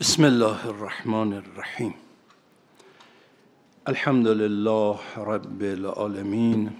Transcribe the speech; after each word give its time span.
بسم 0.00 0.24
الله 0.24 0.66
الرحمن 0.66 1.32
الرحیم 1.32 1.94
الحمد 3.86 4.28
لله 4.28 4.96
رب 5.16 5.62
العالمین 5.62 6.70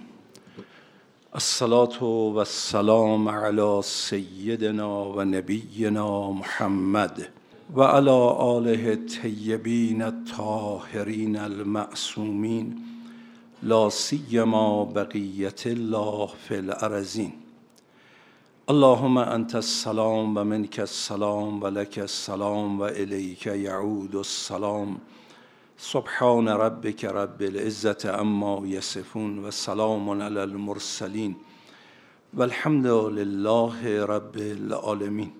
الصلاة 1.33 2.03
و 2.03 2.37
السلام 2.37 3.29
علی 3.29 3.81
سیدنا 3.83 4.89
و 5.05 5.23
نبینا 5.23 6.31
محمد 6.31 7.21
و 7.75 7.81
علی 7.83 8.09
آله 8.09 8.89
الطیبین 8.89 10.01
الطاهرین 10.01 11.37
المعصومین 11.39 12.77
لا 13.63 13.89
سیما 13.89 14.85
بقیت 14.85 15.67
الله 15.67 16.29
فی 16.47 16.55
الارضین 16.55 17.42
اللهم 18.71 19.17
انت 19.17 19.55
السلام 19.55 20.37
و 20.37 20.43
منک 20.43 20.79
السلام 20.79 21.63
و 21.63 21.67
لک 21.67 21.97
السلام 22.01 22.79
و 22.79 22.83
الیک 22.83 23.45
یعود 23.45 24.15
السلام 24.15 25.01
سبحان 25.77 26.47
ربک 26.47 27.05
رب 27.05 27.41
العزة 27.41 28.09
عما 28.09 28.67
یصفون 28.67 29.45
و 29.45 29.51
سلام 29.51 30.09
علی 30.09 30.39
المرسلین 30.39 31.35
و 32.33 32.41
الحمد 32.41 32.87
لله 32.87 34.05
رب 34.05 34.37
العالمین 34.37 35.31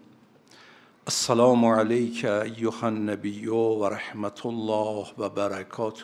السلام 1.07 1.65
علیک 1.65 2.25
ایها 2.25 2.87
النبی 2.87 3.47
و 3.47 3.89
رحمت 3.89 4.45
الله 4.45 5.05
و 5.17 5.29
برکاته 5.29 6.03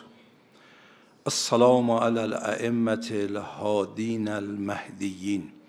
السلام 1.26 1.90
علی 1.90 2.18
الائمة 2.18 3.08
الهادین 3.12 4.28
المهدیین 4.28 5.59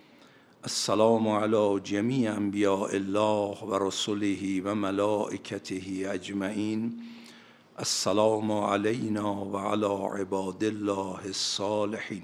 السلام 0.63 1.27
علی 1.27 1.79
جمیع 1.83 2.31
انبیاء 2.31 2.89
الله 2.89 3.57
و 3.65 3.87
رسله 3.87 4.61
و 4.61 4.75
ملائکته 4.75 5.81
اجمعین 6.09 6.93
السلام 7.77 8.51
علینا 8.51 9.45
و 9.45 9.57
علی 9.57 10.21
عباد 10.21 10.63
الله 10.63 11.25
الصالحین 11.25 12.21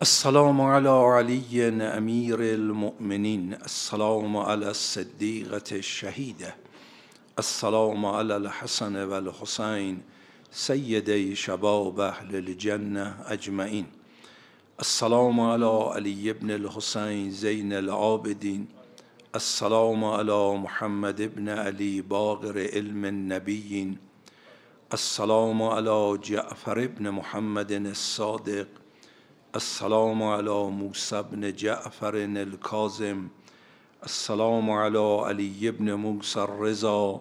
السلام 0.00 0.60
علی 0.60 0.88
علی 0.88 1.62
امیر 1.82 2.40
المؤمنین 2.40 3.54
السلام 3.54 4.36
علی 4.36 4.64
الصدیقة 4.64 5.74
الشهیده 5.74 6.54
السلام 7.36 8.06
علی 8.06 8.32
الحسن 8.32 9.04
و 9.04 9.12
الحسین 9.12 10.00
سیدی 10.50 11.36
شباب 11.36 12.00
اهل 12.00 12.34
الجنه 12.34 13.14
اجمعین 13.26 13.86
السلام 14.80 15.40
على 15.40 15.90
علي 15.94 16.32
بن 16.32 16.50
الحسين 16.50 17.30
زين 17.30 17.72
العابدين. 17.72 18.66
السلام 19.34 20.04
على 20.04 20.54
محمد 20.54 21.34
بن 21.36 21.48
علي 21.48 22.00
باغر 22.00 22.68
علم 22.74 23.04
النبي 23.04 23.96
السلام 24.92 25.62
على 25.62 26.18
جعفر 26.24 26.86
بن 26.86 27.10
محمد 27.10 27.72
الصادق. 27.72 28.68
السلام 29.56 30.22
على 30.22 30.64
موسى 30.70 31.22
بن 31.22 31.52
جعفر 31.52 32.14
الكاظم. 32.16 33.28
السلام 34.04 34.70
على 34.70 35.20
علي 35.24 35.70
بن 35.70 35.94
موسى 35.94 36.40
الرضا. 36.40 37.20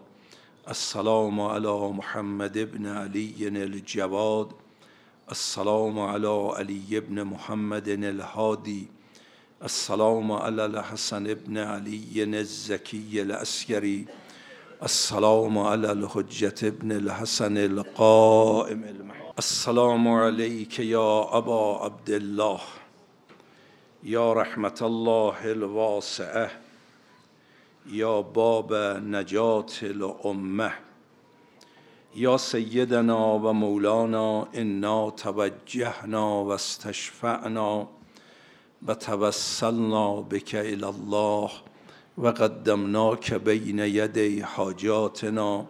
السلام 0.69 1.41
على 1.41 1.89
محمد 1.89 2.57
بن 2.71 2.87
علي 2.87 3.47
الجواد. 3.47 4.64
السلام 5.31 5.99
على 5.99 6.51
علي 6.55 6.99
بن 6.99 7.23
محمد 7.23 7.87
الهادي. 7.87 8.87
السلام 9.63 10.31
على 10.31 10.65
الحسن 10.65 11.33
بن 11.33 11.57
علي 11.57 12.23
الزكي 12.23 13.21
العسكري 13.21 14.05
السلام 14.83 15.57
على 15.57 15.91
الحجة 15.91 16.69
بن 16.69 16.91
الحسن 16.91 17.57
القائم 17.57 18.83
المحي. 18.83 19.23
السلام 19.37 20.07
عليك 20.07 20.79
يا 20.79 21.37
أبا 21.37 21.77
عبد 21.83 22.09
الله. 22.09 22.59
يا 24.03 24.33
رحمة 24.33 24.79
الله 24.81 25.51
الواسعة. 25.51 26.51
يا 27.85 28.21
باب 28.21 28.73
نجاة 29.03 29.73
الأمة. 29.83 30.71
یا 32.15 32.37
سیدنا 32.37 33.39
و 33.39 33.53
مولانا 33.53 34.47
انا 34.53 35.11
توجهنا 35.11 36.43
و 36.43 36.49
استشفعنا 36.49 37.87
و 38.87 38.95
توسلنا 38.95 40.21
بک 40.21 40.55
الی 40.59 40.83
الله 40.83 41.49
و 42.17 42.27
قدمناک 42.27 43.33
بین 43.33 43.79
یدی 43.79 44.39
حاجاتنا 44.39 45.65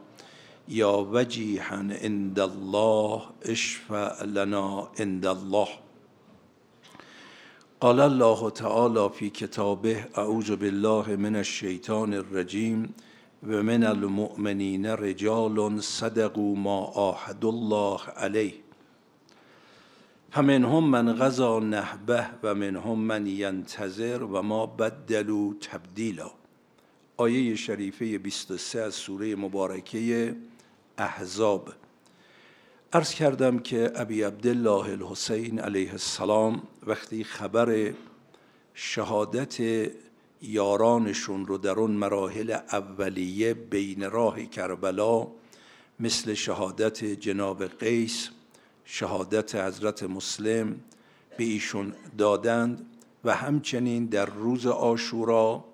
یا 0.67 1.07
وجیها 1.11 1.75
عند 1.75 2.39
الله 2.39 3.21
اشفع 3.41 4.23
لنا 4.23 4.87
عند 4.99 5.25
الله. 5.25 5.67
قال 7.79 7.99
الله 7.99 8.49
تعالی 8.49 9.09
فی 9.13 9.29
کتابه 9.29 10.07
اعوذ 10.15 10.51
بالله 10.51 11.15
من 11.15 11.35
الشیطان 11.35 12.13
الرجیم. 12.13 12.93
و 13.43 13.63
من 13.63 13.83
المؤمنین 13.83 14.85
رجال 14.85 15.81
صدقوا 15.81 16.55
ما 16.55 16.85
عاهدوا 16.95 17.51
الله 17.51 18.01
علیه. 18.17 18.53
فمنهم 20.31 20.83
من 20.83 21.15
قضی 21.15 21.59
نحبه 21.59 22.25
و 22.43 22.55
منهم 22.55 22.99
من 22.99 23.27
ینتظر 23.27 24.23
و 24.23 24.41
ما 24.41 24.65
بدلوا 24.65 25.53
تبدیلا. 25.61 26.31
آیه 27.17 27.55
شریفه 27.55 28.17
23 28.17 28.81
از 28.81 28.93
سوره 28.93 29.35
مبارکه 29.35 30.35
احزاب. 30.97 31.73
عرض 32.93 33.13
کردم 33.13 33.59
که 33.59 33.91
ابی 33.95 34.21
عبدالله 34.21 34.89
الحسین 34.89 35.59
علیه 35.59 35.91
السلام 35.91 36.61
وقتی 36.87 37.23
خبر 37.23 37.93
شهادت 38.73 39.61
یارانشون 40.45 41.45
رو 41.45 41.57
در 41.57 41.71
اون 41.71 41.91
مراحل 41.91 42.51
اولیه 42.71 43.53
بین 43.53 44.11
راه 44.11 44.45
کربلا 44.45 45.27
مثل 45.99 46.33
شهادت 46.33 47.03
جناب 47.03 47.65
قیس 47.65 48.29
شهادت 48.85 49.55
حضرت 49.55 50.03
مسلم 50.03 50.75
به 51.37 51.43
ایشون 51.43 51.93
دادند 52.17 52.85
و 53.23 53.35
همچنین 53.35 54.05
در 54.05 54.25
روز 54.25 54.67
آشورا 54.67 55.65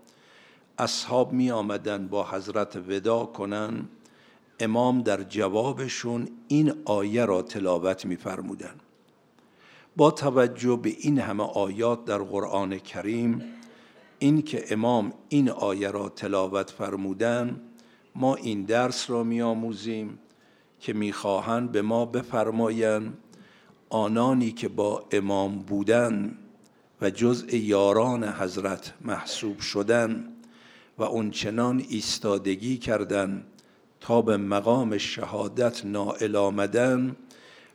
اصحاب 0.78 1.34
می 1.34 1.52
آمدن 1.52 2.08
با 2.08 2.30
حضرت 2.30 2.76
ودا 2.76 3.26
کنن 3.26 3.86
امام 4.59 5.02
در 5.02 5.24
جوابشون 5.24 6.28
این 6.48 6.74
آیه 6.86 7.26
را 7.26 7.42
تلاوت 7.42 8.06
می. 8.06 8.18
با 9.98 10.12
توجه 10.12 10.80
به 10.84 10.90
این 11.00 11.20
همه 11.20 11.44
آیات 11.44 12.06
در 12.06 12.18
قرآن 12.18 12.78
کریم 12.78 13.44
این 14.24 14.42
که 14.42 14.66
امام 14.74 15.14
این 15.30 15.50
آیه 15.50 15.92
را 15.92 16.09
تلاوت 16.09 16.70
فرمودن 16.70 17.62
ما 18.16 18.36
این 18.36 18.64
درس 18.64 19.09
را 19.09 19.24
می 19.24 19.42
آموزیم 19.42 20.20
که 20.80 20.94
می‌خواهند 20.94 21.72
به 21.72 21.82
ما 21.82 22.06
بفرمایند 22.06 23.18
آنانی 23.90 24.52
که 24.52 24.68
با 24.68 25.06
امام 25.12 25.59
بودن 25.59 26.38
و 27.02 27.09
جزء 27.09 27.48
یاران 27.56 28.24
حضرت 28.24 28.94
محسوب 29.02 29.59
شدن 29.59 30.28
و 30.98 31.03
اونچنان 31.03 31.86
ایستادگی 31.90 32.78
کردند 32.78 33.46
تا 34.00 34.22
به 34.22 34.38
مقام 34.38 34.98
شهادت 34.98 35.86
نائل 35.86 36.36
آمدن 36.36 37.16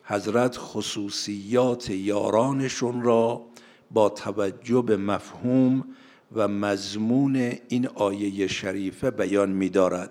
حضرت 0.02 0.56
خصوصیات 0.58 1.90
یارانشون 1.90 3.02
را 3.02 3.46
با 3.90 4.08
توجه 4.08 4.82
به 4.82 4.96
مفهوم 4.96 5.84
و 6.32 6.48
مضمون 6.48 7.52
این 7.68 7.86
آیه 7.86 8.46
شریفه 8.46 9.10
بیان 9.10 9.50
می 9.50 9.68
دارد. 9.68 10.10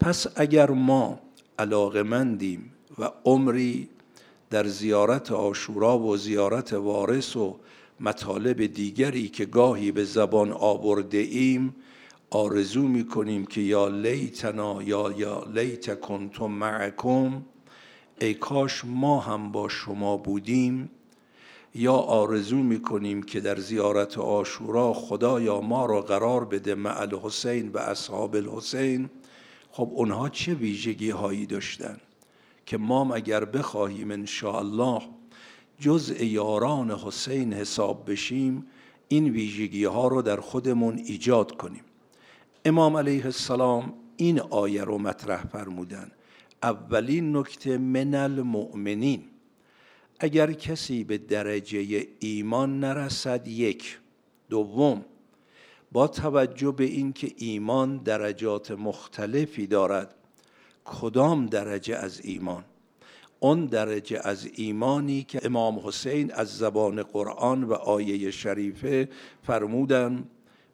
پس 0.00 0.26
اگر 0.36 0.70
ما 0.70 1.20
علاقمندیم 1.58 2.72
و 2.98 3.10
عمری 3.24 3.88
در 4.50 4.66
زیارت 4.66 5.32
آشورا 5.32 5.98
و 5.98 6.16
زیارت 6.16 6.72
وارث 6.72 7.36
و 7.36 7.56
مطالب 8.00 8.66
دیگری 8.66 9.28
که 9.28 9.44
گاهی 9.44 9.92
به 9.92 10.04
زبان 10.04 10.52
آورده 10.52 11.18
ایم 11.18 11.74
آرزو 12.30 12.82
می 12.82 13.06
کنیم 13.06 13.46
که 13.46 13.60
یا 13.60 13.88
لیتنا 13.88 14.82
یا 14.82 15.14
یا 15.16 15.44
لیت 15.54 16.00
کنتم 16.00 16.46
معکم 16.46 17.42
ای 18.20 18.34
کاش 18.34 18.84
ما 18.84 19.20
هم 19.20 19.52
با 19.52 19.68
شما 19.68 20.16
بودیم 20.16 20.90
یا 21.74 21.94
آرزو 21.94 22.56
می 22.56 22.82
کنیم 22.82 23.22
که 23.22 23.40
در 23.40 23.60
زیارت 23.60 24.18
آشورا 24.18 24.92
خدایا 24.92 25.60
ما 25.60 25.86
را 25.86 26.00
قرار 26.00 26.44
بده 26.44 26.74
مع 26.74 27.00
الحسین 27.00 27.68
و 27.68 27.78
اصحاب 27.78 28.36
الحسین. 28.36 29.10
خب 29.70 29.90
اونها 29.94 30.28
چه 30.28 30.54
ویژگی 30.54 31.10
هایی 31.10 31.46
داشتن 31.46 31.96
که 32.66 32.78
ما 32.78 33.14
اگر 33.14 33.44
بخواهیم 33.44 34.10
ان 34.10 34.26
الله 34.44 35.02
جزء 35.78 36.24
یاران 36.24 36.90
حسین 36.90 37.52
حساب 37.52 38.10
بشیم 38.10 38.66
این 39.08 39.28
ویژگی 39.28 39.84
ها 39.84 40.08
رو 40.08 40.22
در 40.22 40.40
خودمون 40.40 40.98
ایجاد 40.98 41.56
کنیم. 41.56 41.84
امام 42.64 42.96
علیه 42.96 43.24
السلام 43.24 43.92
این 44.16 44.40
آیه 44.40 44.84
رو 44.84 44.98
مطرح 44.98 45.46
فرمودن. 45.46 46.10
اولین 46.62 47.36
نکته 47.36 47.78
من 47.78 48.14
المؤمنین. 48.14 49.29
اگر 50.22 50.52
کسی 50.52 51.04
به 51.04 51.18
درجه 51.18 52.06
ایمان 52.18 52.80
نرسد 52.80 53.48
یک. 53.48 53.98
دوم 54.50 55.04
با 55.92 56.08
توجه 56.08 56.70
به 56.70 56.84
اینکه 56.84 57.32
ایمان 57.36 57.96
درجات 57.96 58.70
مختلفی 58.70 59.66
دارد 59.66 60.14
کدام 60.84 61.46
درجه 61.46 61.96
از 61.96 62.20
ایمان؟ 62.24 62.64
اون 63.40 63.66
درجه 63.66 64.20
از 64.24 64.48
ایمانی 64.54 65.22
که 65.22 65.40
امام 65.42 65.80
حسین 65.84 66.32
از 66.32 66.58
زبان 66.58 67.02
قرآن 67.02 67.64
و 67.64 67.72
آیه 67.72 68.30
شریفه 68.30 69.08
فرمودن 69.42 70.24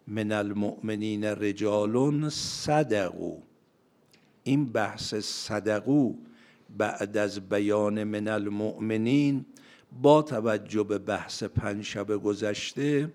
من 0.06 0.32
المؤمنین 0.32 1.24
رجال 1.24 2.28
صدقو 2.28 3.36
این 4.42 4.64
بحث 4.64 5.14
صدقو 5.14 6.14
بعد 6.78 7.16
از 7.16 7.48
بیان 7.48 8.04
من 8.04 8.28
المؤمنین 8.28 9.46
با 10.02 10.22
توجه 10.22 10.82
به 10.82 10.98
بحث 10.98 11.42
پنج 11.42 11.84
شب 11.84 12.16
گذشته 12.16 13.12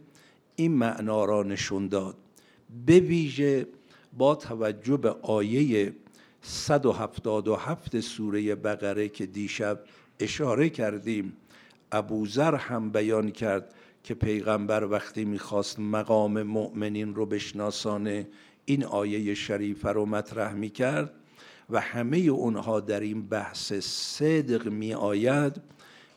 این 0.56 0.72
معنا 0.72 1.26
را 1.26 1.44
نشون 1.44 1.88
داد. 1.88 2.16
به 2.86 3.00
ویژه 3.00 3.68
با 4.18 4.36
توجه 4.36 4.98
به 4.98 5.10
آیه 5.10 5.94
177 6.42 8.00
سوره 8.00 8.56
بقره 8.56 9.10
که 9.10 9.26
دیشب 9.26 9.80
اشاره 10.20 10.70
کردیم 10.70 11.34
ابوذر 11.92 12.56
هم 12.56 12.90
بیان 12.90 13.32
کرد 13.32 13.74
که 14.04 14.14
پیغمبر 14.14 14.84
وقتی 14.84 15.26
می‌خواست 15.26 15.80
مقام 15.80 16.44
مؤمنین 16.44 17.16
رو 17.16 17.26
بشناسانه 17.26 18.28
این 18.66 18.86
آیه 18.86 19.34
شریفه 19.34 19.90
رو 19.90 20.06
مطرح 20.06 20.54
می‌کرد. 20.54 21.14
و 21.72 21.80
همه 21.80 22.18
اونها 22.18 22.80
در 22.80 23.00
این 23.00 23.28
بحث 23.28 23.74
صدق 23.74 24.68
می 24.68 24.94
آید 24.94 25.62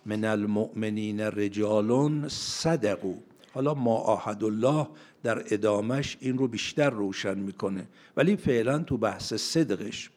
من 0.06 0.24
المؤمنین 0.24 1.20
رجال 1.20 2.28
صدقو 2.28 3.14
حالا 3.52 3.74
ما 3.74 3.96
آهد 3.96 4.44
الله 4.44 4.88
در 5.22 5.44
ادامش 5.50 6.16
این 6.20 6.38
رو 6.38 6.48
بیشتر 6.48 6.90
روشن 6.90 7.38
می‌کنه 7.38 7.86
ولی 8.16 8.36
فعلا 8.36 8.78
تو 8.78 8.96
بحث 8.96 9.34
صدقش. 9.34 10.10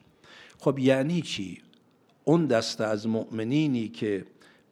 خب 0.58 0.78
یعنی 0.78 1.22
چی؟ 1.22 1.62
اون 2.24 2.46
دسته 2.46 2.84
از 2.84 3.06
مؤمنینی 3.06 3.88
که 3.88 4.24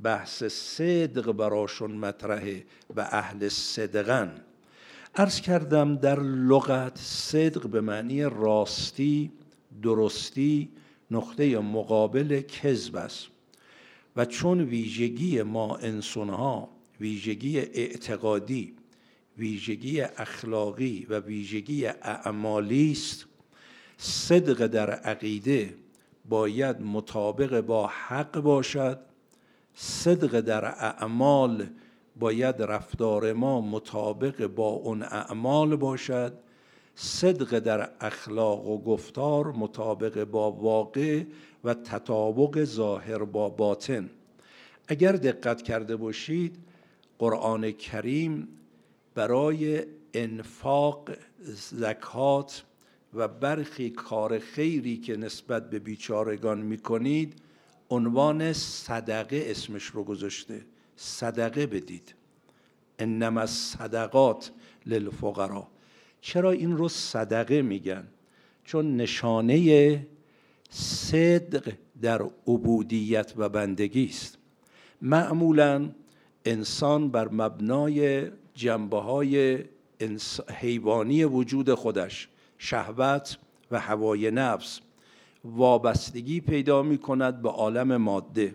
بحث 0.03 0.45
صدق 0.45 1.33
براشون 1.33 1.91
مطرحه 1.91 2.65
و 2.97 3.01
اهل 3.01 3.49
صدقن. 3.49 4.41
ارز 5.15 5.41
کردم 5.41 5.97
در 5.97 6.21
لغت 6.21 6.99
صدق 6.99 7.67
به 7.67 7.81
معنی 7.81 8.23
راستی 8.23 9.33
درستی 9.83 10.69
نقطه 11.11 11.59
مقابل 11.59 12.41
کذب 12.41 12.97
است. 12.97 13.27
و 14.17 14.25
چون 14.25 14.61
ویژگی 14.61 15.43
ما 15.43 15.77
انسانها 15.77 16.69
ویژگی 17.01 17.59
اعتقادی 17.59 18.75
ویژگی 19.39 20.01
اخلاقی 20.01 21.07
و 21.11 21.21
ویژگی 21.21 21.87
اعمالی 21.87 22.93
است 22.93 23.27
صدق 23.97 24.67
در 24.67 24.91
عقیده 24.91 25.75
باید 26.29 26.81
مطابق 26.81 27.61
با 27.61 27.87
حق 27.87 28.41
باشد 28.41 29.01
صدق 29.75 30.41
در 30.41 30.65
اعمال 30.65 31.67
باید 32.19 32.63
رفتار 32.63 33.33
ما 33.33 33.61
مطابق 33.61 34.47
با 34.47 34.69
اون 34.69 35.03
اعمال 35.03 35.77
باشد 35.77 36.39
صدق 36.99 37.59
در 37.59 37.91
اخلاق 38.01 38.67
و 38.67 38.79
گفتار 38.79 39.53
مطابق 39.53 40.25
با 40.25 40.53
واقع 40.53 41.25
و 41.65 41.75
تطابق 41.75 42.65
ظاهر 42.65 43.19
با 43.19 43.49
باطن. 43.49 44.11
اگر 44.89 45.13
دقت 45.13 45.63
کرده 45.63 45.97
باشید 45.97 46.57
قرآن 47.19 47.71
کریم 47.71 48.49
برای 49.15 49.85
انفاق 50.15 51.11
زکات 51.73 52.65
و 53.15 53.29
برخی 53.29 53.91
کار 53.91 54.39
خیری 54.39 54.97
که 54.97 55.17
نسبت 55.17 55.71
به 55.71 55.79
بیچارگان 55.79 56.59
می‌کنید 56.59 57.35
عنوان 57.91 58.53
صدقه 58.53 59.45
اسمش 59.47 59.85
رو 59.85 60.05
گذاشته. 60.05 60.67
صدقه 60.97 61.67
بدید. 61.67 62.15
انما 62.99 63.47
صدقات 63.47 64.51
للفقرا 64.87 65.69
چرا 66.21 66.51
این 66.51 66.77
رو 66.77 66.89
صدقه 66.89 67.63
میگن؟ 67.63 68.05
چون 68.65 68.97
نشانه 68.97 70.07
صدق 70.71 71.73
در 72.03 72.23
عبودیت 72.47 73.33
و 73.37 73.49
بندگی 73.49 74.05
است. 74.05 74.39
معمولا 75.03 75.91
انسان 76.45 77.09
بر 77.09 77.29
مبنای 77.29 78.31
جنبه 78.55 78.99
های 78.99 79.65
حیوانی 80.49 81.25
وجود 81.25 81.75
خودش 81.75 82.29
شهوت 82.59 83.39
و 83.71 83.81
هوای 83.81 84.31
نفس 84.31 84.81
وابستگی 85.45 86.41
پیدا 86.41 86.83
می 86.83 86.99
کند 86.99 87.43
به 87.43 87.49
عالم 87.49 87.97
ماده 87.97 88.53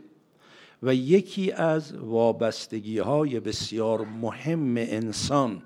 و 0.83 0.95
یکی 0.95 1.51
از 1.51 1.95
وابستگی 1.95 2.97
های 2.97 3.39
بسیار 3.39 4.05
مهم 4.05 4.77
انسان 4.77 5.61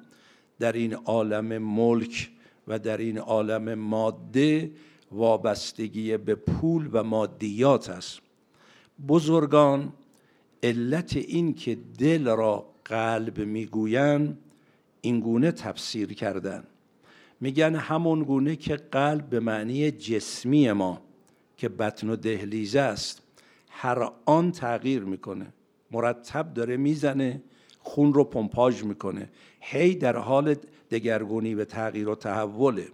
در 0.59 0.71
این 0.71 0.93
عالم 0.93 1.57
ملک 1.57 2.29
و 2.67 2.79
در 2.79 2.97
این 2.97 3.17
عالم 3.17 3.73
ماده 3.73 4.71
وابستگی 5.11 6.17
به 6.17 6.35
پول 6.35 6.89
و 6.91 7.03
مادیات 7.03 7.89
است. 7.89 8.19
بزرگان 9.07 9.93
علت 10.63 11.17
این 11.17 11.53
که 11.53 11.77
دل 11.99 12.25
را 12.27 12.65
قلب 12.85 13.39
می‌گویند 13.39 14.37
این 15.01 15.19
گونه 15.19 15.51
تفسیر 15.51 16.13
کردن. 16.13 16.63
میگن 17.41 17.75
همون 17.75 18.23
گونه 18.23 18.55
که 18.55 18.75
قلب 18.75 19.29
به 19.29 19.39
معنی 19.39 19.91
جسمی 19.91 20.71
ما 20.71 21.01
که 21.57 21.69
بطن 21.69 22.09
و 22.09 22.15
دهلیزه 22.15 22.79
است 22.79 23.21
هر 23.69 24.09
آن 24.25 24.51
تغییر 24.51 25.03
می‌کنه. 25.03 25.53
مرتب 25.91 26.53
داره 26.53 26.77
می‌زنه 26.77 27.41
خون 27.79 28.13
رو 28.13 28.23
پمپاژ 28.23 28.83
می‌کنه. 28.83 29.29
هی 29.67 29.95
در 29.95 30.17
حال 30.17 30.55
دگرگونی 30.91 31.55
و 31.55 31.65
تغییر 31.65 32.09
و 32.09 32.15
تحوله. 32.15 32.87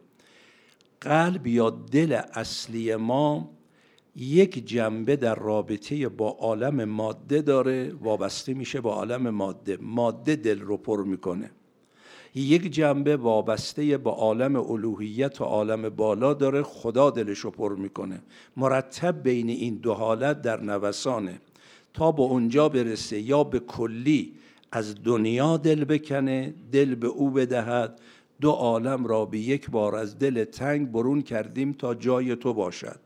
قلب 1.02 1.48
یا 1.48 1.70
دل 1.70 2.22
اصلی 2.34 2.96
ما 2.96 3.50
یک 4.16 4.68
جنبه 4.68 5.16
در 5.16 5.36
رابطه 5.36 6.10
با 6.10 6.30
عالم 6.30 6.84
ماده 6.84 7.42
داره 7.42 7.94
وابسته 8.02 8.54
میشه 8.54 8.82
با 8.82 8.94
عالم 8.94 9.30
ماده. 9.30 9.78
ماده 9.82 10.36
دل 10.36 10.60
رو 10.60 10.78
پر 10.78 11.04
می‌کنه. 11.04 11.52
یک 12.36 12.72
جنبه 12.72 13.18
وابسته 13.18 13.98
با 13.98 14.12
عالم 14.12 14.56
الوهیت 14.56 15.42
و 15.42 15.44
عالم 15.44 15.90
بالا 15.90 16.34
داره 16.34 16.64
خدا 16.64 17.10
دلش 17.10 17.40
رو 17.40 17.52
پر 17.52 17.76
می‌کنه. 17.76 18.22
مرتب 18.58 19.24
بین 19.24 19.50
این 19.50 19.76
دو 19.76 19.94
حالت 19.94 20.42
در 20.42 20.62
نوسانه. 20.62 21.42
تا 21.94 22.12
به 22.12 22.22
اونجا 22.22 22.70
برسه 22.70 23.20
یا 23.20 23.44
به 23.44 23.60
کلی 23.60 24.34
از 24.72 24.96
دنیا 25.04 25.58
دل 25.58 25.84
بکنه 25.84 26.54
دل 26.72 26.96
به 26.96 27.08
او 27.08 27.30
بدهد. 27.30 28.02
دو 28.42 28.52
عالم 28.52 29.06
را 29.06 29.26
به 29.26 29.40
یک 29.40 29.70
بار 29.70 29.96
از 29.96 30.20
دل 30.20 30.44
تنگ 30.44 30.92
برون 30.92 31.22
کردیم 31.22 31.74
تا 31.74 31.96
جای 31.96 32.36
تو 32.36 32.54
باشد. 32.54 33.00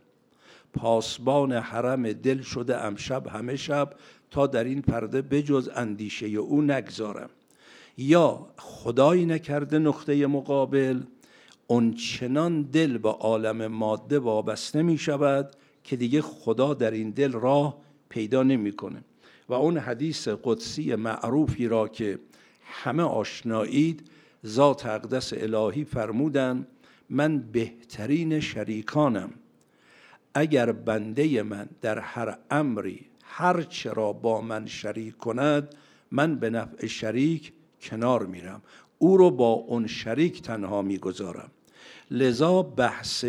پاسبان 0.73 1.51
حرم 1.51 2.13
دل 2.13 2.41
شده 2.41 2.77
امشب 2.77 3.27
همه 3.27 3.55
شب 3.55 3.93
تا 4.31 4.47
در 4.47 4.63
این 4.63 4.81
پرده 4.81 5.21
بجز 5.21 5.69
اندیشه 5.75 6.25
او 6.25 6.61
نگذارم. 6.61 7.29
یا 7.97 8.47
خدایی 8.57 9.25
نکرده 9.25 9.79
نقطه 9.79 10.27
مقابل 10.27 11.01
اون 11.67 11.93
چنان 11.93 12.61
دل 12.61 12.97
به 12.97 13.09
عالم 13.09 13.67
ماده 13.67 14.19
وابسته 14.19 14.81
می 14.81 14.97
شود 14.97 15.51
که 15.83 15.95
دیگه 15.95 16.21
خدا 16.21 16.73
در 16.73 16.91
این 16.91 17.09
دل 17.09 17.31
راه 17.31 17.77
پیدا 18.09 18.43
نمی‌کنه. 18.43 19.03
و 19.49 19.53
اون 19.53 19.77
حدیث 19.77 20.27
قدسی 20.43 20.95
معروفی 20.95 21.67
را 21.67 21.87
که 21.87 22.19
همه 22.63 23.03
آشنایید 23.03 24.09
ذات 24.45 24.85
اقدس 24.85 25.33
الهی 25.33 25.83
فرمودن 25.83 26.67
من 27.09 27.39
بهترین 27.39 28.39
شریکانم. 28.39 29.29
اگر 30.33 30.71
بنده 30.71 31.43
من 31.43 31.69
در 31.81 31.99
هر 31.99 32.37
امری 32.51 33.05
هر 33.23 33.61
چرا 33.61 34.13
با 34.13 34.41
من 34.41 34.65
شریک 34.65 35.17
کند 35.17 35.75
من 36.11 36.35
به 36.35 36.49
نفع 36.49 36.87
شریک 36.87 37.53
کنار 37.81 38.25
میرم. 38.25 38.61
او 38.97 39.17
رو 39.17 39.31
با 39.31 39.51
اون 39.51 39.87
شریک 39.87 40.41
تنها 40.41 40.81
می‌گذارم. 40.81 41.51
لذا 42.11 42.61
بحث 42.61 43.25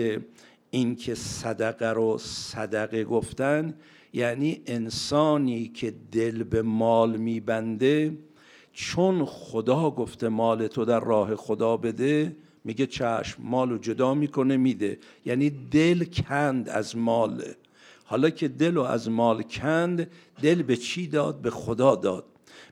اینکه 0.71 1.15
صدقه 1.15 1.91
رو 1.91 2.19
صدقه 2.19 3.05
گفتن 3.05 3.75
یعنی 4.17 4.61
انسانی 4.67 5.69
که 5.69 5.95
دل 6.13 6.43
به 6.43 6.63
مال 6.63 7.17
میبنده 7.17 8.19
چون 8.73 9.25
خدا 9.25 9.91
گفته 9.91 10.29
مال 10.29 10.67
تو 10.67 10.85
در 10.85 11.01
راه 11.01 11.35
خدا 11.37 11.77
بده 11.77 12.37
میگه 12.65 12.87
چشم 12.87 13.43
مال 13.43 13.71
رو 13.71 13.79
جدا 13.79 14.15
می‌کنه 14.15 14.57
میده. 14.57 14.99
یعنی 15.25 15.51
دل 15.51 16.05
کند 16.05 16.69
از 16.69 16.97
مال. 16.97 17.45
حالا 18.05 18.31
که 18.31 18.49
دل 18.49 18.75
رو 18.75 18.83
از 18.83 19.11
مال 19.11 19.43
کند 19.43 20.11
دل 20.43 20.63
به 20.63 20.77
چی 20.77 21.07
داد؟ 21.07 21.41
به 21.43 21.51
خدا 21.51 21.95
داد. 21.95 22.25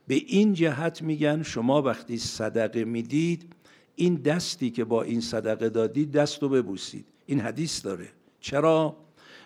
به 0.06 0.14
این 0.14 0.54
جهت 0.54 1.02
میگن 1.02 1.42
شما 1.42 1.82
وقتی 1.82 2.18
صدقه 2.18 2.84
می‌دید 2.84 3.52
این 3.96 4.14
دستی 4.14 4.70
که 4.70 4.84
با 4.84 5.02
این 5.02 5.20
صدقه 5.20 5.68
دادید 5.68 6.12
دست 6.12 6.42
رو 6.42 6.48
ببوسید. 6.48 7.06
این 7.26 7.40
حدیث 7.40 7.84
داره. 7.84 8.08
چرا؟ 8.40 9.03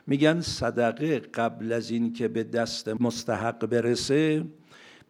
میگن 0.08 0.40
صدقه 0.40 1.18
قبل 1.18 1.72
از 1.72 1.90
این 1.90 2.12
که 2.12 2.28
به 2.28 2.44
دست 2.44 2.88
مستحق 2.88 3.66
برسه 3.66 4.44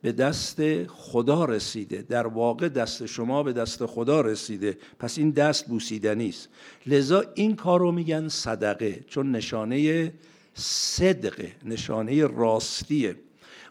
به 0.02 0.12
دست 0.12 0.86
خدا 0.86 1.44
رسیده. 1.44 2.02
در 2.02 2.26
واقع 2.26 2.68
دست 2.68 3.06
شما 3.06 3.42
به 3.42 3.52
دست 3.52 3.86
خدا 3.86 4.20
رسیده. 4.20 4.78
پس 4.98 5.18
این 5.18 5.30
دست 5.30 5.66
بوسیدنی 5.66 6.28
است 6.28 6.48
لذا 6.86 7.24
این 7.34 7.56
کار 7.56 7.80
رو 7.80 7.92
میگن 7.92 8.28
صدقه 8.28 9.04
چون 9.06 9.32
نشانه 9.32 10.12
صدقه 10.54 11.52
نشانه 11.64 12.26
راستیه. 12.26 13.16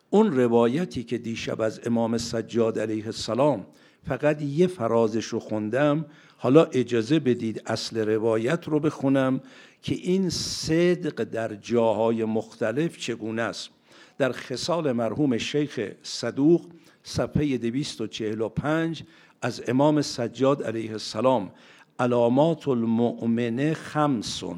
اون 0.10 0.32
روایتی 0.32 1.04
که 1.04 1.18
دیشب 1.18 1.62
از 1.62 1.80
امام 1.86 2.18
سجاد 2.18 2.80
علیه 2.80 3.06
السلام 3.06 3.66
فقط 4.08 4.42
یه 4.42 4.68
فرازش 4.68 5.26
رو 5.26 5.40
خوندم 5.40 6.06
حالا 6.38 6.64
اجازه 6.64 7.20
بدید 7.20 7.62
اصل 7.66 7.98
روایت 7.98 8.68
رو 8.68 8.80
بخونم. 8.80 9.42
که 9.88 9.96
این 9.96 10.30
صدق 10.30 11.24
در 11.24 11.56
جاهای 11.56 12.26
مختلف 12.26 12.98
چگونه 12.98 13.42
است. 13.42 13.70
در 14.18 14.32
خصال 14.32 14.92
مرحوم 14.92 15.38
شیخ 15.38 15.92
صدوق 16.04 16.66
صفحه 17.04 17.58
245 17.58 19.04
از 19.42 19.64
امام 19.68 20.02
سجاد 20.02 20.64
علیه 20.64 20.92
السلام 20.92 21.52
علامات 22.00 22.68
المؤمنه 22.68 23.74
خمسون. 23.74 24.58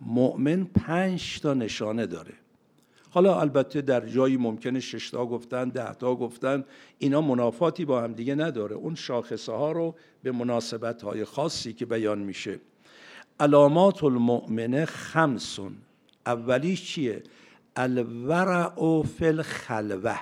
مؤمن 0.00 0.64
پنج 0.64 1.40
تا 1.40 1.54
نشانه 1.54 2.06
داره. 2.06 2.34
حالا 3.10 3.40
البته 3.40 3.80
در 3.80 4.06
جایی 4.06 4.36
ممکنه 4.36 4.80
ششتا 4.80 5.26
گفتن 5.26 5.68
دهتا 5.68 6.14
گفتن 6.14 6.64
اینا 6.98 7.20
منافاتی 7.20 7.84
با 7.84 8.02
هم 8.02 8.12
دیگه 8.12 8.34
نداره. 8.34 8.76
اون 8.76 8.94
شاخصه 8.94 9.52
ها 9.52 9.72
رو 9.72 9.94
به 10.22 10.32
مناسبت 10.32 11.02
های 11.02 11.24
خاصی 11.24 11.72
که 11.72 11.86
بیان 11.86 12.18
میشه 12.18 12.60
علامات 13.40 14.04
المؤمنه 14.04 14.84
خمسون. 14.84 15.76
اولیش 16.26 16.84
چیه؟ 16.84 17.22
الورع 17.76 19.02
فی 19.02 19.26
الخلوه 19.26 20.20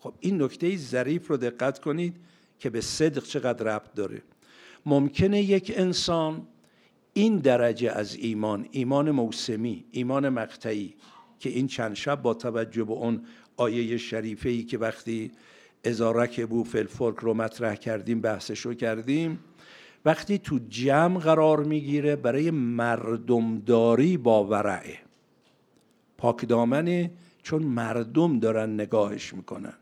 خب 0.00 0.14
این 0.20 0.42
نکته 0.42 0.76
ظریف 0.76 1.28
رو 1.28 1.36
دقت 1.36 1.78
کنید 1.78 2.16
که 2.58 2.70
به 2.70 2.80
صدق 2.80 3.24
چقدر 3.24 3.64
ربط 3.64 3.94
داره. 3.94 4.22
ممکنه 4.86 5.42
یک 5.42 5.72
انسان 5.76 6.46
این 7.12 7.36
درجه 7.36 7.90
از 7.90 8.16
ایمان 8.16 8.68
ایمان 8.70 9.10
موسمی 9.10 9.84
ایمان 9.90 10.28
مقطعی 10.28 10.94
که 11.38 11.50
این 11.50 11.66
چند 11.66 11.94
شب 11.94 12.22
با 12.22 12.34
توجه 12.34 12.84
به 12.84 12.92
اون 12.92 13.22
آیه 13.56 13.96
شریفه 13.96 14.48
ای 14.48 14.62
که 14.62 14.78
وقتی 14.78 15.30
ازارک 15.84 16.40
بو 16.46 16.64
فلفولک 16.64 17.16
رو 17.16 17.34
مطرح 17.34 17.74
کردیم 17.74 18.20
بحثش 18.20 18.60
رو 18.60 18.74
کردیم 18.74 19.38
وقتی 20.08 20.38
تو 20.38 20.58
جمع 20.68 21.20
قرار 21.20 21.64
می‌گیره 21.64 22.16
برای 22.16 22.50
مردمداری 22.50 24.16
با 24.16 24.44
ورعه 24.44 24.98
پاکدامنه 26.18 27.10
چون 27.42 27.62
مردم 27.62 28.38
دارن 28.38 28.74
نگاهش 28.74 29.34
می‌کنن. 29.34 29.72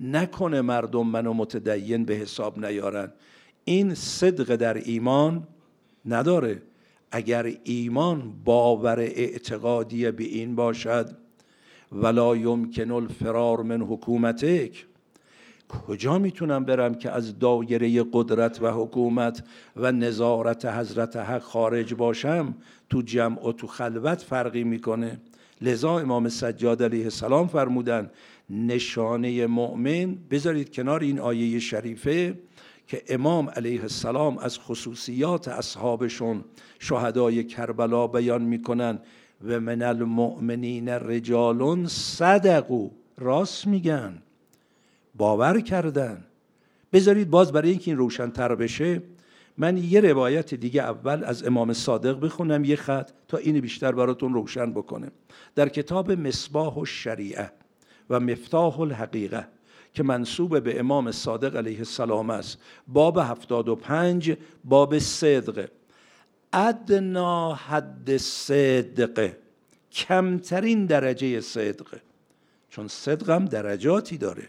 نکنه 0.00 0.60
مردم 0.60 1.06
منو 1.06 1.32
متدین 1.32 2.04
به 2.04 2.14
حساب 2.14 2.64
نیارن. 2.64 3.12
این 3.64 3.94
صدق 3.94 4.56
در 4.56 4.74
ایمان 4.74 5.46
نداره. 6.06 6.62
اگر 7.10 7.52
ایمان 7.64 8.32
باور 8.44 9.00
اعتقادی 9.00 10.10
به 10.10 10.24
این 10.24 10.54
باشد 10.54 11.16
ولا 11.92 12.36
یمکن 12.36 12.90
الفرار 12.90 13.62
من 13.62 13.80
حکومتک. 13.82 14.86
کجا 15.68 16.18
می‌تونم 16.18 16.64
برم 16.64 16.94
که 16.94 17.10
از 17.10 17.38
دایره 17.38 18.04
قدرت 18.12 18.62
و 18.62 18.70
حکومت 18.70 19.42
و 19.76 19.92
نظارت 19.92 20.64
حضرت 20.64 21.16
حق 21.16 21.42
خارج 21.42 21.94
باشم؟ 21.94 22.54
تو 22.90 23.02
جمع 23.02 23.48
و 23.48 23.52
تو 23.52 23.66
خلوت 23.66 24.22
فرقی 24.22 24.64
می‌کنه. 24.64 25.20
لذا 25.60 25.98
امام 25.98 26.28
سجاد 26.28 26.82
علیه 26.82 27.04
السلام 27.04 27.46
فرمودن 27.46 28.10
نشانه 28.50 29.46
مؤمن 29.46 30.16
بذارید 30.30 30.72
کنار 30.72 31.00
این 31.00 31.18
آیه 31.18 31.58
شریفه 31.58 32.38
که 32.86 33.02
امام 33.08 33.48
علیه 33.48 33.82
السلام 33.82 34.38
از 34.38 34.58
خصوصیات 34.58 35.48
اصحابشون 35.48 36.44
شهدای 36.78 37.44
کربلا 37.44 38.06
بیان 38.06 38.42
می‌کنن. 38.42 38.98
و 39.48 39.60
من 39.60 39.82
المؤمنین 39.82 40.88
رجال 40.88 41.86
صدقو 41.86 42.90
راست 43.18 43.66
میگن. 43.66 44.22
باور 45.14 45.60
کردن. 45.60 46.24
بذارید 46.92 47.30
باز 47.30 47.52
برای 47.52 47.70
اینکه 47.70 47.90
این 47.90 47.98
روشنتر 47.98 48.54
بشه 48.54 49.02
من 49.58 49.76
یه 49.76 50.00
روایت 50.00 50.54
دیگه 50.54 50.82
اول 50.82 51.24
از 51.24 51.46
امام 51.46 51.72
صادق 51.72 52.20
بخونم 52.20 52.64
یه 52.64 52.76
خط 52.76 53.10
تا 53.28 53.36
این 53.36 53.60
بیشتر 53.60 53.92
براتون 53.92 54.34
روشن 54.34 54.72
بکنه 54.72 55.10
در 55.54 55.68
کتاب 55.68 56.12
مصباح 56.12 56.74
و 56.74 56.84
شریعه 56.84 57.52
و 58.10 58.20
مفتاح 58.20 58.80
الحقیقه 58.80 59.48
که 59.94 60.02
منصوب 60.02 60.60
به 60.60 60.80
امام 60.80 61.12
صادق 61.12 61.56
علیه 61.56 61.78
السلام 61.78 62.30
است 62.30 62.58
باب 62.88 63.18
هفتاد 63.18 63.68
و 63.68 63.76
پنج 63.76 64.36
باب 64.64 64.98
صدق. 64.98 65.68
ادنا 66.52 67.54
حد 67.54 68.16
صدق 68.16 69.32
کمترین 69.92 70.86
درجه 70.86 71.40
صدق. 71.40 71.86
چون 72.68 72.88
صدق 72.88 73.30
هم 73.30 73.44
درجاتی 73.44 74.18
داره. 74.18 74.48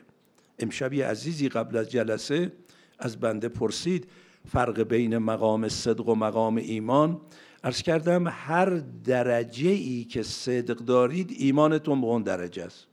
امشب 0.60 0.94
یه 0.94 1.06
عزیزی 1.06 1.50
قبل 1.50 1.78
از 1.78 1.92
جلسه 1.92 2.52
از 3.00 3.20
بنده 3.20 3.50
پرسید 3.50 4.08
فرق 4.52 4.82
بین 4.82 5.18
مقام 5.18 5.70
صدق 5.70 6.10
و 6.10 6.16
مقام 6.16 6.56
ایمان؟ 6.56 7.22
ارز 7.64 7.82
کردم 7.82 8.28
هر 8.28 8.82
درجه 9.06 9.70
ای 9.70 10.04
که 10.04 10.24
صدق 10.24 10.78
دارید 10.78 11.36
ایمانتون 11.38 12.02
به 12.02 12.08
اون 12.08 12.24
درجه 12.24 12.64
است. 12.64 12.88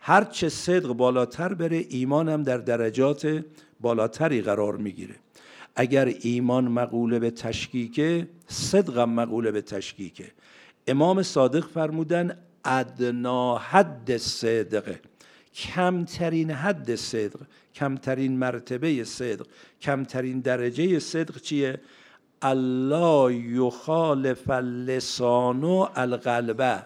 هر 0.00 0.24
چه 0.24 0.48
صدق 0.48 0.88
بالاتر 0.88 1.54
بره 1.54 1.84
ایمان 1.88 2.28
هم 2.28 2.42
در 2.42 2.58
درجات 2.58 3.44
بالاتری 3.80 4.42
قرار 4.42 4.76
می‌گیره. 4.76 5.14
اگر 5.76 6.14
ایمان 6.20 6.68
مقوله 6.68 7.18
به 7.18 7.30
تشکیکه 7.30 8.28
صدق 8.46 8.98
هم 8.98 9.10
مقوله 9.10 9.50
به 9.50 9.62
تشکیکه. 9.62 10.32
امام 10.86 11.22
صادق 11.22 11.66
فرمودن 11.66 12.38
ادنا 12.64 13.58
حد 13.58 14.16
صدقه. 14.16 15.00
کمترین 15.54 16.50
حد 16.50 16.94
صدق 16.94 17.40
کمترین 17.74 18.38
مرتبه 18.38 19.04
صدق 19.04 19.46
کمترین 19.80 20.40
درجه 20.40 20.98
صدق 20.98 21.40
چیه؟ 21.40 21.80
الله 22.42 23.34
یخالف 23.34 24.50
اللسان 24.50 25.64
و 25.64 25.86
القلبه 25.96 26.82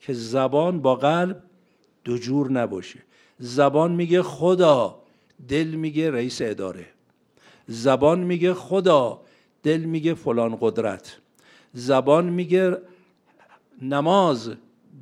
که 0.00 0.12
زبان 0.12 0.80
با 0.80 0.94
قلب 0.94 1.42
دو 2.04 2.18
جور 2.18 2.50
نباشه. 2.50 2.98
زبان 3.38 3.92
میگه 3.92 4.22
خدا 4.22 5.02
دل 5.48 5.66
میگه 5.66 6.10
رئیس 6.10 6.42
اداره. 6.42 6.86
زبان 7.66 8.20
میگه 8.20 8.54
خدا 8.54 9.20
دل 9.62 9.80
میگه 9.80 10.14
فلان 10.14 10.58
قدرت. 10.60 11.16
زبان 11.72 12.28
میگه 12.28 12.78
نماز 13.82 14.52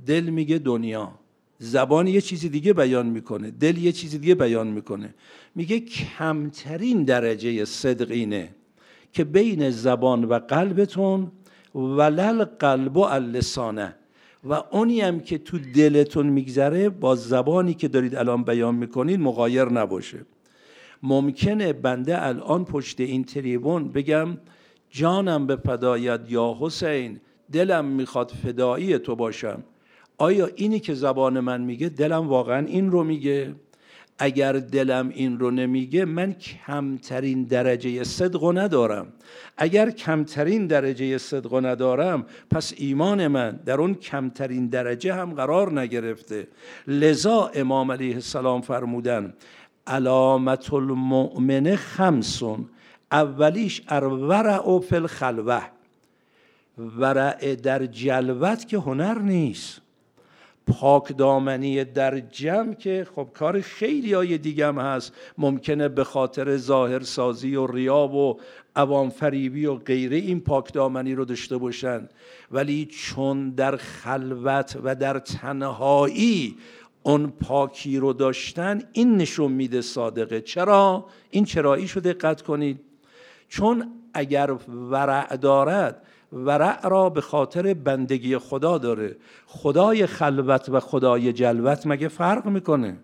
دل 0.07 0.25
میگه 0.25 0.59
دنیا. 0.59 1.22
زبان 1.65 2.07
یه 2.07 2.21
چیزی 2.21 2.49
دیگه 2.49 2.73
بیان 2.73 3.07
می‌کنه 3.07 3.51
دل 3.51 3.79
یه 3.79 3.93
چیزی 3.93 4.19
دیگه 4.19 4.35
بیان 4.35 4.67
می‌کنه. 4.67 5.15
میگه 5.55 5.81
کمترین 5.81 7.05
درجه 7.05 7.65
صدق 7.65 8.11
اینه 8.11 8.55
که 9.13 9.25
بین 9.25 9.71
زبان 9.71 10.25
و 10.25 10.39
قلبتون 10.39 11.33
ولل 11.75 12.45
قلب 12.45 12.97
و 12.97 13.01
اللسانه. 13.01 13.95
و 14.45 14.55
اونی 14.71 15.01
هم 15.01 15.21
که 15.21 15.39
تو 15.39 15.59
دلتون 15.59 16.27
میگذره 16.27 16.89
با 16.89 17.15
زبانی 17.15 17.75
که 17.75 17.89
دارید 17.89 18.17
الان 18.17 18.45
بیان 18.45 18.75
می‌کنید 18.75 19.21
مغایر 19.21 19.65
نباشه. 19.65 20.19
ممکنه 21.03 21.73
بنده 21.73 22.27
الان 22.27 22.65
پشت 22.65 23.01
این 23.01 23.25
تریبون 23.25 23.89
بگم 23.89 24.39
جانم 24.91 25.47
به 25.47 25.57
فدایت 25.57 26.21
یا 26.29 26.57
حسین 26.61 27.21
دلم 27.53 27.85
می‌خواد 27.85 28.31
فدایی 28.31 28.99
تو 28.99 29.17
باشم. 29.17 29.63
آیا 30.19 30.49
اینی 30.57 30.81
که 30.81 30.95
زبان 30.95 31.41
من 31.41 31.61
میگه 31.61 31.89
دلم 31.89 32.29
واقعا 32.29 32.67
این 32.67 32.91
رو 32.91 33.05
میگه؟ 33.05 33.55
اگر 34.19 34.53
دلم 34.53 35.09
این 35.09 35.39
رو 35.39 35.51
نمیگه 35.51 36.05
من 36.05 36.33
کمترین 36.33 37.45
درجه 37.45 38.05
صدق 38.05 38.59
ندارم. 38.59 39.07
اگر 39.57 39.91
کمترین 39.91 40.67
درجه 40.67 41.19
صدق 41.19 41.67
ندارم 41.67 42.27
پس 42.51 42.75
ایمان 42.77 43.27
من 43.27 43.61
در 43.67 43.81
اون 43.81 43.95
کمترین 43.95 44.67
درجه 44.67 45.15
هم 45.15 45.35
قرار 45.35 45.81
نگرفته. 45.81 46.49
لذا 46.87 47.51
امام 47.55 47.93
علیه 47.93 48.15
السلام 48.15 48.61
فرمودن 48.61 49.35
علامت 49.87 50.73
المؤمن 50.73 51.77
خمسون 51.77 52.69
اولیش 53.13 53.83
ارورع 53.89 54.69
و 54.69 54.81
فل 54.81 55.07
خلوه 55.07 55.63
ورع 56.79 57.55
در 57.55 57.87
جلوت 57.87 58.69
که 58.69 58.79
هنر 58.79 59.19
نیست. 59.19 59.82
پاک 60.67 61.17
دامنی 61.17 61.85
در 61.85 62.21
جمع 62.21 62.75
که 62.75 63.07
خب 63.15 63.29
کار 63.35 63.61
خیلی 63.61 64.13
های 64.13 64.39
دیگه 64.39 64.67
هم 64.67 64.79
هست. 64.79 65.13
ممکنه 65.39 65.89
به 65.89 66.05
خاطر 66.05 66.57
ظاهر 66.57 67.01
سازی 67.01 67.57
و 67.57 67.67
ریاب 67.67 68.15
و 68.15 68.41
عوام 68.77 69.11
فریبی 69.11 69.67
و 69.67 69.75
غیره 69.75 70.17
این 70.17 70.41
پاک 70.41 70.73
دامنی 70.73 71.15
رو 71.15 71.25
داشته 71.25 71.57
باشن. 71.57 72.09
ولی 72.51 72.87
چون 72.87 73.51
در 73.51 73.77
خلوت 73.77 74.79
و 74.85 74.95
در 74.95 75.19
تنهایی 75.19 76.57
اون 77.03 77.31
پاکی 77.31 77.99
رو 77.99 78.13
داشتن 78.13 78.83
این 78.93 79.17
نشون 79.17 79.53
میده 79.53 79.81
صادقه. 79.81 80.41
چرا؟ 80.41 81.07
این 81.31 81.45
چرایی 81.45 81.89
شو 81.89 82.01
دقت 82.01 82.43
کنید. 82.43 82.81
چون 83.49 83.93
اگر 84.15 84.51
ورع 84.91 85.37
دارد 85.37 86.03
ورع 86.33 86.89
را 86.89 87.11
به 87.11 87.21
خاطر 87.21 87.75
بندگی 87.75 88.39
خدا 88.39 88.79
داره. 88.79 89.17
خدای 89.47 90.07
خلوت 90.07 90.69
و 90.69 90.81
خدای 90.81 91.33
جلوت 91.33 91.87
مگه 91.87 92.09
فرق 92.09 92.47
می‌کنه؟ 92.47 92.97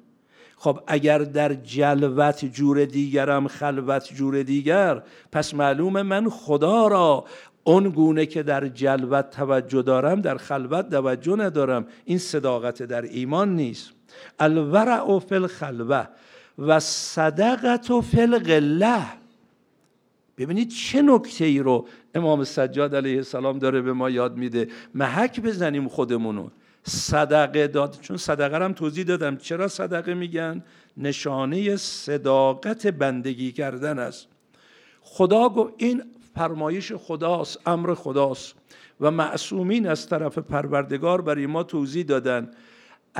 خب 0.56 0.80
اگر 0.86 1.18
در 1.18 1.54
جلوت 1.54 2.44
جور 2.44 2.84
دیگرم 2.84 3.48
خلوت 3.48 4.14
جور 4.14 4.42
دیگر 4.42 5.02
پس 5.32 5.54
معلومه 5.54 6.02
من 6.02 6.28
خدا 6.28 6.88
را 6.88 7.24
اون 7.64 7.88
گونه 7.88 8.26
که 8.26 8.42
در 8.42 8.68
جلوت 8.68 9.30
توجه 9.30 9.82
دارم 9.82 10.20
در 10.20 10.36
خلوت 10.36 10.90
توجه 10.90 11.36
ندارم. 11.36 11.86
این 12.04 12.18
صداقت 12.18 12.82
در 12.82 13.02
ایمان 13.02 13.56
نیست. 13.56 13.90
الورع 14.38 15.18
فی 15.18 15.34
الخلوه 15.34 16.06
و 16.58 16.80
صدقت 16.80 18.00
فی 18.00 18.20
الغله 18.20 19.04
ببینید 20.38 20.68
چه 20.68 21.02
نکته 21.02 21.44
ای 21.44 21.58
رو 21.58 21.86
امام 22.14 22.44
سجاد 22.44 22.96
علیه 22.96 23.16
السلام 23.16 23.58
داره 23.58 23.80
به 23.80 23.92
ما 23.92 24.10
یاد 24.10 24.36
میده. 24.36 24.68
محک 24.94 25.40
بزنیم 25.40 25.88
خودمونو. 25.88 26.48
صدقه 26.82 27.66
داد. 27.66 27.98
چون 28.00 28.16
صدقه 28.16 28.64
هم 28.64 28.72
توضیح 28.72 29.04
دادم. 29.04 29.36
چرا 29.36 29.68
صدقه 29.68 30.14
میگن؟ 30.14 30.64
نشانه 30.96 31.76
صداقت 31.76 32.86
بندگی 32.86 33.52
کردن 33.52 33.98
است. 33.98 34.28
خدا 35.00 35.48
گفت 35.48 35.74
این 35.76 36.02
فرمایش 36.34 36.92
خداست 36.92 37.68
امر 37.68 37.94
خداست. 37.94 38.54
و 39.00 39.10
معصومین 39.10 39.88
از 39.88 40.08
طرف 40.08 40.38
پروردگار 40.38 41.22
برای 41.22 41.46
ما 41.46 41.62
توضیح 41.62 42.04
دادن. 42.04 42.50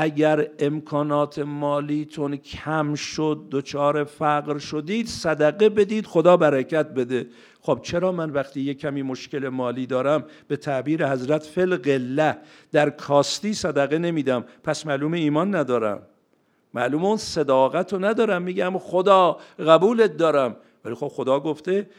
اگر 0.01 0.49
امکانات 0.59 1.39
مالیتون 1.39 2.37
کم 2.37 2.95
شد 2.95 3.47
دچار 3.51 4.05
فقر 4.05 4.59
شدید 4.59 5.07
صدقه 5.07 5.69
بدید 5.69 6.07
خدا 6.07 6.37
برکت 6.37 6.87
بده. 6.87 7.27
خب 7.61 7.81
چرا 7.83 8.13
من 8.13 8.31
وقتی 8.31 8.61
یه 8.61 8.75
کمی 8.75 9.03
مشکل 9.03 9.49
مالی 9.49 9.87
دارم 9.87 10.25
به 10.49 10.57
تعبیر 10.57 11.07
حضرت 11.09 11.43
فل 11.43 11.77
قله 11.77 12.37
در 12.73 12.91
کاستی 12.91 13.55
صدقه 13.55 13.99
نمیدم 13.99 14.45
پس 14.65 14.87
معلوم 14.87 15.13
ایمان 15.13 15.55
ندارم. 15.55 16.03
معلوم 16.75 17.05
اون 17.05 17.17
صداقت 17.17 17.93
رو 17.93 18.05
ندارم 18.05 18.43
میگم 18.43 18.79
خدا 18.79 19.39
قبولت 19.67 20.17
دارم. 20.17 20.57
ولی 20.85 20.95
خب 20.95 21.09
خدا 21.09 21.41
گفته 21.41 21.91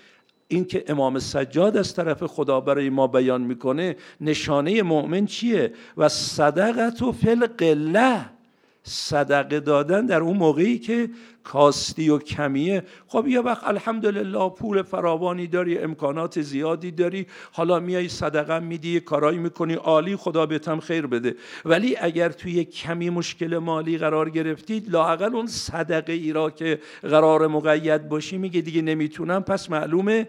این 0.51 0.65
که 0.65 0.83
امام 0.87 1.19
سجاد 1.19 1.77
از 1.77 1.95
طرف 1.95 2.23
خدا 2.23 2.61
برای 2.61 2.89
ما 2.89 3.07
بیان 3.07 3.41
می‌کنه 3.41 3.95
نشانه 4.21 4.83
مؤمن 4.83 5.25
چیه؟ 5.25 5.73
و 5.97 6.09
صدقت 6.09 7.01
و 7.01 7.11
فل 7.11 7.45
قله 7.45 8.38
صدقه 8.83 9.59
دادن 9.59 10.05
در 10.05 10.21
اون 10.21 10.37
موقعی 10.37 10.79
که 10.79 11.09
کاستی 11.43 12.09
و 12.09 12.17
کمیه. 12.17 12.83
خب 13.07 13.27
یه 13.27 13.41
وقت 13.41 13.67
الحمدلله 13.67 14.49
پول 14.49 14.81
فراوانی 14.81 15.47
داری 15.47 15.77
امکانات 15.77 16.41
زیادی 16.41 16.91
داری. 16.91 17.25
حالا 17.51 17.79
میای 17.79 18.07
صدقه 18.07 18.59
میدی 18.59 18.99
کارایی 18.99 19.37
می‌کنی 19.37 19.73
عالی 19.73 20.15
خدا 20.15 20.45
بهتم 20.45 20.79
خیر 20.79 21.07
بده. 21.07 21.35
ولی 21.65 21.97
اگر 21.97 22.29
توی 22.29 22.63
کمی 22.63 23.09
مشکل 23.09 23.57
مالی 23.57 23.97
قرار 23.97 24.29
گرفتید 24.29 24.91
لاقل 24.91 25.35
اون 25.35 25.47
صدقه 25.47 26.13
ای 26.13 26.33
را 26.33 26.49
که 26.49 26.79
قرار 27.01 27.47
مقید 27.47 28.09
باشی 28.09 28.37
میگه 28.37 28.61
دیگه 28.61 28.81
نمی‌تونم. 28.81 29.43
پس 29.43 29.69
معلومه 29.69 30.27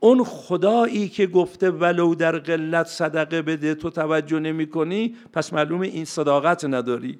اون 0.00 0.24
خدایی 0.24 1.08
که 1.08 1.26
گفته 1.26 1.70
ولو 1.70 2.14
در 2.14 2.38
قلت 2.38 2.86
صدقه 2.86 3.42
بده 3.42 3.74
تو 3.74 3.90
توجه 3.90 4.38
نمی 4.40 4.66
کنی 4.66 5.14
پس 5.32 5.52
معلومه 5.52 5.86
این 5.86 6.04
صداقت 6.04 6.64
نداری. 6.64 7.18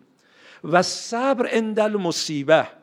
و 0.64 0.82
صبر 0.82 1.48
اندل 1.50 1.96
مصیبه 1.96 2.81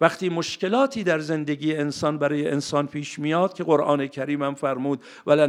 وقتی 0.00 0.28
مشکلاتی 0.28 1.04
در 1.04 1.18
زندگی 1.18 1.76
انسان 1.76 2.18
برای 2.18 2.48
انسان 2.48 2.86
پیش 2.86 3.18
میاد 3.18 3.54
که 3.54 3.64
قرآن 3.64 4.06
کریم 4.06 4.42
هم 4.42 4.54
فرمود 4.54 5.00
ولا 5.26 5.46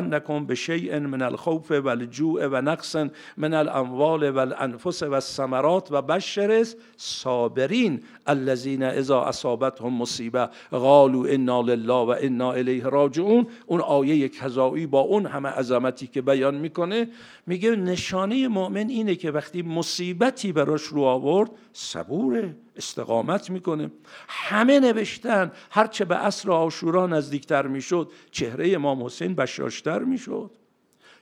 نکن 0.00 0.46
به 0.46 0.54
شیء 0.54 1.00
من 1.00 1.22
الخوف 1.22 1.70
و 1.70 1.88
الجوع 1.88 2.46
و 2.46 2.56
نقص 2.60 2.96
من 3.36 3.54
الاموال 3.54 4.30
و 4.30 4.38
الانفس 4.38 5.02
و 5.02 5.12
الثمرات 5.12 5.88
و 5.90 6.02
بشر 6.02 6.66
صابرین 6.96 8.00
الذين 8.26 8.82
اذا 8.82 9.22
اصابتهم 9.22 9.92
مصیبه 9.92 10.48
قالوا 10.70 11.26
انا 11.26 11.60
لله 11.60 11.94
و 11.94 12.14
انا 12.20 12.52
الیه 12.52 12.84
راجعون. 12.84 13.46
اون 13.66 13.80
آیه 13.80 14.28
کذایی 14.28 14.86
با 14.86 15.00
اون 15.00 15.26
همه 15.26 15.48
عظمتی 15.48 16.06
که 16.06 16.22
بیان 16.22 16.54
می‌کنه 16.54 17.08
میگه 17.46 17.70
نشانه 17.76 18.48
مؤمن 18.48 18.88
اینه 18.88 19.14
که 19.14 19.30
وقتی 19.30 19.62
مصیبتی 19.62 20.52
براش 20.52 20.82
رو 20.82 21.02
آورد 21.02 21.50
صبوره 21.76 22.56
استقامت 22.76 23.50
می‌کنه. 23.50 23.90
همه 24.28 24.80
نوشتن 24.80 25.52
هرچه 25.70 26.04
به 26.04 26.14
عصر 26.14 26.50
آشورا 26.50 27.06
نزدیکتر 27.06 27.66
می‌شد 27.66 28.10
چهره 28.30 28.72
امام 28.72 29.04
حسین 29.04 29.34
بشاشتر 29.34 29.98
می‌شد. 29.98 30.50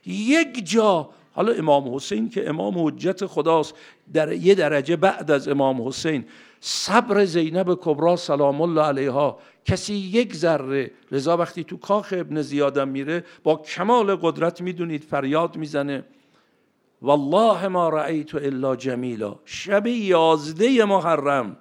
یک 0.07 0.71
جا 0.71 1.11
حالا 1.33 1.53
امام 1.53 1.95
حسین 1.95 2.31
که 2.31 2.49
امام 2.49 2.87
حجت 2.87 3.27
خداست 3.27 3.75
در 4.13 4.33
یه 4.33 4.55
درجه 4.55 4.97
بعد 4.97 5.31
از 5.31 5.49
امام 5.49 5.89
حسین 5.89 6.25
صبر 6.61 7.25
زینب 7.25 7.79
کبرا 7.81 8.17
سلام 8.17 8.61
الله 8.61 8.83
علیها 8.83 9.39
کسی 9.65 9.95
یک 9.95 10.35
ذره 10.35 10.91
لذا 11.13 11.37
وقتی 11.37 11.65
تو 11.65 11.77
کاخ 11.77 12.15
ابن 12.17 12.43
زیادم 12.43 12.89
میره 12.89 13.25
با 13.43 13.57
کمال 13.57 14.17
قدرت 14.17 14.61
می‌دونید 14.61 15.05
فریاد 15.05 15.57
می‌زنه. 15.57 16.05
والله 17.03 17.69
ما 17.69 17.89
رأیت 17.89 18.35
الا 18.35 18.77
جمیلا. 18.77 19.37
شب 19.45 19.87
یازده 19.87 20.85
محرم. 20.85 21.57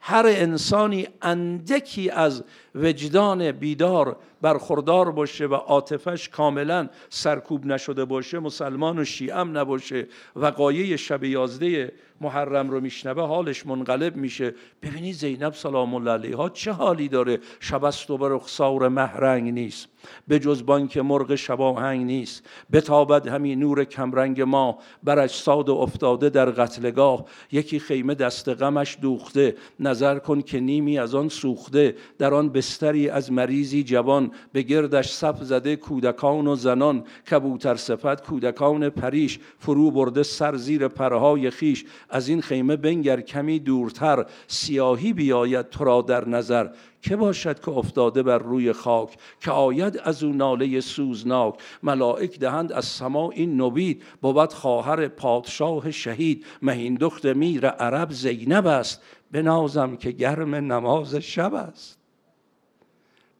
هر 0.00 0.26
انسانی 0.26 1.08
اندکی 1.22 2.10
از 2.10 2.44
وجدان 2.74 3.52
بیدار 3.52 4.16
برخوردار 4.42 5.10
باشه 5.10 5.46
و 5.46 5.54
عاطفش 5.54 6.28
کاملا 6.28 6.88
سرکوب 7.08 7.66
نشده 7.66 8.04
باشه 8.04 8.38
مسلمان 8.38 8.98
و 8.98 9.04
شیعم 9.04 9.58
نباشه 9.58 10.06
وقایع 10.36 10.96
شب 10.96 11.24
یازده 11.24 11.92
محرم 12.20 12.70
رو 12.70 12.80
میشنوه 12.80 13.22
حالش 13.22 13.66
منقلب 13.66 14.16
میشه. 14.16 14.54
ببینید 14.82 15.14
زینب 15.14 15.54
سلام 15.54 15.94
الله 15.94 16.10
علیها 16.10 16.48
چه 16.48 16.72
حالی 16.72 17.08
داره. 17.08 17.38
شبست 17.60 18.10
و 18.10 18.18
به 18.18 18.28
رخسار 18.28 18.88
محرنگ 18.88 19.52
نیست. 19.52 19.88
به 20.28 20.38
جز 20.38 20.66
بانک 20.66 20.96
مرغ 20.96 21.34
شباهنگ 21.34 22.06
نیست. 22.06 22.46
بتابد 22.72 23.28
همین 23.28 23.58
نور 23.58 23.84
کمرنگ 23.84 24.42
ما. 24.42 24.78
بر 25.04 25.18
اجساد 25.18 25.70
افتاده 25.70 26.30
در 26.30 26.50
قتلگاه. 26.50 27.24
یکی 27.52 27.78
خیمه 27.78 28.14
دست 28.14 28.48
غمش 28.48 28.98
دوخته. 29.02 29.56
نظر 29.80 30.18
کن 30.18 30.42
که 30.42 30.60
نیمی 30.60 30.98
از 30.98 31.14
آن 31.14 31.28
سوخته. 31.28 31.96
در 32.18 32.34
آن 32.34 32.48
بستری 32.60 33.08
از 33.08 33.32
مریضی 33.32 33.82
جوان 33.82 34.30
به 34.52 34.62
گردش 34.62 35.10
صف 35.10 35.42
زده 35.42 35.76
کودکان 35.76 36.46
و 36.46 36.56
زنان. 36.56 37.04
کبوتر 37.30 37.74
صفت 37.74 38.22
کودکان 38.22 38.90
پریش 38.90 39.38
فرو 39.58 39.90
برده 39.90 40.22
سر 40.22 40.56
زیر 40.56 40.88
پرهای 40.88 41.50
خیش 41.50 41.84
از 42.10 42.28
این 42.28 42.40
خیمه 42.40 42.76
بنگر 42.76 43.20
کمی 43.20 43.58
دورتر 43.58 44.26
سیاهی 44.46 45.12
بیاید 45.12 45.68
تو 45.68 45.84
را 45.84 46.02
در 46.02 46.28
نظر. 46.28 46.68
که 47.02 47.16
باشد 47.16 47.60
که 47.60 47.70
افتاده 47.70 48.22
بر 48.22 48.38
روی 48.38 48.72
خاک 48.72 49.16
که 49.40 49.50
آید 49.50 50.00
از 50.04 50.22
او 50.22 50.32
ناله 50.32 50.80
سوزناک. 50.80 51.54
ملائک 51.82 52.38
دهند 52.38 52.72
از 52.72 52.84
سما 52.84 53.30
این 53.30 53.56
نوید 53.56 54.02
بود 54.22 54.52
خواهر 54.52 55.08
پادشاه 55.08 55.90
شهید. 55.90 56.44
مهین 56.62 56.94
دخت 56.94 57.26
میر 57.26 57.66
عرب 57.66 58.10
زینب 58.10 58.66
است 58.66 59.02
بنازم 59.32 59.96
که 59.96 60.10
گرم 60.10 60.54
نماز 60.54 61.14
شب 61.14 61.54
است. 61.54 61.99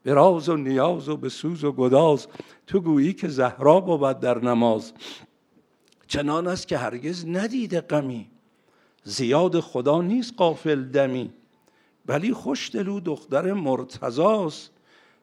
به 0.02 0.14
راز 0.14 0.48
و 0.48 0.56
نیاز 0.56 1.08
و 1.08 1.16
به 1.16 1.28
سوز 1.28 1.64
و 1.64 1.72
گداز 1.72 2.26
تو 2.66 2.80
گویی 2.80 3.12
که 3.12 3.28
زهرا 3.28 3.80
بود 3.80 4.20
در 4.20 4.38
نماز. 4.38 4.92
چنان 6.06 6.46
است 6.46 6.68
که 6.68 6.78
هرگز 6.78 7.26
ندیده 7.26 7.80
غمی. 7.80 8.30
زیاد 9.04 9.60
خدا 9.60 10.02
نیست 10.02 10.34
قافل 10.36 10.84
دمی. 10.84 11.32
ولی 12.06 12.32
خوش 12.32 12.70
دلو 12.74 13.00
دختر 13.00 13.52
مرتضاست. 13.52 14.70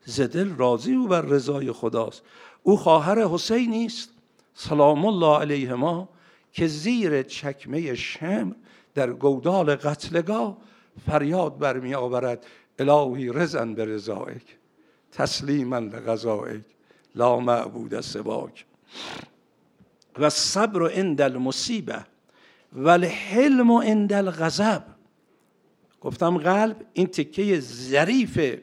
ز 0.05 0.21
دل 0.21 0.55
راضی 0.55 0.93
او 0.93 1.07
بر 1.07 1.21
رضای 1.21 1.71
خداست. 1.71 2.23
او 2.63 2.77
خواهر 2.77 3.27
حسین 3.27 3.85
است. 3.85 4.09
سلام 4.53 5.05
الله 5.05 5.39
علیه 5.39 5.73
ما 5.73 6.09
که 6.51 6.67
زیر 6.67 7.23
چکمه 7.23 7.95
شم 7.95 8.55
در 8.93 9.13
گودال 9.13 9.75
قتلگاه 9.75 10.57
فریاد 11.05 11.57
برمی 11.57 11.95
آورد. 11.95 12.45
الهی 12.79 13.29
رزن 13.29 13.73
به 13.73 13.85
رضایک. 13.85 14.57
تسلیما 15.11 15.79
لغذایک 15.79 16.63
لا 17.15 17.39
معبود 17.39 18.01
سواک. 18.01 18.65
و 20.19 20.29
صبر 20.29 20.91
عند 20.91 21.21
المصیبه 21.21 22.05
و 22.73 22.89
الحلم 22.89 23.71
عند 23.71 24.13
الغضب. 24.13 24.83
گفتم 26.01 26.37
قلب 26.37 26.85
این 26.93 27.07
تکه 27.07 27.59
ظریف 27.59 28.59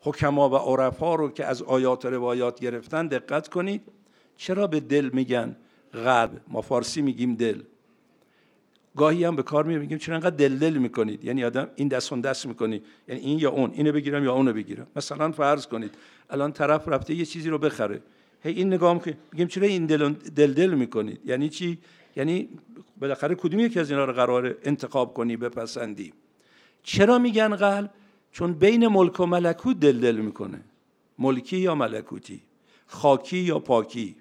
حکما 0.00 0.50
و 0.50 0.54
عرفا 0.54 1.14
رو 1.14 1.30
که 1.30 1.44
از 1.44 1.62
آیات 1.62 2.04
و 2.04 2.10
روایات 2.10 2.60
گرفتن 2.60 3.06
دقت 3.06 3.48
کنید. 3.48 3.82
چرا 4.36 4.66
به 4.66 4.80
دل 4.80 5.10
میگن 5.12 5.56
قلب 5.92 6.40
ما 6.48 6.60
فارسی 6.60 7.02
میگیم 7.02 7.34
دل. 7.34 7.62
گاهی 8.96 9.24
هم 9.24 9.36
به 9.36 9.42
کار 9.42 9.64
میگیم 9.64 9.98
چرا 9.98 10.14
انقدر 10.14 10.36
دل 10.36 10.58
دل 10.58 10.76
می‌کنید؟ 10.76 11.24
یعنی 11.24 11.44
آدم 11.44 11.68
این 11.76 11.88
دست 11.88 12.12
اون 12.12 12.20
دست 12.20 12.46
می‌کنی 12.46 12.82
یعنی 13.08 13.20
این 13.20 13.38
یا 13.38 13.50
اون 13.50 13.70
اینو 13.70 13.92
بگیرم 13.92 14.24
یا 14.24 14.32
اونو 14.32 14.52
بگیرم. 14.52 14.86
مثلا 14.96 15.32
فرض 15.32 15.66
کنید 15.66 15.94
الان 16.30 16.52
طرف 16.52 16.88
رفته 16.88 17.14
یه 17.14 17.24
چیزی 17.24 17.50
رو 17.50 17.58
بخره. 17.58 18.00
هی 18.42 18.52
این 18.52 18.72
نگاه 18.72 19.02
که 19.02 19.16
میگیم 19.32 19.48
چرا 19.48 19.66
این 19.66 19.86
دل 19.86 20.12
دل, 20.12 20.52
دل 20.52 20.74
می‌کنید؟ 20.74 21.20
یعنی 21.24 21.48
چی؟ 21.48 21.78
یعنی 22.16 22.48
بالاخره 23.00 23.34
کدوم 23.34 23.60
یکی 23.60 23.80
از 23.80 23.90
اینا 23.90 24.04
رو 24.04 24.12
قرار 24.12 24.56
انتخاب 24.62 25.14
کنی 25.14 25.36
بپسندی؟ 25.36 26.12
چرا 26.82 27.18
میگن 27.18 27.56
قلب؟ 27.56 27.90
چون 28.32 28.52
بین 28.52 28.88
ملک 28.88 29.20
و 29.20 29.26
ملکوت 29.26 29.80
دل 29.80 30.00
دل 30.00 30.16
می‌کنه. 30.16 30.60
ملکی 31.18 31.56
یا 31.56 31.74
ملکوتی؟ 31.74 32.40
خاکی 32.86 33.38
یا 33.38 33.58
پاکی؟ 33.58 34.16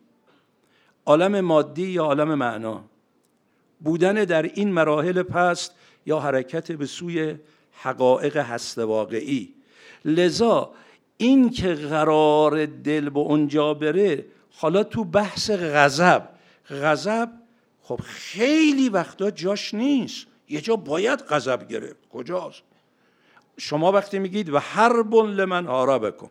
عالم 1.05 1.41
مادی 1.41 1.87
یا 1.87 2.03
عالم 2.03 2.35
معنا؟ 2.35 2.83
بودن 3.79 4.13
در 4.13 4.41
این 4.41 4.71
مراحل 4.73 5.23
پست 5.23 5.71
یا 6.05 6.19
حرکت 6.19 6.71
به 6.71 6.85
سوی 6.85 7.35
حقایق 7.71 8.37
هست 8.37 8.77
واقعی. 8.77 9.53
لذا 10.05 10.71
این 11.17 11.49
که 11.49 11.73
قرار 11.73 12.65
دل 12.65 13.09
به 13.09 13.19
اونجا 13.19 13.73
بره 13.73 14.25
حالا 14.51 14.83
تو 14.83 15.03
بحث 15.03 15.51
غضب 15.51 16.29
غضب 16.69 17.31
خب 17.81 17.99
خیلی 18.03 18.89
وقتا 18.89 19.31
جاش 19.31 19.73
نیست. 19.73 20.27
یه 20.49 20.61
جا 20.61 20.75
باید 20.75 21.19
غضب 21.19 21.67
گرفت. 21.67 22.09
کجاست؟ 22.13 22.63
شما 23.57 23.91
وقتی 23.91 24.19
میگید 24.19 24.49
و 24.49 24.59
حرب 24.59 25.15
لمن 25.15 25.65
بکن. 25.97 26.29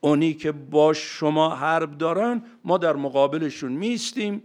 اونی 0.00 0.34
که 0.34 0.52
با 0.52 0.92
شما 0.92 1.54
حرب 1.54 1.98
دارن 1.98 2.42
ما 2.64 2.78
در 2.78 2.96
مقابلشون 2.96 3.72
میستیم 3.72 4.42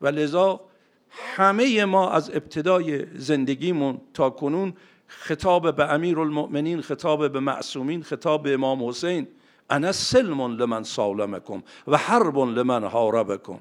و 0.00 0.06
لذا 0.06 0.60
همه 1.10 1.84
ما 1.84 2.10
از 2.10 2.30
ابتدای 2.30 3.06
زندگیمون 3.16 4.00
تا 4.14 4.30
کنون 4.30 4.72
خطاب 5.06 5.76
به 5.76 5.92
امیر 5.92 6.20
المؤمنین 6.20 6.80
خطاب 6.80 7.32
به 7.32 7.40
معصومین 7.40 8.02
خطاب 8.02 8.42
به 8.42 8.54
امام 8.54 8.88
حسین. 8.88 9.26
انا 9.70 9.92
سلم 9.92 10.40
لمن 10.40 10.82
سالمکم 10.82 11.62
و 11.86 11.96
حرب 11.96 12.38
لمن 12.38 12.84
حاربکم 12.84 13.58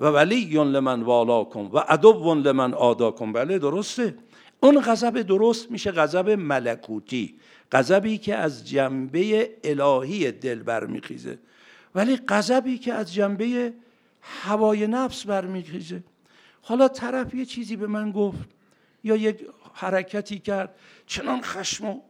و 0.00 0.06
ولی 0.06 0.44
لمن 0.44 1.02
والاکم 1.02 1.70
و 1.72 1.78
عدو 1.78 2.34
لمن 2.34 2.74
آداکم. 2.74 3.32
بله 3.32 3.58
درسته. 3.58 4.14
اون 4.60 4.80
غضب 4.80 5.22
درست 5.22 5.70
میشه 5.70 5.90
غضب 5.90 6.30
ملکوتی 6.30 7.34
غضبی 7.72 8.18
که 8.18 8.34
از 8.36 8.68
جنبه 8.68 9.50
الهی 9.64 10.32
دل 10.32 10.62
برمیخیزه. 10.62 11.38
ولی 11.94 12.16
غضبی 12.28 12.78
که 12.78 12.92
از 12.92 13.14
جنبه 13.14 13.72
هوای 14.22 14.86
نفس 14.86 15.26
برمیخیزه. 15.26 16.02
حالا 16.68 16.88
طرف 16.88 17.34
یه 17.34 17.44
چیزی 17.44 17.76
به 17.76 17.86
من 17.86 18.12
گفت 18.12 18.48
یا 19.04 19.16
یک 19.16 19.46
حرکتی 19.74 20.38
کرد 20.38 20.74
چنان 21.06 21.40
خشم 21.42 21.86
و 21.86 22.00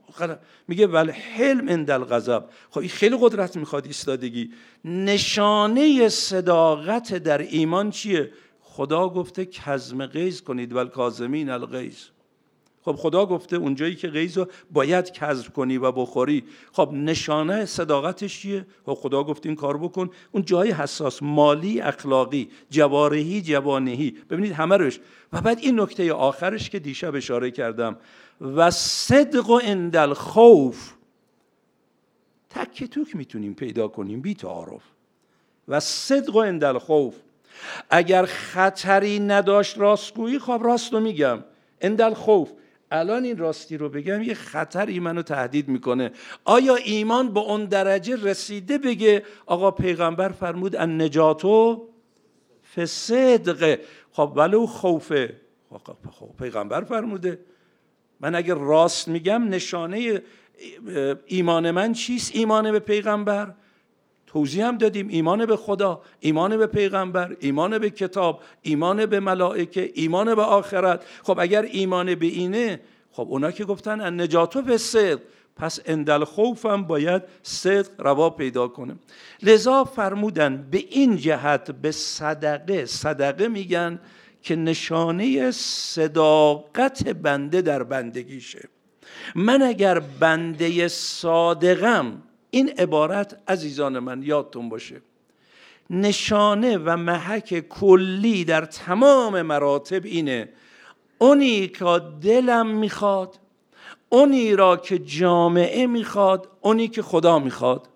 میگه 0.69 0.87
ولی 0.87 1.11
حلم 1.11 1.69
اندل 1.69 1.99
غضب 1.99 2.45
خب 2.71 2.79
این 2.79 2.89
خیلی 2.89 3.17
قدرت 3.21 3.57
می‌خواد 3.57 3.87
ایستادگی. 3.87 4.53
نشانه 4.85 6.09
صداقت 6.09 7.15
در 7.15 7.39
ایمان 7.39 7.91
چیه؟ 7.91 8.33
خدا 8.61 9.09
گفته 9.09 9.45
کزم 9.45 10.07
غیز 10.07 10.43
کنید 10.43 10.73
ول 10.73 10.89
کازمین 10.89 11.51
الغیز 11.51 12.11
خب 12.87 12.97
خدا 12.97 13.27
گفته 13.27 13.57
اونجایی 13.57 13.95
که 13.95 14.09
غیز 14.09 14.39
رو 14.39 14.47
باید 14.71 15.13
کذب 15.13 15.53
کنی 15.53 15.79
و 15.79 15.93
بخوری. 15.93 16.45
خب 16.73 16.91
نشانه 16.93 17.65
صداقتش 17.65 18.41
چیه؟ 18.41 18.67
خب 18.87 18.95
خدا 18.95 19.25
گفته 19.25 19.49
این 19.49 19.57
کار 19.57 19.77
بکن. 19.77 20.11
اون 20.33 20.45
جای 20.45 20.71
حساس 20.71 21.23
مالی 21.23 21.81
اخلاقی 21.81 22.51
جوارحی 22.71 23.43
جوانهی 23.43 24.11
ببینید 24.31 24.53
همه 24.53 24.77
روش. 24.77 25.01
و 25.33 25.41
بعد 25.41 25.59
این 25.59 25.81
نکته 25.81 26.13
آخرش 26.13 26.71
که 26.71 26.79
دیشب 26.79 27.15
اشاره 27.15 27.51
کردم. 27.51 27.97
و 28.41 28.71
صدق 28.71 29.51
و 29.51 29.61
اندل 29.65 30.13
خوف 30.13 30.93
تک 32.51 32.85
توک 32.85 33.17
می‌تونیم 33.17 33.55
پیدا 33.55 33.89
کنیم 33.89 34.21
بی 34.21 34.35
تعارف. 34.35 34.83
و 35.69 35.81
صدق 35.81 36.37
و 36.37 36.39
اندل 36.39 36.79
خوف 36.79 37.15
اگر 37.91 38.25
خطری 38.25 39.19
نداشت 39.19 39.79
راستگویی 39.79 40.39
خب 40.39 40.61
راست 40.65 40.93
میگم. 40.93 41.45
اندل 41.81 42.15
خوف 42.15 42.53
الان 42.91 43.25
این 43.25 43.39
راستی 43.39 43.77
رو 43.77 43.89
بگم 43.89 44.23
یه 44.23 44.35
خطری 44.35 45.01
منو 45.01 45.23
تهدید 45.23 45.69
می‌کنه. 45.69 46.11
آیا 46.45 46.77
ایمان 46.77 47.33
به 47.33 47.41
اون 47.41 47.65
درجه 47.65 48.17
رسیده 48.23 48.79
بگه 48.79 49.23
آقا 49.47 49.71
پیغمبر 49.71 50.29
فرمود 50.29 50.77
ان 50.77 51.03
نجاتو 51.03 51.89
فصدقه 52.77 53.81
خب 54.13 54.33
ولو 54.37 54.67
خوفه. 54.67 55.37
خب 56.11 56.31
پیغمبر 56.39 56.85
فرموده. 56.85 57.39
من 58.21 58.35
اگر 58.35 58.55
راست 58.55 59.09
میگم 59.09 59.49
نشانه 59.49 60.23
ایمان 61.27 61.71
من 61.71 61.93
چیست؟ 61.93 62.37
ایمان 62.37 62.73
به 62.73 62.79
پیغمبر. 62.79 63.55
توضیح 64.37 64.67
هم 64.67 64.79
دادیم. 64.79 65.09
ایمان 65.09 65.47
به 65.47 65.57
خدا 65.57 66.01
ایمان 66.21 66.57
به 66.57 66.67
پیغمبر 66.67 67.37
ایمان 67.41 67.79
به 67.79 67.91
کتاب 67.91 68.43
ایمان 68.63 69.07
به 69.07 69.21
ملائکه 69.21 69.91
ایمان 69.95 70.35
به 70.35 70.43
آخرت. 70.43 71.05
خب 71.23 71.39
اگر 71.41 71.63
ایمان 71.63 72.15
به 72.15 72.27
اینه 72.27 72.81
خب 73.13 73.27
اونا 73.31 73.51
که 73.51 73.65
گفتن 73.65 74.01
ان 74.01 74.21
نجاتو 74.21 74.63
به 74.63 74.77
صدق 74.77 75.21
پس 75.57 75.81
اندل 75.87 76.25
خوفم 76.25 76.83
باید 76.83 77.23
صدق 77.43 77.91
روا 77.99 78.31
پیدا 78.31 78.69
کنه. 78.69 78.97
لذا 79.43 79.85
فرمودن 79.85 80.69
به 80.71 80.79
این 80.79 81.17
جهت 81.17 81.71
به 81.71 81.91
صدقه 81.91 82.87
صدقه 82.87 83.49
میگن 83.49 84.01
که 84.43 84.57
نشانه 84.57 85.51
صداقت 85.51 87.09
بنده 87.09 87.63
در 87.63 87.83
بندگیشه. 87.83 88.69
من 89.35 89.63
اگر 89.63 89.99
بنده 89.99 90.89
صادقم 90.89 92.23
این 92.57 92.69
عبارت 92.69 93.39
عزیزان 93.49 93.99
من 93.99 94.23
یادتون 94.23 94.69
باشه. 94.69 95.01
نشانه 95.91 96.79
و 96.79 96.97
محک 96.97 97.69
کلی 97.69 98.45
در 98.45 98.65
تمام 98.65 99.43
مراتب 99.43 100.05
اینه 100.05 100.49
اونی 101.19 101.69
که 101.69 102.01
دلم 102.23 102.67
می‌خواد 102.67 103.39
اونی 104.09 104.57
را 104.57 104.77
که 104.77 104.99
جامعه 104.99 105.87
می‌خواد 105.87 106.49
اونی 106.61 106.89
که 106.89 107.03
خدا 107.03 107.39
می‌خواد. 107.39 107.89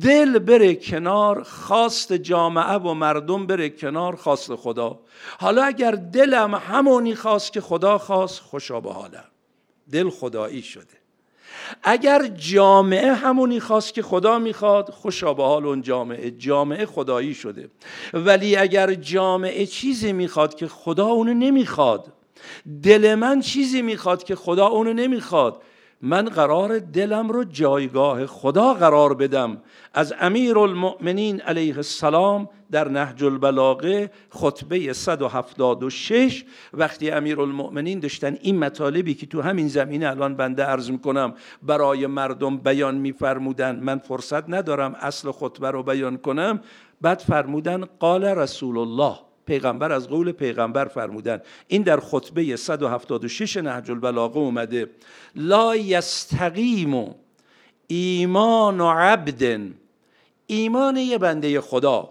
دل 0.00 0.38
بره 0.38 0.74
کنار 0.74 1.42
خواست 1.42 2.12
جامعه 2.12 2.74
و 2.74 2.94
مردم 2.94 3.46
بره 3.46 3.70
کنار 3.70 4.16
خواست 4.16 4.54
خدا. 4.54 5.00
حالا 5.38 5.64
اگر 5.64 5.90
دلم 5.90 6.54
همونی 6.54 7.14
خواست 7.14 7.52
که 7.52 7.60
خدا 7.60 7.98
خواست 7.98 8.40
خوشا 8.40 8.80
به 8.80 8.92
حالم. 8.92 9.28
دل 9.92 10.10
خدایی 10.10 10.62
شده. 10.62 10.99
اگر 11.82 12.26
جامعه 12.26 13.14
همونی 13.14 13.60
خواست 13.60 13.94
که 13.94 14.02
خدا 14.02 14.38
می‌خواد 14.38 14.90
خوشا 14.90 15.34
به 15.34 15.42
حال 15.42 15.66
اون 15.66 15.82
جامعه. 15.82 16.30
جامعه 16.30 16.86
خدایی 16.86 17.34
شده. 17.34 17.70
ولی 18.14 18.56
اگر 18.56 18.94
جامعه 18.94 19.66
چیزی 19.66 20.12
می‌خواد 20.12 20.54
که 20.54 20.68
خدا 20.68 21.06
اونو 21.06 21.34
نمی‌خواد 21.34 22.12
دل 22.82 23.14
من 23.14 23.40
چیزی 23.40 23.82
می‌خواد 23.82 24.24
که 24.24 24.36
خدا 24.36 24.66
اونو 24.66 24.92
نمی‌خواد 24.92 25.62
من 26.02 26.24
قرار 26.24 26.78
دلم 26.78 27.28
رو 27.28 27.44
جایگاه 27.44 28.26
خدا 28.26 28.74
قرار 28.74 29.14
بدم. 29.14 29.62
از 29.94 30.14
امیر 30.20 30.58
المؤمنین 30.58 31.40
علیه 31.40 31.76
السلام 31.76 32.48
در 32.70 32.88
نهج 32.88 33.24
البلاغه 33.24 34.10
خطبه 34.30 34.92
176 34.92 36.44
وقتی 36.72 37.10
امیر 37.10 37.40
المؤمنین 37.40 38.00
داشتن 38.00 38.38
این 38.42 38.58
مطالبی 38.58 39.14
که 39.14 39.26
تو 39.26 39.42
همین 39.42 39.68
زمینه 39.68 40.08
الان 40.08 40.36
بنده 40.36 40.62
عرض 40.62 40.90
می‌کنم 40.90 41.34
برای 41.62 42.06
مردم 42.06 42.56
بیان 42.56 42.94
میفرمودن 42.94 43.80
من 43.80 43.98
فرصت 43.98 44.50
ندارم 44.50 44.94
اصل 44.94 45.30
خطبه 45.30 45.70
رو 45.70 45.82
بیان 45.82 46.16
کنم 46.16 46.60
بعد 47.00 47.18
فرمودن 47.18 47.84
قال 47.84 48.24
رسول 48.24 48.78
الله. 48.78 49.29
پیغمبر 49.46 49.92
از 49.92 50.08
قول 50.08 50.32
پیغمبر 50.32 50.84
فرمودن 50.84 51.42
این 51.68 51.82
در 51.82 52.00
خطبه 52.00 52.56
176 52.56 53.56
نهج 53.56 53.90
البلاغه 53.90 54.38
اومده. 54.38 54.90
لا 55.36 55.76
یستقیم 55.76 57.14
ایمان 57.86 58.80
و 58.80 58.90
عبد. 58.90 59.60
ایمان 60.46 60.96
یه 60.96 61.18
بنده 61.18 61.60
خدا. 61.60 62.10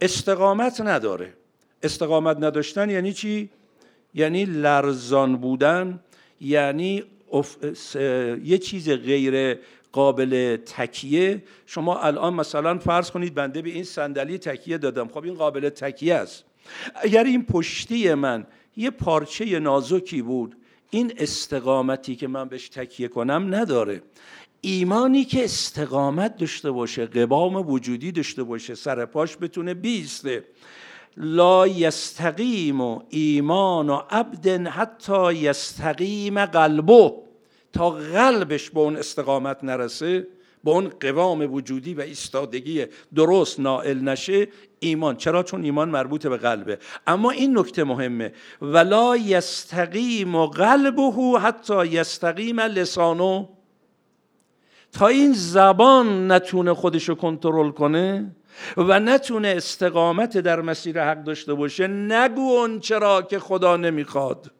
استقامت 0.00 0.80
نداره. 0.80 1.34
استقامت 1.82 2.36
نداشتن 2.36 2.90
یعنی 2.90 3.12
چی؟ 3.12 3.50
یعنی 4.14 4.44
لرزان 4.44 5.36
بودن 5.36 6.00
یعنی 6.40 7.04
یه 8.44 8.58
چیز 8.58 8.90
غیر 8.90 9.58
قابل 9.92 10.56
تکیه. 10.56 11.42
شما 11.66 11.98
الان 12.00 12.34
مثلا 12.34 12.78
فرض 12.78 13.10
کنید 13.10 13.34
بنده 13.34 13.62
به 13.62 13.70
این 13.70 13.84
صندلی 13.84 14.38
تکیه 14.38 14.78
دادم. 14.78 15.08
خب 15.08 15.24
این 15.24 15.34
قابل 15.34 15.68
تکیه 15.68 16.14
است. 16.14 16.44
اگر 16.94 17.24
این 17.24 17.44
پشتی 17.44 18.14
من 18.14 18.46
یه 18.76 18.90
پارچه 18.90 19.58
نازکی 19.58 20.22
بود 20.22 20.56
این 20.90 21.12
استقامتی 21.16 22.16
که 22.16 22.28
من 22.28 22.48
بهش 22.48 22.68
تکیه 22.68 23.08
کنم 23.08 23.54
نداره. 23.54 24.02
ایمانی 24.60 25.24
که 25.24 25.44
استقامت 25.44 26.36
داشته 26.36 26.70
باشه 26.70 27.06
قبام 27.06 27.70
وجودی 27.70 28.12
داشته 28.12 28.42
باشه 28.42 28.74
سر 28.74 29.06
پاش 29.06 29.36
بتونه 29.36 29.74
بیسته. 29.74 30.44
لا 31.16 31.66
یستقیم 31.66 32.80
و 32.80 33.02
ایمان 33.08 33.90
و 33.90 34.00
عبد 34.10 34.48
حتی 34.48 35.34
یستقیم 35.34 36.44
قلبه. 36.44 37.12
تا 37.72 37.90
قلبش 37.90 38.70
به 38.70 38.80
اون 38.80 38.96
استقامت 38.96 39.64
نرسه 39.64 40.26
به 40.64 40.70
اون 40.70 40.88
قوام 41.00 41.54
وجودی 41.54 41.94
و 41.94 42.00
ایستادگی 42.00 42.86
درست 43.14 43.60
نائل 43.60 43.98
نشه 43.98 44.48
ایمان. 44.80 45.16
چرا؟ 45.16 45.42
چون 45.42 45.64
ایمان 45.64 45.88
مربوط 45.88 46.26
به 46.26 46.36
قلبه. 46.36 46.78
اما 47.06 47.30
این 47.30 47.58
نکته 47.58 47.84
مهمه. 47.84 48.32
ولا 48.62 49.16
یستقیم 49.16 50.46
قلبه 50.46 51.12
حتی 51.40 51.86
یستقیم 51.86 52.60
لسانو 52.60 53.46
تا 54.92 55.06
این 55.06 55.32
زبان 55.32 56.32
نتونه 56.32 56.74
خودشو 56.74 57.14
کنترل 57.14 57.70
کنه 57.70 58.36
و 58.76 59.00
نتونه 59.00 59.48
استقامت 59.48 60.38
در 60.38 60.60
مسیر 60.60 61.04
حق 61.04 61.24
داشته 61.24 61.54
باشه 61.54 61.86
نگو 61.86 62.40
اون 62.40 62.80
چرا 62.80 63.22
که 63.22 63.38
خدا 63.38 63.76
نمی‌خواد. 63.76 64.50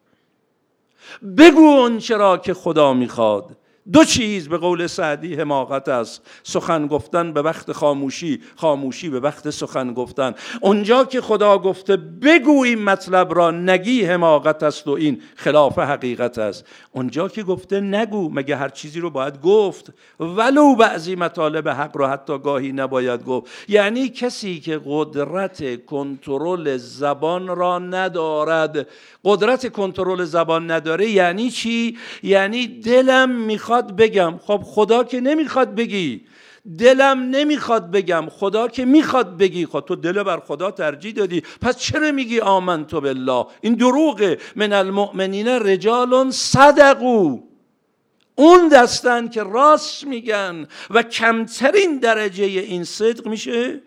بگو 1.37 1.61
اون 1.61 1.97
چرا 1.97 2.37
که 2.37 2.53
خدا 2.53 2.93
می‌خواد. 2.93 3.57
دو 3.93 4.03
چیز 4.03 4.49
به 4.49 4.57
قول 4.57 4.87
سعدی 4.87 5.35
حماقت 5.35 5.89
است. 5.89 6.21
سخن 6.43 6.87
گفتن 6.87 7.33
به 7.33 7.41
وقت 7.41 7.71
خاموشی 7.71 8.41
خاموشی 8.55 9.09
به 9.09 9.19
وقت 9.19 9.49
سخن 9.49 9.93
گفتن. 9.93 10.33
اونجا 10.61 11.03
که 11.03 11.21
خدا 11.21 11.57
گفته 11.57 11.97
بگو 11.97 12.63
این 12.63 12.83
مطلب 12.83 13.33
را 13.33 13.51
نگی 13.51 14.05
حماقت 14.05 14.63
است 14.63 14.87
و 14.87 14.91
این 14.91 15.21
خلاف 15.35 15.79
حقیقت 15.79 16.37
است. 16.37 16.65
اونجا 16.91 17.27
که 17.27 17.43
گفته 17.43 17.79
نگو 17.79 18.29
مگه 18.29 18.55
هر 18.55 18.69
چیزی 18.69 18.99
رو 18.99 19.09
باید 19.09 19.41
گفت؟ 19.41 19.93
ولو 20.19 20.75
بعضی 20.75 21.15
مطالب 21.15 21.69
حق 21.69 21.97
رو 21.97 22.07
حتی 22.07 22.39
گاهی 22.39 22.71
نباید 22.71 23.25
گفت. 23.25 23.51
یعنی 23.67 24.09
کسی 24.09 24.59
که 24.59 24.81
قدرت 24.85 25.85
کنترل 25.85 26.77
زبان 26.77 27.47
را 27.47 27.79
ندارد 27.79 28.87
قدرت 29.25 29.71
کنترل 29.71 30.23
زبان 30.23 30.71
نداره 30.71 31.09
یعنی 31.09 31.49
چی؟ 31.49 31.97
یعنی 32.23 32.67
دلم 32.67 33.29
می‌خواد 33.29 33.95
بگم. 33.95 34.37
خب 34.37 34.61
خدا 34.65 35.03
که 35.03 35.21
نمی‌خواد 35.21 35.75
بگی. 35.75 36.21
دلم 36.77 37.19
نمی‌خواد 37.19 37.91
بگم. 37.91 38.29
خدا 38.29 38.67
که 38.67 38.85
می‌خواد 38.85 39.37
بگی. 39.37 39.65
خب 39.65 39.79
تو 39.87 39.95
دل 39.95 40.23
بر 40.23 40.39
خدا 40.39 40.71
ترجیح 40.71 41.13
دادی. 41.13 41.43
پس 41.61 41.77
چرا 41.77 42.11
میگی 42.11 42.39
آمن 42.39 42.85
تو 42.85 43.01
بالله؟ 43.01 43.45
این 43.61 43.73
دروغه. 43.73 44.37
من 44.55 44.73
المؤمنین 44.73 45.47
رجال 45.47 46.31
صدقو 46.31 47.39
اون 48.35 48.67
دستن 48.67 49.27
که 49.27 49.43
راست 49.43 50.07
میگن 50.07 50.67
و 50.89 51.03
کمترین 51.03 51.97
درجه 51.97 52.43
این 52.43 52.83
صدق 52.83 53.27
میشه؟ 53.27 53.81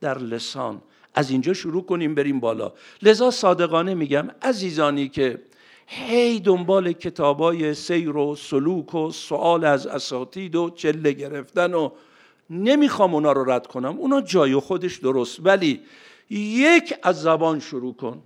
در 0.00 0.18
لسان. 0.18 0.82
از 1.14 1.30
اینجا 1.30 1.52
شروع 1.52 1.84
کنیم 1.84 2.14
بریم 2.14 2.40
بالا. 2.40 2.72
لذا 3.02 3.30
صادقانه 3.30 3.94
میگم 3.94 4.28
عزیزانی 4.42 5.08
که 5.08 5.42
هی 5.86 6.40
دنبال 6.40 6.92
کتابای 6.92 7.74
سیر 7.74 8.16
و 8.16 8.36
سلوک 8.36 8.94
و 8.94 9.10
سوال 9.10 9.64
از 9.64 9.86
اساتید 9.86 10.56
و 10.56 10.70
چله 10.70 11.12
گرفتن 11.12 11.74
و 11.74 11.90
نمی‌خوام 12.50 13.14
اونا 13.14 13.32
رو 13.32 13.50
رد 13.50 13.66
کنم. 13.66 13.96
اونا 13.98 14.20
جای 14.20 14.54
خودش 14.54 14.96
درست. 14.96 15.38
ولی 15.42 15.80
یک 16.30 16.94
از 17.02 17.22
زبان 17.22 17.60
شروع 17.60 17.94
کن. 17.94 18.22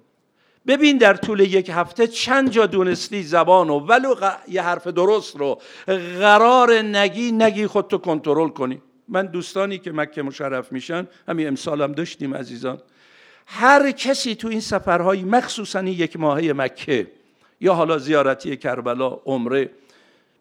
ببین 0.67 0.99
در 0.99 1.15
طول 1.15 1.41
یک 1.41 1.71
هفته 1.75 2.07
چند 2.07 2.51
جا 2.51 2.67
دونستی 2.67 3.23
زبان 3.23 3.71
و 3.71 3.79
ولو 3.79 4.15
یه 4.49 4.63
حرف 4.63 4.87
درست 4.87 5.37
رو. 5.37 5.59
قرار 6.19 6.73
نگی 6.73 7.33
نگی 7.33 7.67
خودتو 7.67 7.99
کنترل 7.99 8.49
کنی. 8.49 8.81
من 9.09 9.27
دوستانی 9.27 9.79
که 9.79 9.93
مکه 9.93 10.23
مشرف 10.23 10.73
میشن 10.73 11.07
همین 11.29 11.49
امسال 11.49 11.83
هم 11.83 11.93
داشتیم 11.93 12.35
عزیزان. 12.35 12.79
هر 13.47 13.91
کسی 13.91 14.35
تو 14.35 14.49
این 14.49 14.61
سفرهای 14.61 15.23
مخصوصا 15.23 15.83
یک 15.83 16.17
ماهه 16.17 16.53
مکه 16.53 17.11
یا 17.61 17.75
حالا 17.75 17.99
زیارتی 17.99 18.57
کربلا 18.57 19.09
عمره 19.09 19.71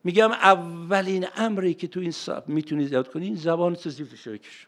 میگم 0.03 0.31
اولین 0.31 1.27
امری 1.35 1.73
که 1.73 1.87
تو 1.87 1.99
این 1.99 2.11
سب 2.11 2.43
می‌تونی 2.47 2.87
زیاد 2.87 3.11
کنی 3.11 3.35
زبان 3.35 3.75
زیفت 3.75 4.15
شرکش 4.15 4.67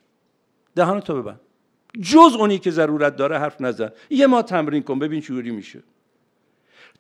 دهان 0.75 0.99
تو 0.99 1.21
ببند. 1.21 1.39
جز 2.01 2.35
اونی 2.39 2.59
که 2.59 2.71
ضرورت 2.71 3.15
داره 3.15 3.39
حرف 3.39 3.61
نزن. 3.61 3.91
یه 4.09 4.27
ما 4.27 4.41
تمرین 4.41 4.83
کن 4.83 4.99
ببین 4.99 5.21
چجوری 5.21 5.51
میشه. 5.51 5.83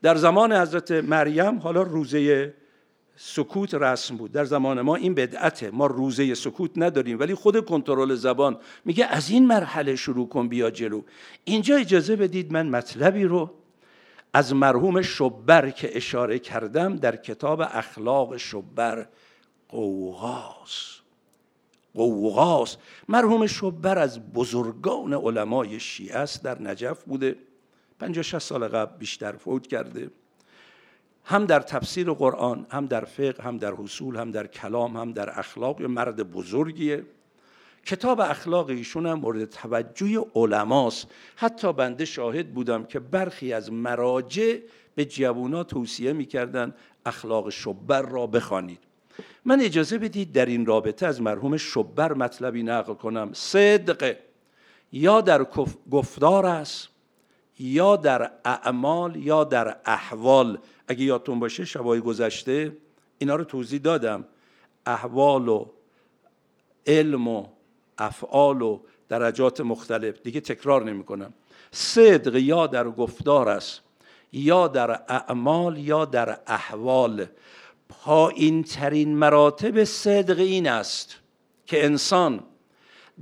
در 0.01 0.15
زمان 0.15 0.53
حضرت 0.53 0.91
مریم 0.91 1.59
حالا 1.59 1.81
روزه 1.81 2.53
سکوت 3.15 3.73
رسم 3.73 4.17
بود. 4.17 4.31
در 4.31 4.45
زمان 4.45 4.81
ما 4.81 4.95
این 4.95 5.13
بدعته. 5.13 5.71
ما 5.71 5.85
روزه 5.85 6.33
سکوت 6.33 6.71
نداریم 6.75 7.19
ولی 7.19 7.35
خود 7.35 7.65
کنترل 7.65 8.15
زبان 8.15 8.57
میگه 8.85 9.05
از 9.05 9.29
این 9.29 9.47
مرحله 9.47 9.95
شروع 9.95 10.29
کن 10.29 10.47
بیا 10.47 10.71
جلو. 10.71 11.01
اینجا 11.43 11.75
اجازه 11.75 12.15
بدید 12.15 12.51
من 12.51 12.69
مطلبی 12.69 13.23
رو 13.23 13.51
از 14.33 14.53
مرحوم 14.53 15.01
شبر 15.01 15.69
که 15.69 15.97
اشاره 15.97 16.39
کردم 16.39 16.95
در 16.95 17.15
کتاب 17.15 17.61
اخلاق 17.61 18.37
شبر 18.37 19.07
قوغاس 19.69 20.95
قوغاس 21.95 22.77
مرحوم 23.09 23.47
شبر 23.47 23.97
از 23.97 24.33
بزرگان 24.33 25.13
علمای 25.13 25.79
شیعه 25.79 26.15
است. 26.15 26.43
در 26.43 26.61
نجف 26.61 27.03
بوده. 27.03 27.35
50 27.99 28.23
60 28.23 28.39
سال 28.39 28.67
قبل 28.67 28.97
بیشتر 28.97 29.31
فوت 29.31 29.67
کرده. 29.67 30.09
هم 31.25 31.45
در 31.45 31.59
تفسیر 31.59 32.11
قرآن 32.11 32.65
هم 32.71 32.85
در 32.85 33.05
فقه 33.05 33.43
هم 33.43 33.57
در 33.57 33.73
حصول 33.73 34.15
هم 34.15 34.31
در 34.31 34.47
کلام 34.47 34.97
هم 34.97 35.11
در 35.11 35.39
اخلاق 35.39 35.81
مرد 35.81 36.31
بزرگیه. 36.31 37.03
کتاب 37.85 38.21
اخلاق 38.21 38.69
ایشون 38.69 39.05
هم 39.05 39.19
مورد 39.19 39.45
توجه 39.45 40.25
علماست. 40.35 41.07
حتی 41.35 41.73
بنده 41.73 42.05
شاهد 42.05 42.53
بودم 42.53 42.83
که 42.83 42.99
برخی 42.99 43.53
از 43.53 43.71
مراجع 43.71 44.57
به 44.95 45.05
جوونا 45.05 45.63
توصیه 45.63 46.13
می‌کردن 46.13 46.73
اخلاق 47.05 47.49
شبر 47.49 48.01
را 48.01 48.27
بخوانید. 48.27 48.79
من 49.45 49.61
اجازه 49.61 49.97
بدید 49.97 50.31
در 50.31 50.45
این 50.45 50.65
رابطه 50.65 51.05
از 51.05 51.21
مرحوم 51.21 51.57
شبر 51.57 52.13
مطلبی 52.13 52.63
نقل 52.63 52.93
کنم. 52.93 53.29
صدق 53.33 54.15
یا 54.91 55.21
در 55.21 55.45
گفتار 55.91 56.45
است. 56.45 56.94
یا 57.59 57.95
در 57.95 58.31
اعمال 58.45 59.15
یا 59.15 59.43
در 59.43 59.77
احوال. 59.85 60.57
اگه 60.87 61.03
یادتون 61.03 61.39
باشه 61.39 61.65
شبای 61.65 61.99
گذشته 61.99 62.77
اینا 63.17 63.35
رو 63.35 63.43
توضیح 63.43 63.79
دادم. 63.79 64.25
احوال 64.85 65.47
و 65.47 65.65
علم 66.87 67.27
و 67.27 67.45
افعال 67.97 68.61
و 68.61 68.79
درجات 69.09 69.61
مختلف. 69.61 70.21
دیگه 70.21 70.41
تکرار 70.41 70.83
نمی 70.83 71.03
کنم 71.03 71.33
صدق 71.71 72.35
یا 72.35 72.67
در 72.67 72.89
گفتار 72.89 73.49
است 73.49 73.81
یا 74.31 74.67
در 74.67 74.91
اعمال 74.91 75.77
یا 75.77 76.05
در 76.05 76.39
احوال. 76.47 77.25
پایین 77.89 78.63
ترین 78.63 79.15
مراتب 79.17 79.83
صدق 79.83 80.39
این 80.39 80.67
است 80.67 81.15
که 81.65 81.85
انسان 81.85 82.43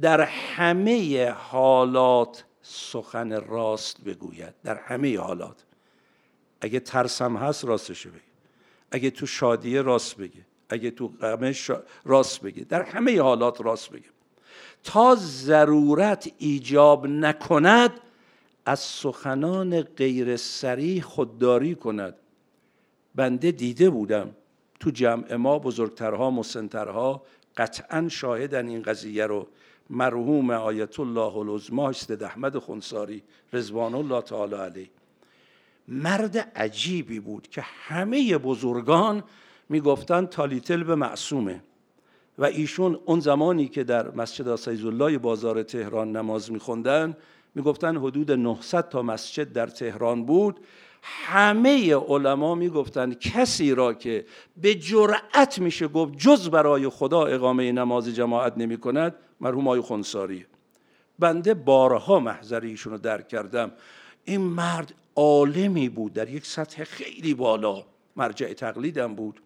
در 0.02 0.22
همه 0.22 1.30
حالات 1.30 2.46
سخن 2.63 3.41
راست 3.41 4.04
بگوید 4.04 4.54
در 4.63 4.76
همه 4.76 5.19
حالات. 5.19 5.63
اگه 6.62 6.80
ترسم 6.80 7.38
هست 7.38 7.65
راستشو 7.65 8.10
بگه 8.10 8.21
اگه 8.91 9.10
تو 9.10 9.26
شادیه 9.26 9.82
راست 9.82 10.17
بگه 10.17 10.45
اگه 10.69 10.91
تو 10.91 11.08
غمه 11.08 11.56
راست 12.06 12.41
بگه 12.41 12.63
در 12.63 12.82
همه 12.82 13.21
حالات 13.21 13.62
راست 13.62 13.89
بگه 13.89 14.10
تا 14.84 15.15
ضرورت 15.19 16.32
ایجاب 16.38 17.08
نکند 17.08 17.99
از 18.65 18.80
سخنان 18.80 19.82
غیر 19.82 20.38
سریح 20.38 21.04
خودداری 21.04 21.76
کند. 21.76 22.15
بنده 23.15 23.52
دیده 23.52 23.89
بودم 23.89 24.36
تو 24.80 24.89
جمع 24.89 25.36
ما 25.36 25.60
بزرگترها 25.60 26.32
مسنترها 26.32 27.23
قطعا 27.58 28.10
شاهدن 28.10 28.67
این 28.67 28.82
قضیه 28.82 29.26
رو. 29.26 29.47
مرحوم 29.89 30.52
آیت 30.52 31.00
الله 31.00 31.38
العظما 31.38 31.89
استد 31.89 32.24
احمد 32.24 32.58
خونساری 32.58 33.24
رضوان 33.54 33.96
الله 33.96 34.22
تعالی 34.22 34.56
علیه. 34.56 34.89
مرد 35.88 36.38
عجیبی 36.38 37.19
بود 37.19 37.48
که 37.48 37.62
همه 37.62 38.38
بزرگان 38.38 39.24
می‌گفتند 39.69 40.30
تالیتل 40.30 40.84
به 40.84 40.96
معصومه. 40.96 41.63
و 42.38 42.46
ایشون 42.46 43.00
اون 43.06 43.19
زمانی 43.19 43.67
که 43.67 43.84
در 43.84 44.12
مسجد 44.12 44.48
الله 44.48 45.17
بازار 45.17 45.63
تهران 45.63 46.12
نماز 46.12 46.52
میخوندن 46.52 47.17
می‌گفتن 47.56 47.98
حدود 47.98 48.32
900 48.32 48.89
تا 48.89 49.02
مسجد 49.02 49.54
در 49.54 49.67
تهران 49.67 50.26
بود. 50.26 50.60
همه 51.06 51.96
علما 51.96 52.56
می‌گفتند 52.56 53.20
کسی 53.20 53.76
را 53.76 53.94
که 53.94 54.26
به 54.58 54.76
جرأت 54.76 55.60
میشه 55.60 55.88
گفت 55.88 56.13
جز 56.18 56.50
برای 56.50 56.89
خدا 56.89 57.26
اقامه 57.26 57.72
نماز 57.72 58.08
جماعت 58.16 58.58
نمی 58.58 58.78
کند 58.78 59.16
مرحوم 59.42 59.68
آی 59.68 59.82
خونساریه 59.82 60.46
بنده 61.20 61.54
بارها 61.54 62.20
محضر 62.20 62.62
ایشون 62.62 62.94
رو 62.94 63.00
درک 63.00 63.28
کردم. 63.28 63.72
این 64.26 64.42
مرد 64.42 64.94
عالمی 65.16 65.89
بود 65.89 66.13
در 66.13 66.30
یک 66.30 66.46
سطح 66.46 66.84
خیلی 66.84 67.34
بالا. 67.34 67.84
مرجع 68.16 68.54
تقلیدم 68.54 69.16
بود. 69.16 69.39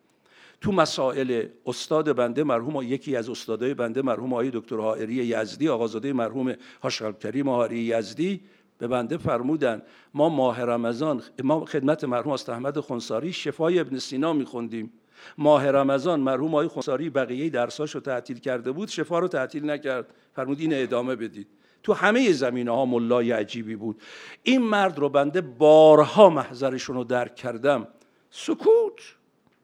تو 0.62 0.72
مسائل 0.72 1.46
استاد 1.66 2.16
بنده 2.16 2.44
مرحوم 2.44 2.82
یکی 2.82 3.16
از 3.16 3.30
استادای 3.30 3.74
بنده 3.74 4.02
مرحوم 4.02 4.34
آقای 4.34 4.52
دکتر 4.54 4.78
حائری 4.78 5.14
یزدی 5.14 5.70
آقازاده 5.70 6.14
مرحوم 6.14 6.54
هاشم 6.84 7.12
کریم 7.12 7.50
حائری 7.50 7.80
یزدی. 7.80 8.42
به 8.78 8.88
بنده 8.88 9.18
فرمودن 9.18 9.82
ما 10.14 10.30
ماه 10.30 10.62
رمضان 10.62 11.24
ما 11.44 11.66
خدمت 11.66 12.04
مرحوم 12.04 12.34
است 12.34 12.50
احمد 12.50 12.80
خونساری 12.80 13.34
شفای 13.34 13.80
ابن 13.80 13.98
سینا 13.98 14.34
میخوندیم. 14.34 14.94
ماه 15.38 15.72
رمضان 15.72 16.20
مرحوم 16.20 16.50
آقای 16.56 16.68
خونساری 16.68 17.10
بقیه 17.10 17.50
درساش 17.50 17.96
رو 17.96 18.02
تعطیل 18.02 18.40
کرده 18.40 18.72
بود 18.72 18.90
شفا 18.90 19.20
رو 19.20 19.28
تعطیل 19.28 19.70
نکرد. 19.70 20.14
فرمود 20.36 20.60
این 20.60 20.74
ادامه 20.74 21.16
بدید. 21.16 21.48
تو 21.84 21.94
همه 21.94 22.32
زمینه 22.32 22.72
ها 22.72 22.86
ملای 22.86 23.32
عجیبی 23.32 23.76
بود. 23.76 24.02
این 24.44 24.62
مرد 24.62 25.00
رو 25.00 25.10
بنده 25.10 25.42
بارها 25.42 26.30
محضرشون 26.30 26.96
رو 26.96 27.04
درک 27.04 27.36
کردم. 27.36 27.88
سکوت! 28.30 29.16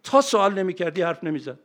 تا 0.03 0.21
سوال 0.21 0.53
نمی 0.53 0.73
کردی 0.73 1.01
حرف 1.01 1.23
نمی‌زد. 1.23 1.59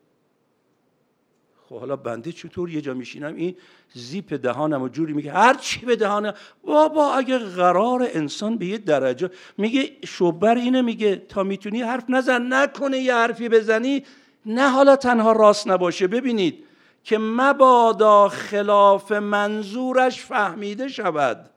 خب 1.68 1.78
حالا 1.78 1.96
بنده 1.96 2.32
چطور؟ 2.32 2.70
یه 2.70 2.80
جا 2.80 2.94
میشینم 2.94 3.34
این 3.34 3.56
زیپ 3.94 4.32
دهانم 4.32 4.82
و 4.82 4.88
جوری 4.88 5.12
میگه 5.12 5.32
هر 5.32 5.54
چی 5.54 5.86
به 5.86 5.96
دهانم 5.96 6.34
بابا 6.62 7.14
اگه 7.14 7.38
قرار 7.38 8.08
انسان 8.12 8.58
به 8.58 8.66
یه 8.66 8.78
درجه 8.78 9.30
میگه 9.58 9.90
شوبر 10.04 10.54
اینه 10.54 10.82
میگه 10.82 11.16
تا 11.16 11.42
می‌تونی 11.42 11.82
حرف 11.82 12.04
نزن 12.08 12.52
نکنه 12.52 12.98
یه 12.98 13.14
حرفی 13.14 13.48
بزنی 13.48 14.04
نه 14.46 14.70
حالا 14.70 14.96
تنها 14.96 15.32
راست 15.32 15.68
نباشه. 15.68 16.06
ببینید 16.06 16.64
که 17.04 17.18
مبادا 17.18 18.28
خلاف 18.28 19.12
منظورش 19.12 20.20
فهمیده 20.20 20.88
شود. 20.88 21.50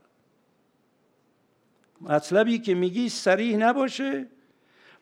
مطلبی 2.01 2.59
که 2.59 2.73
میگی 2.73 3.09
سریح 3.09 3.57
نباشه. 3.57 4.27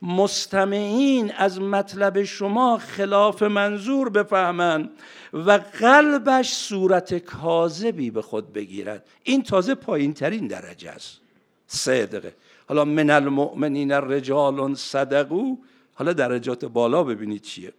مستمعین 0.01 1.31
از 1.31 1.61
مطلب 1.61 2.23
شما 2.23 2.77
خلاف 2.77 3.43
منظور 3.43 4.09
بفهمند 4.09 4.89
و 5.33 5.51
قلبش 5.79 6.53
صورت 6.53 7.17
کاذبی 7.17 8.11
به 8.11 8.21
خود 8.21 8.53
بگیرد. 8.53 9.05
این 9.23 9.43
تازه 9.43 9.75
پایین 9.75 10.13
ترین 10.13 10.47
درجه 10.47 10.89
است. 10.89 11.19
صدقه 11.67 12.35
حالا 12.67 12.85
من 12.85 13.09
المؤمنین 13.09 13.91
رجال 13.91 14.75
صدقو. 14.75 15.55
حالا 15.93 16.13
درجات 16.13 16.65
بالا 16.65 17.03
ببینید 17.03 17.41
چیه. 17.41 17.73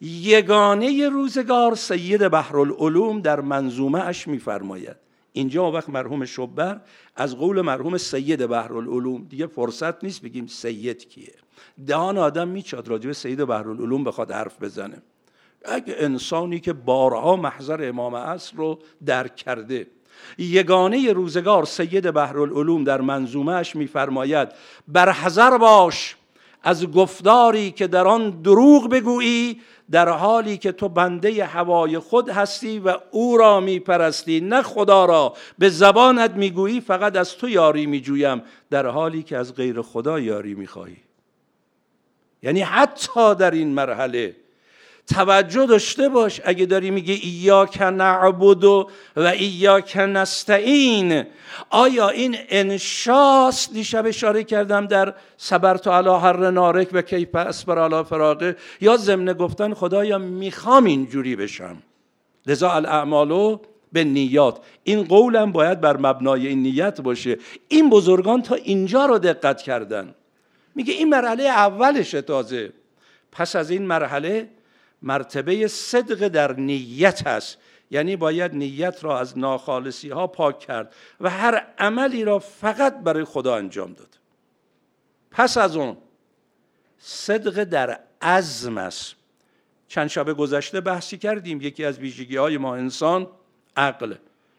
یگانه 0.00 1.08
روزگار 1.08 1.74
سید 1.74 2.28
بحرالعلوم 2.28 3.20
در 3.20 3.40
منظومه 3.40 4.00
اش 4.00 4.28
میفرماید. 4.28 5.09
اینجا 5.32 5.72
وقت 5.72 5.88
مرحوم 5.88 6.24
شبر 6.24 6.80
از 7.16 7.36
قول 7.36 7.60
مرحوم 7.60 7.98
سید 7.98 8.46
بحرالعلوم 8.46 9.24
دیگه 9.24 9.46
فرصت 9.46 10.04
نیست 10.04 10.22
بگیم 10.22 10.46
سید 10.46 11.08
کیه. 11.08 11.34
دهان 11.86 12.18
آدم 12.18 12.48
میچاد 12.48 12.88
راجع 12.88 13.06
به 13.06 13.12
سید 13.12 13.44
بحرالعلوم 13.44 14.04
بخواد 14.04 14.30
حرف 14.30 14.62
بزنه. 14.62 15.02
اگه 15.64 15.94
انسانی 15.98 16.60
که 16.60 16.72
بارها 16.72 17.36
محضر 17.36 17.88
امام 17.88 18.14
اصر 18.14 18.56
رو 18.56 18.78
درک 19.06 19.36
کرده 19.36 19.86
یگانه 20.38 21.12
روزگار 21.12 21.64
سید 21.64 22.10
بحرالعلوم 22.10 22.84
در 22.84 23.00
منظومهش 23.00 23.76
میفرماید 23.76 24.48
برحذر 24.88 25.58
باش 25.58 26.16
از 26.62 26.90
گفتاری 26.90 27.70
که 27.70 27.86
در 27.86 28.06
آن 28.06 28.30
دروغ 28.30 28.90
بگویی 28.90 29.60
در 29.90 30.08
حالی 30.08 30.58
که 30.58 30.72
تو 30.72 30.88
بنده 30.88 31.44
هوای 31.44 31.98
خود 31.98 32.28
هستی 32.28 32.78
و 32.78 32.96
او 33.10 33.36
را 33.36 33.60
میپرستی 33.60 34.40
نه 34.40 34.62
خدا 34.62 35.04
را 35.04 35.34
به 35.58 35.68
زبانت 35.68 36.30
می‌گویی 36.30 36.80
فقط 36.80 37.16
از 37.16 37.36
تو 37.36 37.48
یاری 37.48 37.86
میجویم 37.86 38.42
در 38.70 38.86
حالی 38.86 39.22
که 39.22 39.36
از 39.36 39.54
غیر 39.54 39.82
خدا 39.82 40.20
یاری 40.20 40.54
می‌خواهی. 40.54 40.96
یعنی 42.42 42.60
حتی 42.60 43.34
در 43.34 43.50
این 43.50 43.68
مرحله 43.68 44.36
توجه 45.14 45.66
داشته 45.66 46.08
باش. 46.08 46.40
اگه 46.44 46.66
داری 46.66 46.90
میگه 46.90 47.14
ایاک 47.14 47.82
نعبد 47.82 48.64
و 48.64 48.88
ایاک 49.16 49.96
نستعین 49.96 51.24
آیا 51.70 52.08
این 52.08 52.36
انشاست؟ 52.48 53.72
دیشب 53.72 54.06
اشاره 54.06 54.44
کردم 54.44 54.86
در 54.86 55.14
صبرت 55.36 55.86
علی 55.86 56.08
هر 56.08 56.50
نارک 56.50 56.88
و 56.92 57.02
کیف 57.02 57.34
اسبر 57.34 57.78
علی 57.78 58.04
فراقه 58.04 58.56
یا 58.80 58.96
ضمن 58.96 59.32
گفتن 59.32 59.74
خدایا 59.74 60.18
می‌خوام 60.18 60.84
اینجوری 60.84 61.36
بشم 61.36 61.76
لذا 62.46 62.70
الاعمالو 62.70 63.58
به 63.92 64.04
نیات. 64.04 64.58
این 64.84 65.04
قولم 65.04 65.52
باید 65.52 65.80
بر 65.80 65.96
مبنای 65.96 66.46
این 66.46 66.62
نیت 66.62 67.00
باشه. 67.00 67.38
این 67.68 67.90
بزرگان 67.90 68.42
تا 68.42 68.54
اینجا 68.54 69.06
رو 69.06 69.18
دقت 69.18 69.62
کردن. 69.62 70.14
میگه 70.74 70.92
این 70.94 71.08
مرحله 71.08 71.42
اولشه 71.42 72.22
تازه. 72.22 72.72
پس 73.32 73.56
از 73.56 73.70
این 73.70 73.86
مرحله 73.86 74.48
مرتبه 75.02 75.68
صدق 75.68 76.28
در 76.28 76.52
نیت 76.52 77.26
هست. 77.26 77.58
یعنی 77.90 78.16
باید 78.16 78.54
نیت 78.54 79.04
را 79.04 79.20
از 79.20 79.38
ناخالصی 79.38 80.08
ها 80.08 80.26
پاک 80.26 80.58
کرد 80.58 80.94
و 81.20 81.30
هر 81.30 81.66
عملی 81.78 82.24
را 82.24 82.38
فقط 82.38 82.98
برای 82.98 83.24
خدا 83.24 83.56
انجام 83.56 83.92
داد. 83.92 84.18
پس 85.30 85.56
از 85.58 85.76
اون 85.76 85.96
صدق 86.98 87.64
در 87.64 88.00
عزم 88.22 88.78
است. 88.78 89.14
چند 89.88 90.08
شب 90.08 90.32
گذشته 90.32 90.80
بحثی 90.80 91.18
کردیم 91.18 91.60
یکی 91.60 91.84
از 91.84 91.98
ویژگی 91.98 92.36
های 92.36 92.58
ما 92.58 92.76
انسان 92.76 93.28
عقل. 93.76 94.14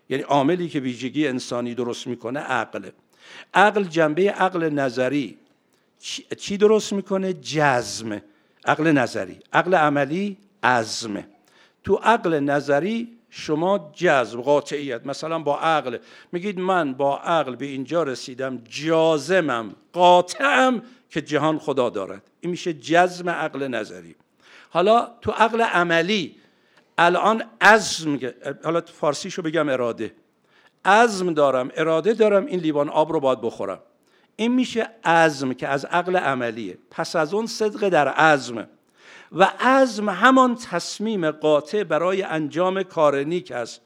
یعنی 0.10 0.24
عاملی 0.24 0.70
که 0.70 0.80
ویژگی 0.80 1.28
انسانی 1.28 1.76
درست 1.76 2.08
می‌کنه 2.08 2.40
عقل. 2.40 2.90
عقل 3.54 3.84
جنبه 3.84 4.32
عقل 4.32 4.70
نظری. 4.70 5.38
چی 6.38 6.58
درست 6.58 6.94
می‌کنه؟ 6.94 7.34
جزم. 7.34 8.22
عقل 8.65 8.91
نظری 8.91 9.39
عقل 9.54 9.76
عملی 9.76 10.38
عزمه. 10.63 11.28
تو 11.84 11.95
عقل 11.95 12.39
نظری 12.39 13.17
شما 13.30 13.91
جذب 13.93 14.39
قاطعیت. 14.41 15.06
مثلا 15.06 15.39
با 15.39 15.60
عقل 15.60 15.97
میگید 16.32 16.60
من 16.60 16.93
با 16.93 17.17
عقل 17.17 17.56
به 17.56 17.65
اینجا 17.65 18.04
رسیدم 18.04 18.58
جازمم 18.58 19.76
قاطعم 19.93 20.82
که 21.10 21.21
جهان 21.21 21.60
خدا 21.60 21.89
دارد. 21.89 22.24
این 22.39 22.52
میشه 22.52 22.74
جزم 22.74 23.30
عقل 23.30 23.67
نظری. 23.67 24.15
حالا 24.69 25.08
تو 25.21 25.32
عقل 25.32 25.62
عملی 25.62 26.36
الان 26.97 27.43
عزم 27.62 28.19
حالا 28.63 28.82
فارسیشو 28.82 29.41
بگم 29.41 29.69
اراده. 29.69 30.13
عزم 30.86 31.34
دارم 31.34 31.71
اراده 31.76 32.13
دارم 32.13 32.45
این 32.45 32.60
لیوان 32.60 32.89
آب 32.89 33.12
رو 33.12 33.19
باید 33.19 33.41
بخورم. 33.41 33.80
این 34.42 34.52
میشه 34.52 34.90
عزم 35.04 35.54
که 35.54 35.68
از 35.68 35.86
عقل 35.86 36.16
عملیه. 36.16 36.78
پس 36.92 37.16
از 37.16 37.34
اون 37.34 37.48
صدق 37.48 37.90
در 37.90 38.08
عزم. 38.08 38.68
و 39.32 39.48
عزم 39.60 40.10
همان 40.10 40.56
تصمیم 40.56 41.32
قاطع 41.32 41.84
برای 41.84 42.24
انجام 42.24 42.84
کار 42.84 43.24
نیک 43.24 43.52
است. 43.52 43.82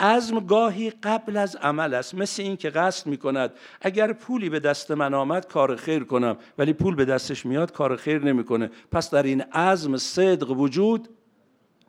عزم 0.00 0.40
گاهی 0.40 0.90
قبل 0.90 1.36
از 1.36 1.56
عمل 1.56 1.94
است. 1.94 2.14
مثل 2.14 2.42
این 2.42 2.56
که 2.56 2.70
قصد 2.70 3.06
می 3.06 3.16
کند 3.16 3.52
اگر 3.80 4.12
پولی 4.12 4.48
به 4.48 4.60
دست 4.60 4.90
من 4.90 5.14
آمد 5.14 5.48
کار 5.48 5.76
خیر 5.76 6.04
کنم. 6.04 6.36
ولی 6.58 6.72
پول 6.72 6.94
به 6.94 7.04
دستش 7.04 7.46
میاد 7.46 7.72
کار 7.72 7.96
خیر 7.96 8.24
نمی‌کنه. 8.24 8.70
پس 8.92 9.10
در 9.10 9.22
این 9.22 9.42
عزم 9.42 9.96
صدق 9.96 10.50
وجود 10.50 11.08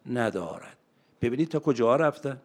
ندارد. 0.05 0.77
ببینید 1.21 1.47
تا 1.47 1.59
کجا 1.59 1.95
رفتن. 1.95 2.41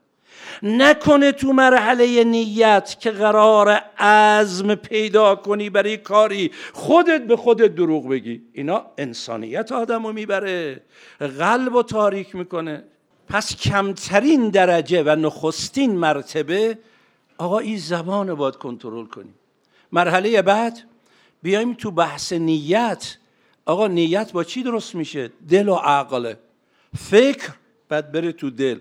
نکنه 0.63 1.33
تو 1.33 1.53
مرحله 1.53 2.25
نیت 2.25 2.97
که 3.01 3.11
قرار 3.11 3.69
عزم 3.99 4.75
پیدا 4.75 5.35
کنی 5.35 5.71
برای 5.71 5.97
کاری. 5.97 6.51
خودت 6.73 7.27
به 7.27 7.37
خودت 7.37 7.75
دروغ 7.75 8.09
بگی. 8.09 8.43
اینا 8.53 8.87
انسانیت 8.99 9.73
آدم 9.73 10.07
رو 10.07 10.13
می‌بره. 10.13 10.83
قلب 11.19 11.75
و 11.75 11.83
تاریک 11.83 12.35
می‌کنه. 12.35 12.85
پس 13.29 13.57
کمترین 13.57 14.49
درجه 14.49 15.03
و 15.03 15.17
نخستین 15.17 15.99
مرتبه 15.99 16.79
آقا 17.39 17.59
این 17.59 17.79
زبان 17.79 18.29
رو 18.29 18.37
باید 18.37 18.57
کنترل 18.57 19.07
کنیم. 19.07 19.35
مرحله 19.93 20.43
بعد 20.43 20.79
بیایم 21.43 21.75
تو 21.75 21.91
بحث 21.91 22.33
نیت. 22.33 23.17
آقا 23.65 23.87
نیت 23.87 24.33
با 24.33 24.45
چی 24.45 24.63
درست 24.63 24.95
میشه؟ 24.95 25.31
دل 25.49 25.69
و 25.69 25.75
عقل. 25.75 26.35
فکر 26.99 27.51
بعد 27.89 28.13
بره 28.13 28.33
تو 28.33 28.51
دل. 28.51 28.79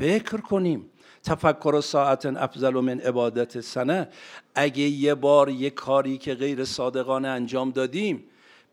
فکر 0.00 0.36
کنیم. 0.36 0.89
تفکر 1.24 1.80
ساعت 1.80 2.26
افضل 2.26 2.70
من 2.70 3.00
عبادت 3.00 3.60
سنه. 3.60 4.08
اگه 4.54 4.82
یه 4.82 5.14
بار 5.14 5.48
یه 5.48 5.70
کاری 5.70 6.18
که 6.18 6.34
غیر 6.34 6.64
صادقانه 6.64 7.28
انجام 7.28 7.70
دادیم 7.70 8.24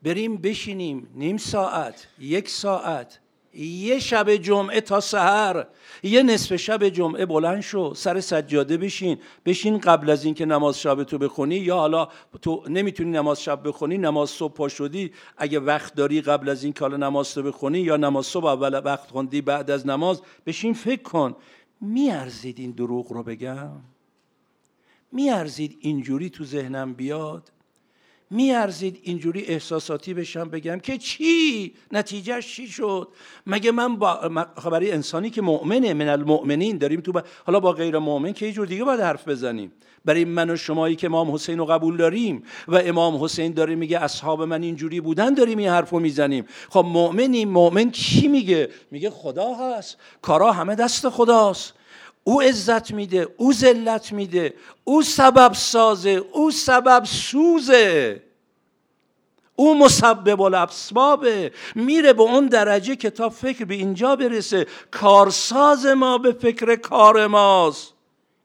بریم 0.03 0.37
بشینیم 0.37 1.07
نیم 1.15 1.37
ساعت 1.37 2.07
یک 2.19 2.49
ساعت 2.49 3.19
یه 3.59 3.99
شب 3.99 4.35
جمعه 4.35 4.81
تا 4.81 4.99
سحر 4.99 5.65
یه 6.03 6.23
نصف 6.23 6.55
شب 6.55 6.89
جمعه 6.89 7.25
بلند 7.25 7.61
شو 7.61 7.93
سر 7.93 8.19
سجاده 8.19 8.77
بشین. 8.77 9.17
بشین 9.45 9.77
قبل 9.77 10.09
از 10.09 10.25
اینکه 10.25 10.45
نماز 10.45 10.79
شب 10.79 11.03
تو 11.03 11.17
بخونی 11.17 11.55
یا 11.55 11.75
حالا 11.75 12.07
تو 12.41 12.63
نمی‌تونی 12.69 13.11
نماز 13.11 13.43
شب 13.43 13.67
بخونی 13.67 13.97
نماز 13.97 14.29
صبح 14.29 14.53
پا 14.53 14.67
شدی. 14.67 15.11
اگه 15.37 15.59
وقت 15.59 15.95
داری 15.95 16.21
قبل 16.21 16.49
از 16.49 16.63
این 16.63 16.73
حالا 16.79 16.97
نماز 16.97 17.33
تو 17.33 17.43
بخونی 17.43 17.79
یا 17.79 17.97
نماز 17.97 18.25
صبح 18.25 18.45
اول 18.45 18.81
وقت 18.85 19.11
خوندی 19.11 19.41
بعد 19.41 19.71
از 19.71 19.87
نماز 19.87 20.21
بشین 20.45 20.73
فکر 20.73 21.01
کن. 21.01 21.35
میارزید 21.81 22.59
این 22.59 22.71
دروغ 22.71 23.13
رو 23.13 23.23
بگم؟ 23.23 23.71
میارزید 25.11 25.77
اینجوری 25.79 26.29
تو 26.29 26.45
ذهنم 26.45 26.93
بیاد؟ 26.93 27.51
میارزید 28.29 28.99
اینجوری 29.03 29.45
احساساتی 29.45 30.13
بشم 30.13 30.49
بگم 30.49 30.79
که 30.79 30.97
چی؟ 30.97 31.73
نتیجهش 31.91 32.55
چی 32.55 32.67
شد؟ 32.67 33.07
مگه 33.47 33.71
من 33.71 33.95
با 33.95 34.45
خبری 34.57 34.91
انسانی 34.91 35.29
که 35.29 35.41
مؤمنه 35.41 35.93
من 35.93 36.09
المؤمنین 36.09 36.77
داریم 36.77 37.01
تو 37.01 37.21
حالا 37.45 37.59
با 37.59 37.71
غیر 37.71 37.99
مؤمن 37.99 38.33
که 38.33 38.45
یه 38.45 38.51
جور 38.51 38.67
دیگه 38.67 38.83
باید 38.83 38.99
حرف 38.99 39.27
بزنیم. 39.27 39.71
برای 40.05 40.25
من 40.25 40.49
و 40.49 40.55
شمایی 40.55 40.95
که 40.95 41.07
امام 41.07 41.31
حسین 41.31 41.57
رو 41.57 41.65
قبول 41.65 41.97
داریم 41.97 42.43
و 42.67 42.75
امام 42.75 43.23
حسین 43.23 43.53
داره 43.53 43.75
میگه 43.75 43.99
اصحاب 43.99 44.41
من 44.41 44.63
اینجوری 44.63 45.01
بودن 45.01 45.33
داریم 45.33 45.57
این 45.57 45.69
حرف 45.69 45.93
می‌زنیم. 45.93 46.45
خب 46.69 46.85
مؤمنیم 46.87 47.49
مؤمن 47.49 47.91
کی 47.91 48.27
میگه؟ 48.27 48.69
میگه 48.91 49.09
خدا 49.09 49.53
هست. 49.53 49.97
کارا 50.21 50.51
همه 50.51 50.75
دست 50.75 51.09
خداست. 51.09 51.73
او 52.27 52.41
عزت 52.41 52.91
میده 52.91 53.27
او 53.37 53.53
ذلت 53.53 54.11
میده 54.11 54.53
او 54.83 55.03
سبب 55.03 55.53
سازه 55.53 56.09
او 56.31 56.51
سبب 56.51 57.03
سوزه. 57.05 58.21
او 59.55 59.77
مسبب 59.77 60.41
الاسبابه 60.41 61.51
میره 61.75 62.13
به 62.13 62.21
اون 62.21 62.45
درجه 62.45 62.95
که 62.95 63.09
تا 63.09 63.29
فکر 63.29 63.65
به 63.65 63.75
اینجا 63.75 64.15
برسه 64.15 64.67
کارساز 64.91 65.85
ما 65.85 66.17
به 66.17 66.31
فکر 66.31 66.75
کار 66.75 67.27
ماست. 67.27 67.93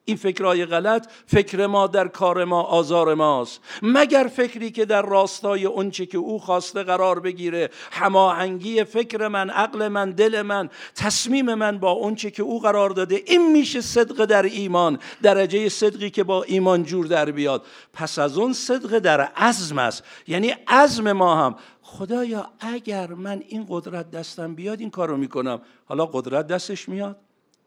این 0.04 0.16
فکرهای 0.16 0.66
غلط 0.66 1.06
فکر 1.26 1.66
ما 1.66 1.86
در 1.86 2.08
کار 2.08 2.44
ما 2.44 2.62
آزار 2.62 3.14
ماست. 3.14 3.60
مگر 3.82 4.30
فکری 4.36 4.70
که 4.70 4.84
در 4.84 5.02
راستای 5.02 5.64
اونچه 5.64 6.06
که 6.06 6.18
او 6.18 6.38
خواسته 6.38 6.82
قرار 6.82 7.20
بگیره 7.20 7.70
هماهنگی 7.92 8.84
فکر 8.84 9.28
من 9.28 9.50
عقل 9.50 9.88
من 9.88 10.10
دل 10.10 10.42
من 10.42 10.70
تصمیم 10.94 11.54
من 11.54 11.78
با 11.78 11.90
اونچه 11.90 12.30
که 12.30 12.42
او 12.42 12.60
قرار 12.60 12.90
داده 12.90 13.22
این 13.26 13.52
میشه 13.52 13.80
صدق 13.80 14.24
در 14.24 14.42
ایمان 14.42 14.98
درجه 15.22 15.68
صدقی 15.68 16.10
که 16.10 16.24
با 16.24 16.42
ایمان 16.42 16.82
جور 16.82 17.06
در 17.06 17.30
بیاد. 17.30 17.66
پس 17.92 18.18
از 18.18 18.38
اون 18.38 18.52
صدق 18.52 18.98
در 18.98 19.20
عزم 19.20 19.78
است. 19.78 20.04
یعنی 20.26 20.54
عزم 20.68 21.12
ما 21.12 21.36
هم. 21.36 21.56
خدایا 21.82 22.50
اگر 22.60 23.06
من 23.06 23.42
این 23.48 23.66
قدرت 23.68 24.10
دستم 24.10 24.54
بیاد 24.54 24.80
این 24.80 24.90
کارو 24.90 25.16
می‌کنم. 25.16 25.60
حالا 25.84 26.06
قدرت 26.06 26.46
دستش 26.46 26.88
میاد. 26.88 27.16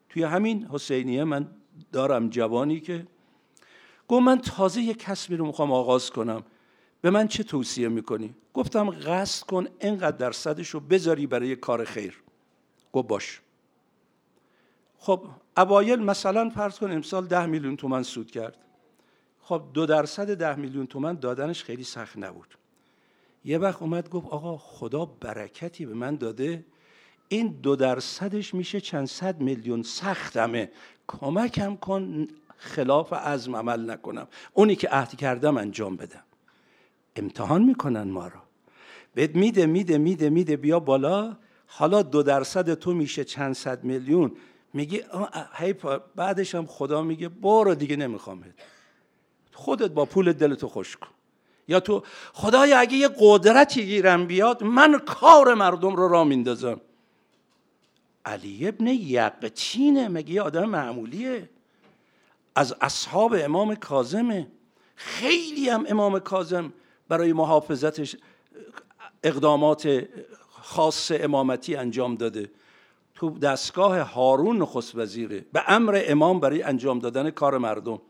توی 0.08 0.22
همین 0.22 0.68
حسینیه 0.72 1.24
من 1.24 1.46
دارم 1.92 2.28
جوانی 2.28 2.80
که 2.80 3.06
گفت 4.08 4.22
من 4.22 4.38
تازه 4.38 4.82
یک 4.82 4.98
کسبی 4.98 5.36
رو 5.36 5.46
می‌خوام 5.46 5.72
آغاز 5.72 6.10
کنم. 6.10 6.42
به 7.00 7.10
من 7.10 7.28
چه 7.28 7.42
توصیه 7.42 7.88
می‌کنی؟ 7.88 8.34
گفتم 8.54 8.90
قصد 8.90 9.46
کن 9.46 9.66
اینقدر 9.80 10.16
درصدش 10.16 10.68
رو 10.68 10.80
بذاری 10.80 11.26
برای 11.26 11.56
کار 11.56 11.84
خیر. 11.84 12.22
گفت 12.92 13.08
باش. 13.08 13.40
خب 14.98 15.26
اوایل 15.56 16.02
مثلا 16.02 16.50
فرض 16.50 16.78
کن 16.78 16.90
امسال 16.90 17.26
ده 17.26 17.46
میلیون 17.46 17.76
تومن 17.76 18.02
سود 18.02 18.30
کرد. 18.30 18.56
خب 19.42 19.62
دو 19.72 19.86
درصد 19.86 20.34
ده 20.34 20.56
میلیون 20.56 20.86
تومن 20.86 21.14
دادنش 21.14 21.64
خیلی 21.64 21.84
سخت 21.84 22.18
نبود. 22.18 22.58
یه 23.44 23.58
وقت 23.58 23.82
اومد 23.82 24.10
گفت 24.10 24.26
آقا 24.26 24.56
خدا 24.56 25.04
برکتی 25.04 25.86
به 25.86 25.94
من 25.94 26.16
داده 26.16 26.64
این 27.28 27.48
دو 27.62 27.76
درصدش 27.76 28.54
میشه 28.54 28.80
چند 28.80 29.06
صد 29.06 29.40
میلیون. 29.40 29.82
سختمه 29.82 30.70
کمکم 31.08 31.76
کن 31.76 32.26
خلاف 32.56 33.12
عزم 33.12 33.56
عمل 33.56 33.90
نکنم. 33.90 34.28
اونی 34.52 34.76
که 34.76 34.88
عهد 34.88 35.16
کردم 35.16 35.56
انجام 35.56 35.96
بدم. 35.96 36.22
امتحان 37.16 37.62
می‌کنن 37.62 38.02
ما 38.02 38.26
رو. 38.26 38.40
بهت 39.14 39.36
میده 39.36 39.66
میده 39.66 39.98
میده 39.98 40.30
میده 40.30 40.56
بیا 40.56 40.80
بالا. 40.80 41.36
حالا 41.66 42.02
دو 42.02 42.22
درصد 42.22 42.74
تو 42.74 42.94
میشه 42.94 43.24
چند 43.24 43.54
صد 43.54 43.84
میلیون. 43.84 44.32
میگی 44.72 45.02
بعدش 46.16 46.54
هم 46.54 46.66
خدا 46.66 47.02
میگه 47.02 47.28
برو 47.28 47.74
دیگه 47.74 47.96
نمی‌خوام 47.96 48.44
خودت 49.52 49.90
با 49.90 50.04
پول 50.04 50.32
دلتو 50.32 50.68
خوش 50.68 50.96
کن. 50.96 51.08
یا 51.68 51.80
تو 51.80 52.02
خدایا 52.32 52.78
اگه 52.78 52.96
یه 52.96 53.08
قدرتی 53.18 53.86
گیرم 53.86 54.26
بیاد 54.26 54.62
من 54.62 54.98
کار 54.98 55.54
مردم 55.54 55.96
رو 55.96 56.08
را 56.08 56.24
میندازم. 56.24 56.80
علی 58.26 58.68
ابن 58.68 58.86
یقتینه 58.86 60.08
مگه 60.08 60.30
یه 60.34 60.42
آدم 60.42 60.64
معمولیه؟ 60.64 61.48
از 62.54 62.74
اصحاب 62.80 63.34
امام 63.38 63.74
کازمه 63.74 64.46
خیلی 64.96 65.68
هم 65.68 65.84
امام 65.88 66.18
کازم 66.18 66.72
برای 67.08 67.32
محافظتش 67.32 68.16
اقدامات 69.22 70.08
خاص 70.50 71.12
امامتی 71.14 71.76
انجام 71.76 72.14
داده. 72.14 72.50
تو 73.14 73.38
دستگاه 73.38 73.98
هارون 73.98 74.56
نخست 74.56 74.94
وزیره. 74.94 75.44
به 75.52 75.62
امر 75.66 76.02
امام 76.06 76.40
برای 76.40 76.62
انجام 76.62 76.98
دادن 76.98 77.30
کار 77.30 77.58
مردم. 77.58 78.00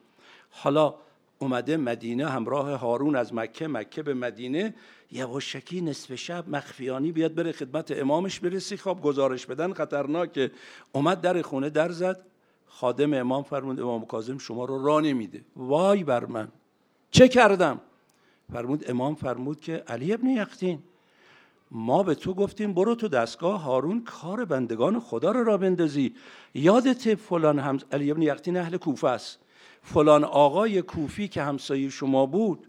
حالا 0.51 0.95
اومده 1.39 1.77
مدینه 1.77 2.29
همراه 2.29 2.71
هارون 2.71 3.17
از 3.17 3.35
مکه 3.35 3.69
مکه 3.69 4.03
به 4.03 4.15
مدینه. 4.15 4.75
یواشکی 5.13 5.81
نصف 5.81 6.15
شب 6.15 6.49
مخفیانی 6.49 7.13
بیاد 7.13 7.35
بره 7.35 7.53
خدمت 7.53 7.91
امامش 7.91 8.41
برسی. 8.41 8.77
خواب 8.77 9.03
گزارش 9.03 9.47
بدن 9.47 9.73
خطرناکه. 9.73 10.51
اومد 10.93 11.21
در 11.21 11.43
خونه 11.43 11.71
در 11.71 11.91
زد. 11.91 12.27
خادم 12.67 13.15
امام 13.15 13.43
فرمود 13.43 13.81
امام 13.81 14.05
کاظم 14.05 14.39
شما 14.39 14.65
رو 14.65 14.87
را 14.87 15.01
نمیده. 15.01 15.45
وای 15.57 16.05
بر 16.05 16.27
من. 16.27 16.49
چه 17.11 17.29
کردم؟ 17.29 17.81
فرمود 18.53 18.91
امام 18.91 19.15
فرمود 19.15 19.61
که 19.61 19.85
علی 19.89 20.13
ابن 20.13 20.27
یختین 20.27 20.79
ما 21.71 22.03
به 22.03 22.15
تو 22.15 22.35
گفتیم 22.35 22.75
برو 22.75 22.95
تو 22.95 23.09
دستگاه 23.09 23.63
هارون 23.63 24.05
کار 24.05 24.45
بندگان 24.45 25.01
خدا 25.01 25.31
رو 25.31 25.45
را 25.45 25.57
بندازی. 25.57 26.15
یادت 26.55 27.15
فلان 27.15 27.59
هم 27.59 27.79
علی 27.93 28.11
ابن 28.11 28.23
یختین 28.23 28.57
اهل 28.57 28.77
کوفه 28.77 29.09
است. 29.09 29.39
فلان 29.87 30.25
آقای 30.25 30.83
کوفی 30.83 31.29
که 31.29 31.43
همسایه 31.43 31.89
شما 31.89 32.27
بود 32.27 32.67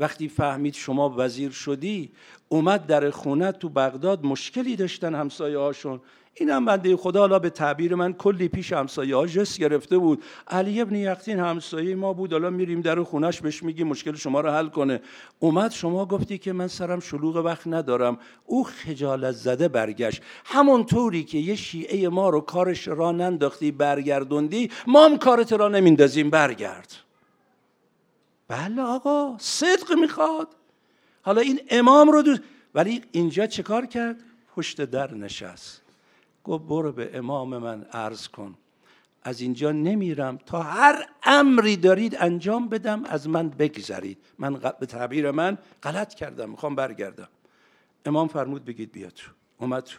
وقتی 0.00 0.28
فهمید 0.28 0.74
شما 0.74 1.14
وزیر 1.16 1.50
شدی 1.50 2.12
اومد 2.48 2.86
در 2.86 3.10
خونه 3.10 3.52
تو 3.52 3.68
بغداد 3.68 4.24
مشکلی 4.24 4.76
داشتن 4.76 5.14
همسایه 5.14 5.58
هاشون 5.58 6.00
این 6.36 6.50
هم 6.50 6.64
بنده 6.64 6.96
خدا 6.96 7.20
حالا 7.20 7.38
به 7.38 7.50
تعبیر 7.50 7.94
من 7.94 8.12
کلی 8.12 8.48
پیش 8.48 8.72
همسایه 8.72 9.16
ها 9.16 9.26
جس 9.26 9.58
گرفته 9.58 9.98
بود. 9.98 10.22
علی 10.48 10.80
ابن 10.80 10.94
یقتین 10.96 11.40
همسایه 11.40 11.94
ما 11.94 12.12
بود. 12.12 12.32
حالا 12.32 12.50
میریم 12.50 12.80
در 12.80 13.02
خونش 13.02 13.40
بهش 13.40 13.62
میگی 13.62 13.84
مشکل 13.84 14.14
شما 14.14 14.40
رو 14.40 14.50
حل 14.50 14.68
کنه. 14.68 15.00
اومد 15.38 15.70
شما 15.70 16.06
گفتی 16.06 16.38
که 16.38 16.52
من 16.52 16.68
سرم 16.68 17.00
شلوغ 17.00 17.36
وقت 17.36 17.66
ندارم. 17.66 18.18
او 18.44 18.64
خجالت 18.64 19.32
زده 19.34 19.68
برگشت. 19.68 20.22
همونطوری 20.44 21.24
که 21.24 21.38
یه 21.38 21.54
شیعه 21.54 22.08
ما 22.08 22.28
رو 22.28 22.40
کارش 22.40 22.88
را 22.88 23.12
ننداختی 23.12 23.72
برگردوندی 23.72 24.70
ما 24.86 25.04
هم 25.04 25.18
کارت 25.18 25.52
را 25.52 25.68
نمیندازیم. 25.68 26.30
برگرد. 26.30 26.92
بله 28.48 28.82
آقا 28.82 29.38
صدق 29.38 29.92
می‌خواد. 30.00 30.48
حالا 31.22 31.40
این 31.40 31.60
امام 31.70 32.10
رو 32.10 32.22
دوست 32.22 32.40
ولی 32.74 33.02
اینجا 33.12 33.46
چه 33.46 33.62
کار 33.62 33.86
کرد؟ 33.86 34.16
پشت 34.56 34.80
در 34.80 35.14
نشست. 35.14 35.83
گفت 36.44 36.64
برو 36.64 36.92
به 36.92 37.18
امام 37.18 37.58
من 37.58 37.82
عرض 37.82 38.28
کن. 38.28 38.54
از 39.22 39.40
اینجا 39.40 39.72
نمیرم. 39.72 40.38
تا 40.46 40.62
هر 40.62 41.06
امری 41.22 41.76
دارید 41.76 42.16
انجام 42.20 42.68
بدم 42.68 43.04
از 43.04 43.28
من 43.28 43.48
بگذرید. 43.48 44.18
من 44.38 44.60
به 44.80 44.86
تعبیر 44.86 45.30
من 45.30 45.58
غلط 45.82 46.14
کردم. 46.14 46.50
می‌خوام 46.50 46.74
برگردم. 46.74 47.28
امام 48.06 48.28
فرمود 48.28 48.64
بگید 48.64 48.92
بیا 48.92 49.10
تو 49.10 49.30
اومد. 49.58 49.84
تو 49.84 49.98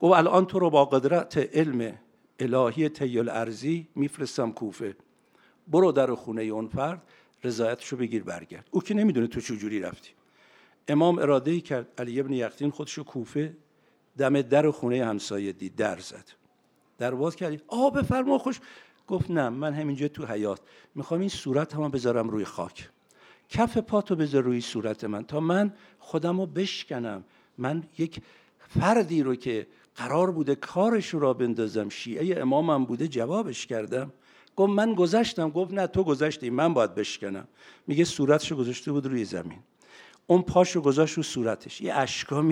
گفت 0.00 0.18
الان 0.18 0.46
تو 0.46 0.58
رو 0.58 0.70
با 0.70 0.84
قدرت 0.84 1.36
علم 1.36 1.98
الهی 2.38 2.88
تیل 2.88 3.28
ارزی 3.28 3.88
میفرستم 3.94 4.52
کوفه. 4.52 4.96
برو 5.68 5.92
در 5.92 6.14
خونه 6.14 6.42
اون 6.42 6.68
فرد 6.68 7.02
رضایتشو 7.44 7.96
بگیر 7.96 8.22
برگرد. 8.22 8.68
او 8.70 8.82
که 8.82 8.94
نمی‌دونه 8.94 9.26
تو 9.26 9.40
چجوری 9.40 9.80
رفتی. 9.80 10.10
امام 10.88 11.18
اراده 11.18 11.50
ای 11.50 11.60
کرد 11.60 11.86
علی 11.98 12.20
ابن 12.20 12.32
یقتین 12.32 12.70
خودشو 12.70 13.04
کوفه 13.04 13.56
دم 14.18 14.42
در 14.42 14.70
خونه 14.70 15.04
همسایه 15.04 15.52
دید 15.52 15.76
در 15.76 15.98
زد. 15.98 16.24
در 16.98 17.14
باز 17.14 17.36
کردید 17.36 17.62
آ 17.66 17.90
بفرما 17.90 18.38
خوش. 18.38 18.60
گفت 19.06 19.30
نه 19.30 19.48
من 19.48 19.74
همینجا 19.74 20.08
تو 20.08 20.26
حیات 20.26 20.60
می‌خوام 20.94 21.20
این 21.20 21.28
صورت 21.28 21.74
هم 21.74 21.88
بذارم 21.88 22.30
روی 22.30 22.44
خاک. 22.44 22.88
کف 23.48 23.78
پاتو 23.78 24.16
بذار 24.16 24.42
روی 24.42 24.60
صورت 24.60 25.04
من 25.04 25.24
تا 25.24 25.40
من 25.40 25.72
خودم 25.98 26.40
رو 26.40 26.46
بشکنم. 26.46 27.24
من 27.58 27.84
یک 27.98 28.20
فردی 28.58 29.22
رو 29.22 29.34
که 29.34 29.66
قرار 29.96 30.30
بوده 30.30 30.54
کارش 30.54 31.14
را 31.14 31.34
بندازم 31.34 31.88
شیعه 31.88 32.40
امامم 32.40 32.84
بوده 32.84 33.08
جوابش 33.08 33.66
کردم. 33.66 34.12
گفت 34.56 34.72
من 34.72 34.94
گذشتم. 34.94 35.50
گفت 35.50 35.72
نه 35.72 35.86
تو 35.86 36.04
گذشتی 36.04 36.50
من 36.50 36.74
باید 36.74 36.94
بشکنم. 36.94 37.48
میگه 37.86 38.04
صورتشو 38.04 38.56
گذاشته 38.56 38.92
بود 38.92 39.06
روی 39.06 39.24
زمین. 39.24 39.58
اون 40.26 40.42
پاشو 40.42 40.80
گذاشت 40.80 41.14
رو 41.14 41.22
صورتش. 41.22 41.80
یه 41.80 41.94
اشکا 41.94 42.42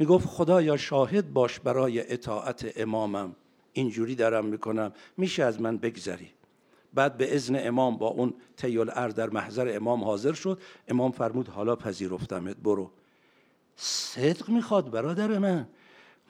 می 0.00 0.06
می‌گفت 0.06 0.26
خدایا 0.26 0.76
شاهد 0.76 1.32
باش 1.32 1.60
برای 1.60 2.12
اطاعت 2.12 2.72
امامم. 2.76 3.36
اینجوری 3.72 4.14
دارم 4.14 4.44
می‌کنم. 4.44 4.92
میشه 5.16 5.44
از 5.44 5.60
من 5.60 5.78
بگذری. 5.78 6.30
بعد 6.94 7.16
به 7.16 7.34
اذن 7.34 7.66
امام 7.66 7.96
با 7.96 8.06
اون 8.08 8.34
تیل 8.56 8.90
ار 8.92 9.08
در 9.08 9.30
محضر 9.30 9.76
امام 9.76 10.04
حاضر 10.04 10.32
شد. 10.32 10.60
امام 10.88 11.10
فرمود 11.10 11.48
حالا 11.48 11.76
پذیرفتمت 11.76 12.56
برو. 12.56 12.90
صدق 13.76 14.48
می‌خواد 14.48 14.90
برادر 14.90 15.38
من. 15.38 15.68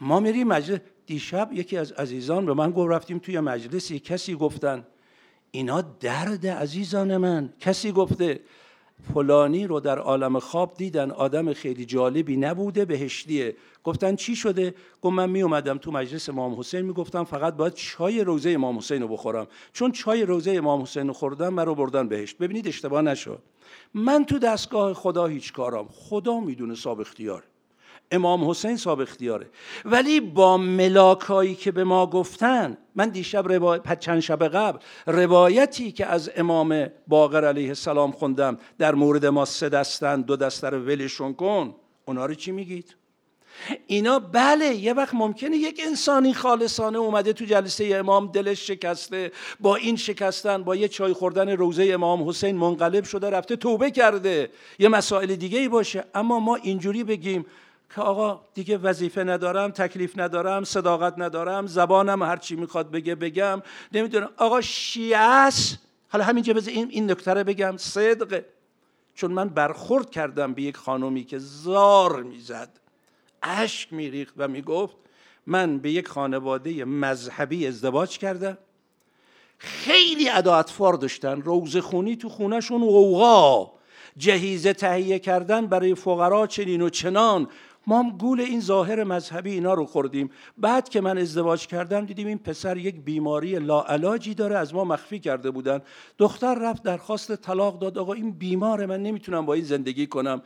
ما 0.00 0.20
میریم 0.20 0.48
مجلس. 0.48 0.78
دیشب 1.06 1.50
یکی 1.52 1.76
از 1.76 1.92
عزیزان 1.92 2.46
به 2.46 2.54
من 2.54 2.70
گفت 2.70 2.90
رفتیم 2.90 3.18
توی 3.18 3.40
مجلسی 3.40 3.98
کسی 3.98 4.34
گفتن 4.34 4.86
اینا 5.50 5.80
درد 5.80 6.46
عزیزان 6.46 7.16
من. 7.16 7.52
کسی 7.60 7.92
گفته 7.92 8.40
فلانی 9.14 9.66
رو 9.66 9.80
در 9.80 9.98
عالم 9.98 10.38
خواب 10.38 10.74
دیدن 10.76 11.11
آدم 11.11 11.53
خیلی 11.53 11.84
جالبی 11.84 12.36
نبوده 12.36 12.84
بهشتیه 12.84 13.57
گفتن 13.84 14.16
چی 14.16 14.36
شده؟ 14.36 14.74
گفت 15.03 15.14
من 15.14 15.30
می 15.30 15.42
اومدم 15.42 15.78
تو 15.78 15.90
مجلس 15.90 16.28
امام 16.28 16.59
حسین 16.59 16.80
می‌گفتم 16.80 17.24
فقط 17.24 17.57
باید 17.57 17.74
چای 17.74 18.24
روزه 18.24 18.51
امام 18.51 18.78
حسین 18.78 19.03
رو 19.03 19.09
بخورم. 19.09 19.46
چون 19.72 19.92
چای 19.92 20.22
روزه 20.22 20.51
امام 20.51 20.82
حسین 20.82 21.07
رو 21.07 21.12
خوردم 21.12 21.55
من 21.55 21.66
رو 21.66 21.74
بردن 21.74 22.09
بهشت. 22.09 22.38
ببینید 22.38 22.68
اشتباه 22.68 23.03
نشو 23.03 23.38
من 23.94 24.24
تو 24.24 24.38
دستگاه 24.38 24.94
خدا 24.94 25.26
هیچ 25.26 25.53
کارم 25.53 25.88
خدا 25.92 26.40
می‌دونه 26.40 26.74
صاحب 26.74 27.01
اختیار 27.01 27.44
امام 28.11 28.50
حسین 28.50 28.76
صاحب 28.76 29.00
اختیاره. 29.00 29.50
ولی 29.84 30.20
با 30.20 30.56
ملاکایی 30.56 31.54
که 31.54 31.72
به 31.72 31.84
ما 31.84 32.06
گفتن 32.06 32.76
من 32.94 33.08
دیشب 33.08 33.48
روایت 33.48 34.00
چند 34.00 34.20
شب 34.20 34.48
قبل 34.48 34.78
روایتی 35.06 35.92
که 35.92 36.06
از 36.06 36.30
امام 36.36 36.86
باقر 37.06 37.44
علیه 37.44 37.68
السلام 37.68 38.12
خوندم 38.12 38.58
در 38.78 38.94
مورد 38.94 39.26
ما 39.26 39.44
سه 39.44 39.68
دستن 39.68 40.20
دو 40.20 40.36
دستر 40.36 40.74
ولشون 40.74 41.34
کن 41.34 41.74
اونا 42.04 42.26
رو 42.26 42.34
چی 42.34 42.52
میگید؟ 42.52 42.96
اینا 43.86 44.18
بله 44.18 44.74
یه 44.74 44.92
وقت 44.92 45.14
ممکنه 45.14 45.56
یک 45.56 45.80
انسانی 45.86 46.34
خالصانه 46.34 46.98
اومده 46.98 47.32
تو 47.32 47.44
جلسه 47.44 47.96
امام 47.96 48.26
دلش 48.26 48.66
شکسته 48.66 49.32
با 49.61 49.76
این 49.76 49.96
شکستن 49.96 50.62
با 50.62 50.76
یه 50.76 50.88
چای 50.88 51.12
خوردن 51.12 51.48
روزه 51.48 51.90
امام 51.92 52.28
حسین 52.28 52.56
منقلب 52.56 53.04
شده 53.04 53.30
رفته 53.30 53.56
توبه 53.56 53.90
کرده. 53.90 54.50
یه 54.78 54.88
مسائل 54.88 55.36
دیگه 55.36 55.58
ای 55.58 55.68
باشه. 55.68 56.04
اما 56.14 56.40
ما 56.40 56.56
اینجوری 56.56 57.04
بگیم 57.04 57.46
که 57.95 58.01
آقا 58.01 58.41
دیگه 58.55 58.78
وظیفه 58.78 59.24
ندارم 59.24 59.70
تکلیف 59.70 60.18
ندارم 60.18 60.64
صداقت 60.64 61.14
ندارم 61.18 61.66
زبانم 61.66 62.22
هر 62.22 62.36
چی 62.36 62.57
می‌خواد 62.57 62.91
بگه 62.91 63.14
بگم. 63.14 63.62
نمی‌دونم. 63.93 64.30
آقا 64.36 64.61
شیعه 64.61 65.51
حالا 66.09 66.24
همینجا 66.24 66.55
بذار 66.55 66.74
این 66.74 66.88
این 66.91 67.11
نکته 67.11 67.34
رو 67.34 67.45
بگم. 67.45 67.76
صدقه 67.76 68.45
چون 69.14 69.32
من 69.32 69.49
برخورد 69.49 70.11
کردم 70.11 70.55
به 70.55 70.62
یک 70.62 70.76
خانومی 70.76 71.24
که 71.24 71.38
زار 71.38 72.22
می‌زد. 72.22 72.80
اشک 73.43 73.93
میریخت 73.93 74.34
و 74.36 74.49
می‌گفت 74.49 74.97
من 75.47 75.78
به 75.78 75.91
یک 75.91 76.09
خانواده 76.09 76.84
مذهبی 76.84 77.66
ازدواج 77.66 78.18
کردم. 78.18 78.59
خیلی 79.59 80.28
ادا 80.28 80.62
داشتن. 81.01 81.43
روزخونی 81.43 82.16
تو 82.16 82.28
خونهشون 82.28 82.82
اوغا 82.82 83.72
جهیزه 84.16 84.72
تهیه 84.72 85.18
کردن 85.18 85.66
برای 85.66 85.95
فقرا 85.95 86.47
چنین 86.47 86.82
و 86.82 86.88
چنان. 86.88 87.49
ما 87.87 88.03
هم 88.03 88.11
گول 88.11 88.41
این 88.41 88.61
ظاهر 88.61 89.05
مذهبی 89.05 89.51
اینا 89.51 89.74
رو 89.74 89.87
خوردیم. 89.87 90.31
بعد 90.59 90.89
که 90.89 91.01
من 91.01 91.18
ازدواج 91.18 91.66
کردم 91.66 92.05
دیدیم 92.07 92.26
این 92.26 92.39
پسر 92.39 92.76
یک 92.76 93.01
بیماری 93.01 93.59
لاعلاجی 93.59 94.35
داره 94.35 94.57
از 94.59 94.74
ما 94.74 94.85
مخفی 94.85 95.18
کرده 95.18 95.51
بودن. 95.51 95.81
دختر 96.18 96.55
رفت 96.55 96.83
درخواست 96.83 97.37
طلاق 97.37 97.78
داد. 97.78 97.99
آقا 97.99 98.12
این 98.12 98.31
بیماره 98.31 98.87
من 98.87 99.03
نمی‌تونم 99.03 99.47
با 99.47 99.55
این 99.55 99.64
زندگی 99.64 100.07
کنم. 100.07 100.43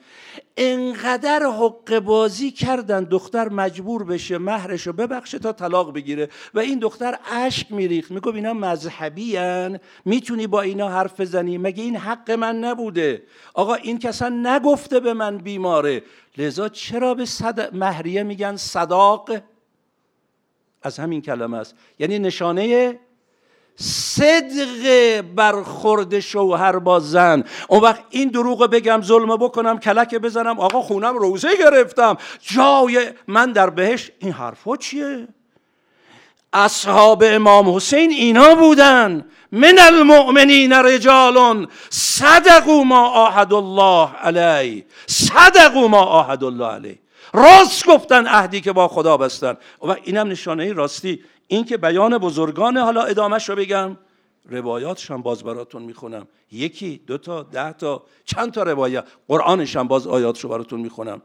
انقدر 0.56 1.42
حق 1.46 1.98
بازی 1.98 2.50
کردن 2.50 3.04
دختر 3.04 3.48
مجبور 3.48 4.04
بشه 4.04 4.38
مهرشو 4.38 4.92
ببخشه 4.92 5.38
تا 5.38 5.52
طلاق 5.52 5.94
بگیره. 5.94 6.28
و 6.54 6.58
این 6.58 6.78
دختر 6.78 7.18
اشک 7.32 7.72
میریخت. 7.72 8.10
میگو 8.10 8.34
اینا 8.34 8.54
مذهبی 8.54 9.36
هن. 9.36 9.78
می‌تونی 10.04 10.46
با 10.46 10.60
اینا 10.60 10.88
حرف 10.88 11.20
بزنی؟ 11.20 11.58
مگه 11.58 11.82
این 11.82 11.96
حق 11.96 12.30
من 12.30 12.58
نبوده؟ 12.58 13.22
آقا 13.54 13.74
این 13.74 13.98
کسا 13.98 14.28
نگفته 14.28 15.00
به 15.00 15.14
من 15.14 15.38
بیماره. 15.38 16.02
لذا 16.38 16.68
چرا 16.68 17.14
به 17.14 17.24
صد... 17.24 17.74
مهریه 17.74 18.22
میگن 18.22 18.56
صداق؟ 18.56 19.30
از 20.82 20.98
همین 20.98 21.22
کلمه 21.22 21.56
است. 21.56 21.74
یعنی 21.98 22.18
نشانه 22.18 22.98
صدق 23.76 25.20
برخورد 25.20 26.20
شوهر 26.20 26.78
با 26.78 27.00
زن. 27.00 27.44
اون 27.68 27.80
وقت 27.80 28.04
این 28.10 28.28
دروغ 28.28 28.66
بگم 28.66 29.02
ظلم 29.02 29.36
بکنم 29.36 29.78
کلک 29.78 30.14
بزنم 30.14 30.60
آقا 30.60 30.82
خونم 30.82 31.16
روزه 31.16 31.48
گرفتم. 31.58 32.16
جای 32.40 33.10
من 33.26 33.52
در 33.52 33.70
بهش 33.70 34.10
این 34.18 34.32
حرفا 34.32 34.76
چیه؟ 34.76 35.28
اصحاب 36.52 37.22
امام 37.26 37.76
حسین 37.76 38.10
اینا 38.10 38.54
بودن. 38.54 39.24
من 39.54 39.78
المؤمنین 39.78 40.72
رجال 40.72 41.68
صدقوا 41.90 42.84
ما 42.84 43.08
آهد 43.08 43.52
الله 43.52 44.08
علی 44.14 44.84
صدقوا 45.06 45.88
ما 45.88 46.02
آهد 46.02 46.44
الله 46.44 46.66
علی. 46.66 46.98
راست 47.32 47.86
گفتن 47.86 48.26
عهدی 48.26 48.60
که 48.60 48.72
با 48.72 48.88
خدا 48.88 49.16
بستن. 49.16 49.56
و 49.82 49.96
اینم 50.04 50.28
نشانه 50.28 50.72
راستی 50.72 51.24
این 51.48 51.64
که 51.64 51.76
بیان 51.76 52.18
بزرگان 52.18 52.76
حالا 52.76 53.02
ادامهش 53.02 53.48
رو 53.48 53.56
بگم. 53.56 53.96
روایاتش 54.50 55.10
هم 55.10 55.22
باز 55.22 55.44
براتون 55.44 55.82
می‌خونم. 55.82 56.26
یکی 56.52 57.00
دو 57.06 57.18
تا 57.18 57.42
ده 57.42 57.72
تا 57.72 58.02
چند 58.24 58.52
تا 58.52 58.62
روایت 58.62 59.04
قرآنش 59.28 59.76
باز 59.76 60.06
آیاتش 60.06 60.40
رو 60.40 60.50
براتون 60.50 60.80
می‌خونم. 60.80 61.22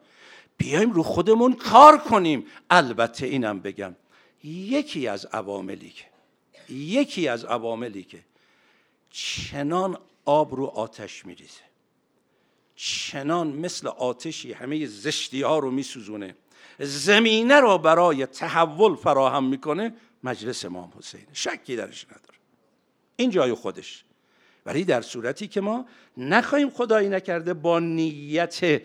بیایم 0.58 0.92
رو 0.92 1.04
خودمون 1.04 1.54
کار 1.54 1.98
کنیم. 1.98 2.46
البته 2.70 3.26
اینم 3.26 3.60
بگم. 3.60 3.96
یکی 4.44 5.08
از 5.08 5.26
عواملی 5.26 5.90
که 5.90 6.09
یکی 6.72 7.28
از 7.28 7.46
عواملی 7.46 8.04
که 8.04 8.20
چنان 9.10 9.98
آب 10.26 10.56
رو 10.56 10.66
آتش 10.66 11.26
میریزه 11.26 11.62
چنان 12.76 13.48
مثل 13.48 13.88
آتشی 13.88 14.54
همه 14.54 14.86
زشتی 14.86 15.42
ها 15.42 15.60
رو 15.60 15.72
میسوزونه 15.72 16.36
زمینه 16.80 17.60
رو 17.60 17.78
برای 17.78 18.26
تحول 18.26 18.96
فراهم 18.96 19.44
می‌کنه 19.44 19.94
مجلس 20.24 20.66
امام 20.66 20.94
حسین. 20.98 21.28
شکی 21.34 21.76
درش 21.76 22.06
نداره. 22.06 22.38
این 23.16 23.30
جای 23.30 23.54
خودش. 23.54 24.04
ولی 24.66 24.84
در 24.84 25.02
صورتی 25.02 25.48
که 25.48 25.62
ما 25.62 25.86
نخواهیم 26.18 26.70
خدایی 26.70 27.10
نکرده 27.10 27.54
با 27.54 27.80
نیت 27.80 28.82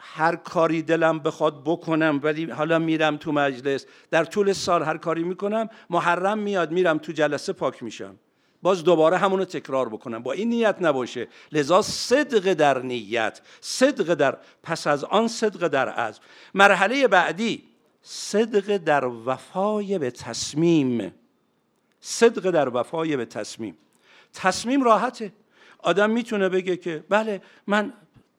هر 0.00 0.36
کاری 0.36 0.82
دلم 0.82 1.18
بخواد 1.18 1.62
بکنم 1.64 2.20
ولی 2.22 2.50
حالا 2.50 2.78
میرم 2.78 3.16
تو 3.16 3.32
مجلس. 3.32 3.86
در 4.10 4.24
طول 4.24 4.52
سال 4.52 4.82
هر 4.82 4.96
کاری 4.96 5.22
می‌کنم 5.22 5.68
محرم 5.90 6.38
میاد 6.38 6.70
میرم 6.70 6.98
تو 6.98 7.12
جلسه 7.12 7.52
پاک 7.52 7.82
میشم. 7.82 8.16
باز 8.62 8.84
دوباره 8.84 9.16
همونو 9.16 9.44
تکرار 9.44 9.88
بکنم. 9.88 10.22
با 10.22 10.32
این 10.32 10.48
نیت 10.48 10.76
نباشه. 10.80 11.28
لذا 11.52 11.82
صدق 11.82 12.52
در 12.52 12.78
نیت 12.78 13.40
صدق 13.60 14.14
در 14.14 14.36
پس 14.62 14.86
از 14.86 15.04
آن 15.04 15.28
صدق 15.28 15.68
در 15.68 15.88
عزم. 15.88 16.20
مرحله 16.54 17.08
بعدی 17.08 17.62
صدق 18.02 18.76
در 18.76 19.04
وفای 19.04 19.98
به 19.98 20.10
تصمیم. 20.10 21.14
صدق 22.00 22.50
در 22.50 22.76
وفای 22.76 23.16
به 23.16 23.24
تصمیم. 23.24 23.78
تصمیم 24.34 24.82
راحته. 24.82 25.32
آدم 25.78 26.10
می‌تونه 26.10 26.48
بگه 26.48 26.76
که 26.76 27.04
بله 27.08 27.42
من 27.66 27.92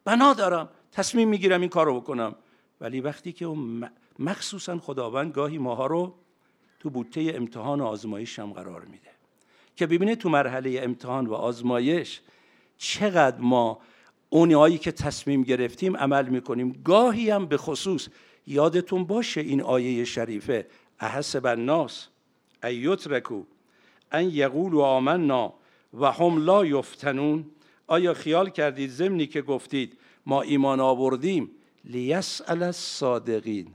بنا 0.05 0.33
دارم. 0.33 0.69
تصمیم 0.91 1.29
می‌گیرم 1.29 1.61
این 1.61 1.69
کار 1.69 1.85
رو 1.85 2.01
بکنم. 2.01 2.35
ولی 2.81 3.01
وقتی 3.01 3.31
که 3.31 3.45
مخصوصا 4.19 4.77
خداوند 4.77 5.33
گاهی 5.33 5.57
ماها 5.57 5.85
رو 5.85 6.15
تو 6.79 6.89
بوته 6.89 7.31
امتحان 7.35 7.81
و 7.81 7.85
آزمایش 7.85 8.39
هم 8.39 8.53
قرار 8.53 8.85
میده. 8.85 9.09
که 9.75 9.87
ببینه 9.87 10.15
تو 10.15 10.29
مرحله 10.29 10.79
امتحان 10.83 11.27
و 11.27 11.33
آزمایش 11.33 12.21
چقدر 12.77 13.39
ما 13.39 13.79
اونهایی 14.29 14.77
که 14.77 14.91
تصمیم 14.91 15.43
گرفتیم 15.43 15.97
عمل 15.97 16.29
می‌کنیم. 16.29 16.81
گاهی 16.85 17.29
هم 17.29 17.45
به 17.45 17.57
خصوص 17.57 18.07
یادتون 18.47 19.03
باشه 19.03 19.41
این 19.41 19.61
آیه 19.61 20.05
شریفه 20.05 20.67
احسب 20.99 21.45
الناس 21.45 22.07
ایترکو 22.63 23.43
ان 24.11 24.29
یقولوا 24.29 24.87
آمنا 24.87 25.53
و 25.93 26.11
هم 26.11 26.45
لا 26.45 26.65
یفتنون. 26.65 27.45
آیا 27.87 28.13
خیال 28.13 28.49
کردید 28.49 28.89
زمینی 28.89 29.27
که 29.27 29.41
گفتید 29.41 29.97
ما 30.29 30.41
ایمان 30.41 30.79
آوردیم. 30.79 31.51
لیسأل 31.85 32.63
الصادقین. 32.63 33.67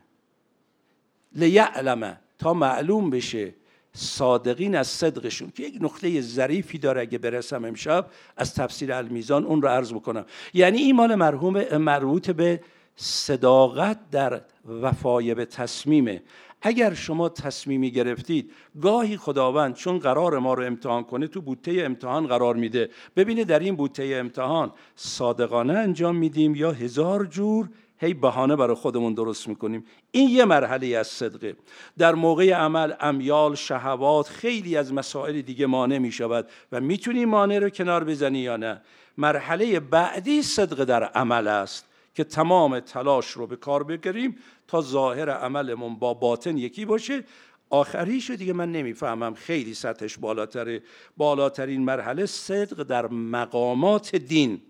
لیعلم 1.32 2.16
تا 2.38 2.54
معلوم 2.54 3.10
بشه 3.10 3.54
صادقین 3.92 4.76
از 4.76 4.86
صدقشون 4.86 5.52
که 5.56 5.62
یک 5.62 5.78
نقطه 5.80 6.20
ظریفی 6.20 6.78
داره 6.78 7.00
اگه 7.00 7.18
برسم 7.18 7.64
امشب 7.64 8.06
از 8.36 8.54
تفسیر 8.54 8.92
المیزان 8.92 9.44
اون 9.44 9.62
رو 9.62 9.68
عرض 9.68 9.92
بکنم. 9.92 10.24
یعنی 10.54 10.78
این 10.78 10.96
مال 10.96 11.14
مرحوم 11.14 11.76
مربوط 11.76 12.30
به 12.30 12.60
صداقت 12.96 14.10
در 14.10 14.40
وفای 14.82 15.34
به 15.34 15.44
تصمیمه. 15.44 16.22
اگر 16.66 16.94
شما 16.94 17.28
تصمیمی 17.28 17.90
گرفتید 17.90 18.52
گاهی 18.82 19.16
خداوند 19.16 19.74
چون 19.74 19.98
قرار 19.98 20.38
ما 20.38 20.54
رو 20.54 20.64
امتحان 20.66 21.04
کنه 21.04 21.26
تو 21.26 21.40
بوته 21.40 21.72
امتحان 21.72 22.26
قرار 22.26 22.54
میده. 22.54 22.90
ببینه 23.16 23.44
در 23.44 23.58
این 23.58 23.76
بوته 23.76 24.04
امتحان 24.20 24.72
صادقانه 24.96 25.72
انجام 25.72 26.16
میدیم 26.16 26.54
یا 26.54 26.72
هزار 26.72 27.26
جور 27.26 27.68
هی 27.98 28.14
بهانه 28.14 28.56
برای 28.56 28.76
خودمون 28.76 29.14
درست 29.14 29.48
می‌کنیم. 29.48 29.84
این 30.10 30.30
یه 30.30 30.44
مرحله 30.44 30.96
از 30.96 31.06
صدقه. 31.06 31.56
در 31.98 32.14
موقع 32.14 32.52
عمل 32.52 32.92
امیال 33.00 33.54
شهوات 33.54 34.28
خیلی 34.28 34.76
از 34.76 34.92
مسائل 34.92 35.40
دیگه 35.40 35.66
مانع 35.66 35.98
می‌شود. 35.98 36.48
و 36.72 36.80
می‌تونی 36.80 37.24
مانع 37.24 37.58
رو 37.58 37.70
کنار 37.70 38.04
بزنی 38.04 38.38
یا 38.38 38.56
نه؟ 38.56 38.80
مرحله 39.18 39.80
بعدی 39.80 40.42
صدق 40.42 40.84
در 40.84 41.04
عمل 41.04 41.48
است. 41.48 41.88
که 42.14 42.24
تمام 42.24 42.80
تلاش 42.80 43.30
رو 43.30 43.46
به 43.46 43.56
کار 43.56 43.84
بگیریم 43.84 44.36
تا 44.68 44.80
ظاهر 44.80 45.30
عملمون 45.30 45.94
با 45.94 46.14
باطن 46.14 46.56
یکی 46.56 46.84
باشه. 46.84 47.24
آخریش 47.70 48.30
دیگه 48.30 48.52
من 48.52 48.72
نمی‌فهمم. 48.72 49.34
خیلی 49.34 49.74
سطحش 49.74 50.18
بالاتره. 50.18 50.82
بالاترین 51.16 51.84
مرحله 51.84 52.26
صدق 52.26 52.82
در 52.82 53.06
مقامات 53.06 54.16
دین. 54.16 54.60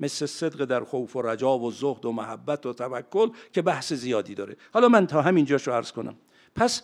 مثل 0.00 0.26
صدق 0.26 0.64
در 0.64 0.84
خوف 0.84 1.16
و 1.16 1.22
رجا 1.22 1.58
و 1.58 1.70
زهد 1.70 2.04
و 2.04 2.12
محبت 2.12 2.66
و 2.66 2.72
توکل 2.72 3.28
که 3.52 3.62
بحث 3.62 3.92
زیادی 3.92 4.34
داره. 4.34 4.56
حالا 4.74 4.88
من 4.88 5.06
تا 5.06 5.22
همین 5.22 5.46
رو 5.46 5.72
عرض 5.72 5.92
کنم. 5.92 6.14
پس 6.54 6.82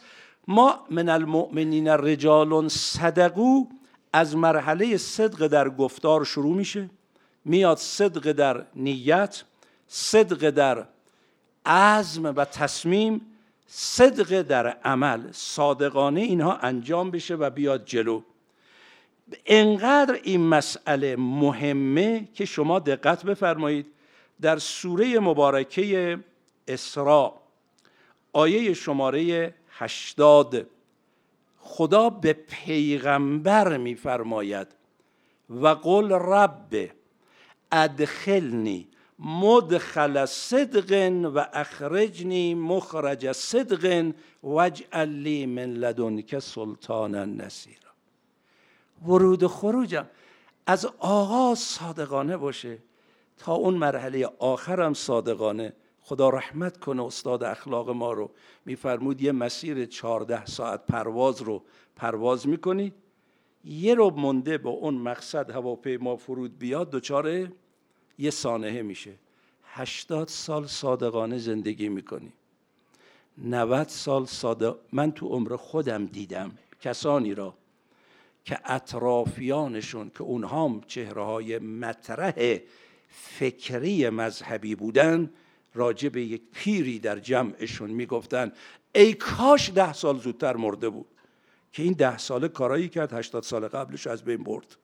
ما 0.49 0.87
من 0.91 1.09
المؤمنین 1.09 1.89
رجال 1.89 2.69
صدقو 2.69 3.65
از 4.13 4.37
مرحله 4.37 4.97
صدق 4.97 5.47
در 5.47 5.69
گفتار 5.69 6.25
شروع 6.25 6.57
میشه. 6.57 6.91
میاد 7.45 7.77
صدق 7.77 8.33
در 8.33 8.67
نیت 8.77 9.43
صدق 9.89 10.51
در 10.51 10.85
عزم 11.67 12.25
و 12.25 12.45
تصمیم 12.45 13.21
صدق 13.67 14.43
در 14.43 14.67
عمل. 14.67 15.33
صادقانه 15.33 16.21
اینها 16.21 16.57
انجام 16.57 17.11
بشه 17.11 17.35
و 17.35 17.51
بیاد 17.51 17.85
جلو. 17.85 18.23
انقدر 19.47 20.19
این 20.23 20.41
مسئله 20.41 21.17
مهمه 21.17 22.29
که 22.35 22.45
شما 22.45 22.79
دقت 22.79 23.25
بفرمایید. 23.25 23.87
در 24.41 24.59
سوره 24.59 25.19
مبارکه 25.19 26.19
اسراء 26.69 27.33
آیه 28.33 28.75
شماره 28.75 29.55
هشتاد 29.71 30.67
خدا 31.59 32.11
به 32.11 32.33
پیغمبر 32.33 33.77
میفرماید 33.77 34.67
و 35.51 35.69
قل 35.69 36.13
رب 36.13 36.91
ادخلنی 37.73 38.89
مدخل 39.19 40.27
صدق 40.27 41.13
و 41.35 41.47
اخرجنی 41.53 42.55
مخرج 42.55 43.33
صدق 43.33 44.13
واجعل 44.43 45.09
لی 45.09 45.47
من 45.47 45.73
لدنک 45.73 46.39
سلطانا 46.39 47.25
نصیرا 47.25 47.91
ورود 49.07 49.43
و 49.43 49.49
خروجم 49.49 50.07
از 50.67 50.87
آغاز 50.99 51.59
صادقانه 51.59 52.37
باشه 52.37 52.79
تا 53.39 53.55
اون 53.55 53.75
مرحله 53.75 54.31
آخرم 54.39 54.95
صادقانه. 54.95 55.73
خدا 56.03 56.29
رحمت 56.29 56.77
کنه 56.77 57.05
استاد 57.05 57.45
اخلاق 57.45 57.91
ما 57.91 58.13
رو. 58.13 58.31
میفرمود 58.65 59.23
یه 59.23 59.33
مسیر 59.33 59.87
چهارده 59.87 60.45
ساعت 60.45 60.87
پرواز 60.87 61.43
رو 61.43 61.63
پرواز 61.97 62.49
می‌کنی. 62.49 62.93
یه 63.65 63.95
رو 63.95 64.11
مونده 64.11 64.59
با 64.59 64.71
اون 64.71 64.95
مقصد 64.95 65.51
هواپیما 65.51 66.17
فرود 66.17 66.59
بیاد 66.59 66.91
دچار 66.91 67.49
یه 68.19 68.31
سانحه 68.31 68.83
میشه. 68.83 69.15
هشتاد 69.65 70.29
سال 70.29 70.67
صادقانه 70.67 71.39
زندگی 71.39 71.89
می‌کنی. 71.89 72.33
90 73.39 73.89
سال 73.89 74.27
صادق 74.27 74.77
من 74.93 75.13
تو 75.13 75.29
عمر 75.29 75.57
خودم 75.57 76.07
دیدم 76.07 76.59
کسانی 76.81 77.35
را 77.35 77.55
که 78.45 78.59
اطرافیانشون 78.65 80.11
که 80.11 80.23
اونها 80.23 80.65
هم 80.65 80.81
چهره 80.87 81.25
های 81.25 81.59
مطرح 81.59 82.59
فکری 83.09 84.11
مذهبی 84.11 84.75
بودن 84.75 85.31
راجع 85.75 86.09
به 86.09 86.23
یک 86.23 86.43
پیری 86.53 86.99
در 86.99 87.19
جمعشون 87.19 87.91
می‌گفتن 87.91 88.53
ای 88.95 89.15
کاش 89.15 89.71
ده 89.71 89.93
سال 89.93 90.19
زودتر 90.19 90.57
مرده 90.57 90.89
بود. 90.89 91.07
که 91.73 91.83
این 91.83 91.93
ده 91.93 92.19
ساله 92.19 92.49
کارایی 92.49 92.89
کرد 92.89 93.13
هشتاد 93.13 93.43
سال 93.43 93.69
قبلش 93.69 94.07
از 94.07 94.25
بین 94.25 94.45
برد. 94.45 94.77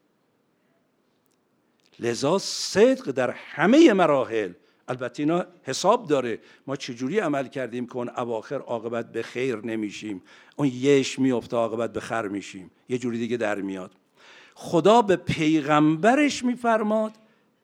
لذا 2.00 2.38
صدق 2.38 3.10
در 3.10 3.30
همه 3.30 3.92
مراحل. 3.92 4.52
البته 4.88 5.22
اینا 5.22 5.46
حساب 5.62 6.06
داره. 6.06 6.38
ما 6.66 6.76
چجوری 6.76 7.18
عمل 7.18 7.48
کردیم 7.48 7.86
که 7.86 7.96
اون 7.96 8.08
اواخر 8.08 8.58
عاقبت 8.58 9.12
به 9.12 9.22
خیر 9.22 9.56
نمیشیم؟ 9.56 10.22
اون 10.56 10.68
یش 10.74 11.18
میفته 11.18 11.56
عاقبت 11.56 11.92
به 11.92 12.00
خر 12.00 12.28
میشیم. 12.28 12.70
یه 12.88 12.98
جوری 12.98 13.18
دیگه 13.18 13.36
در 13.36 13.60
میاد. 13.60 13.90
خدا 14.54 15.02
به 15.02 15.16
پیغمبرش 15.16 16.44
میفرماد. 16.44 17.12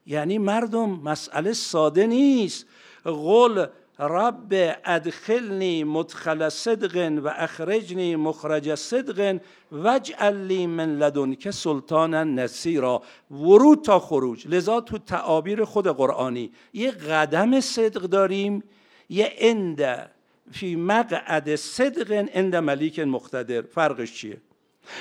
یعنی 0.07 0.39
مردم 0.39 0.91
مسئله 0.91 1.53
ساده 1.53 2.07
نیست. 2.07 2.66
قول 3.05 3.66
رب 4.01 4.76
ادخلنی 4.84 5.84
مدخل 5.84 6.48
صدق 6.48 7.20
و 7.24 7.28
اخرجنی 7.36 8.16
مخرج 8.16 8.74
صدق 8.74 9.40
وجعل 9.72 10.66
من 10.66 10.96
لدنک 10.96 11.51
سلطانا 11.51 12.24
نصیرا. 12.24 13.03
ورود 13.30 13.84
تا 13.84 13.98
خروج. 13.98 14.48
لذا 14.48 14.80
تو 14.80 14.98
تعابیر 14.98 15.64
خود 15.64 15.88
قرآنی. 15.88 16.51
یه 16.72 16.90
قدم 16.90 17.61
صدق 17.61 18.01
داریم. 18.01 18.62
یه 19.09 19.32
اند 19.38 20.11
فی 20.53 20.76
مقعد 20.76 21.57
صدق 21.57 22.28
اند 22.32 22.57
ملیک 22.57 22.98
مقتدر. 23.01 23.62
فرقش 23.62 24.12
چیه؟ 24.12 24.40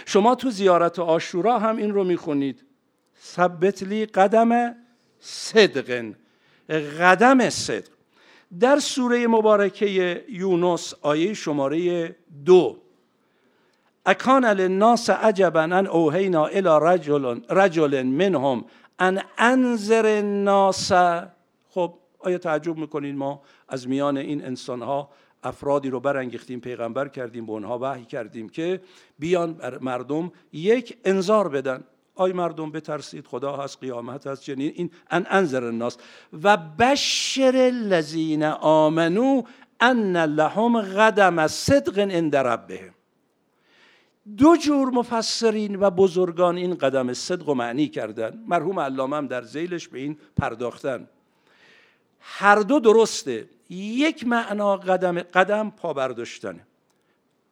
شما 0.05 0.35
تو 0.35 0.49
زیارت 0.49 0.99
آشورا 0.99 1.59
هم 1.59 1.77
این 1.77 1.93
رو 1.93 2.03
می‌خونید. 2.03 2.63
ثبت 3.23 3.83
لی 3.83 4.05
قدم 4.05 4.75
صدق. 5.19 6.13
قدم 6.99 7.49
صدق. 7.49 7.98
در 8.59 8.79
سوره 8.79 9.27
مبارکه 9.27 10.25
یونس 10.29 10.93
آیه 11.01 11.33
شماره 11.33 12.15
دو. 12.45 12.77
اکان 14.05 14.45
للناس 14.45 15.09
عجبا 15.09 15.61
ان 15.61 15.87
اوهینا 15.87 16.45
الى 16.45 16.69
رجل, 16.81 17.41
رجل 17.49 18.03
منهم 18.03 18.65
ان 18.99 19.21
انذر 19.37 20.05
الناس. 20.05 20.91
خب 21.69 21.93
آیا 22.19 22.37
تعجب 22.37 22.77
می‌کنید 22.77 23.15
ما 23.15 23.41
از 23.67 23.87
میان 23.87 24.17
این 24.17 24.45
انسان 24.45 24.81
ها 24.81 25.09
افرادی 25.43 25.89
رو 25.89 25.99
برانگیختیم 25.99 26.59
پیغمبر 26.59 27.07
کردیم 27.07 27.45
به 27.45 27.51
اونها 27.51 27.79
وحی 27.81 28.05
کردیم 28.05 28.49
که 28.49 28.81
بیان 29.19 29.61
مردم 29.81 30.31
یک 30.53 30.97
انذار 31.05 31.49
بدن؟ 31.49 31.83
آی 32.19 32.33
مردم 32.33 32.71
بترسید 32.71 33.27
خدا 33.27 33.57
هست 33.57 33.79
قیامت 33.79 34.27
هست 34.27 34.41
چنین 34.41 34.71
این 34.75 34.91
ان 35.09 35.27
انذر 35.29 35.63
الناس. 35.63 35.97
و 36.43 36.57
بشر 36.57 37.55
الذین 37.55 38.43
آمنو 38.43 39.43
ان 39.79 40.17
لهم 40.17 40.81
قدم 40.81 41.47
صدق 41.47 41.99
عند 41.99 42.35
ربهم. 42.35 42.93
دو 44.37 44.57
جور 44.57 44.89
مفسرین 44.89 45.75
و 45.75 45.89
بزرگان 45.89 46.57
این 46.57 46.75
قدم 46.75 47.13
صدق 47.13 47.49
و 47.49 47.53
معنی 47.53 47.87
کردن. 47.87 48.43
مرحوم 48.47 48.79
علامه 48.79 49.17
هم 49.17 49.27
در 49.27 49.41
زیلش 49.41 49.87
به 49.87 49.99
این 49.99 50.17
پرداختن. 50.37 51.07
هر 52.19 52.55
دو 52.55 52.79
درسته. 52.79 53.49
یک 53.69 54.27
معنا 54.27 54.77
قدم 54.77 55.19
قدم 55.19 55.69
پا 55.69 55.93
برداشتنه. 55.93 56.67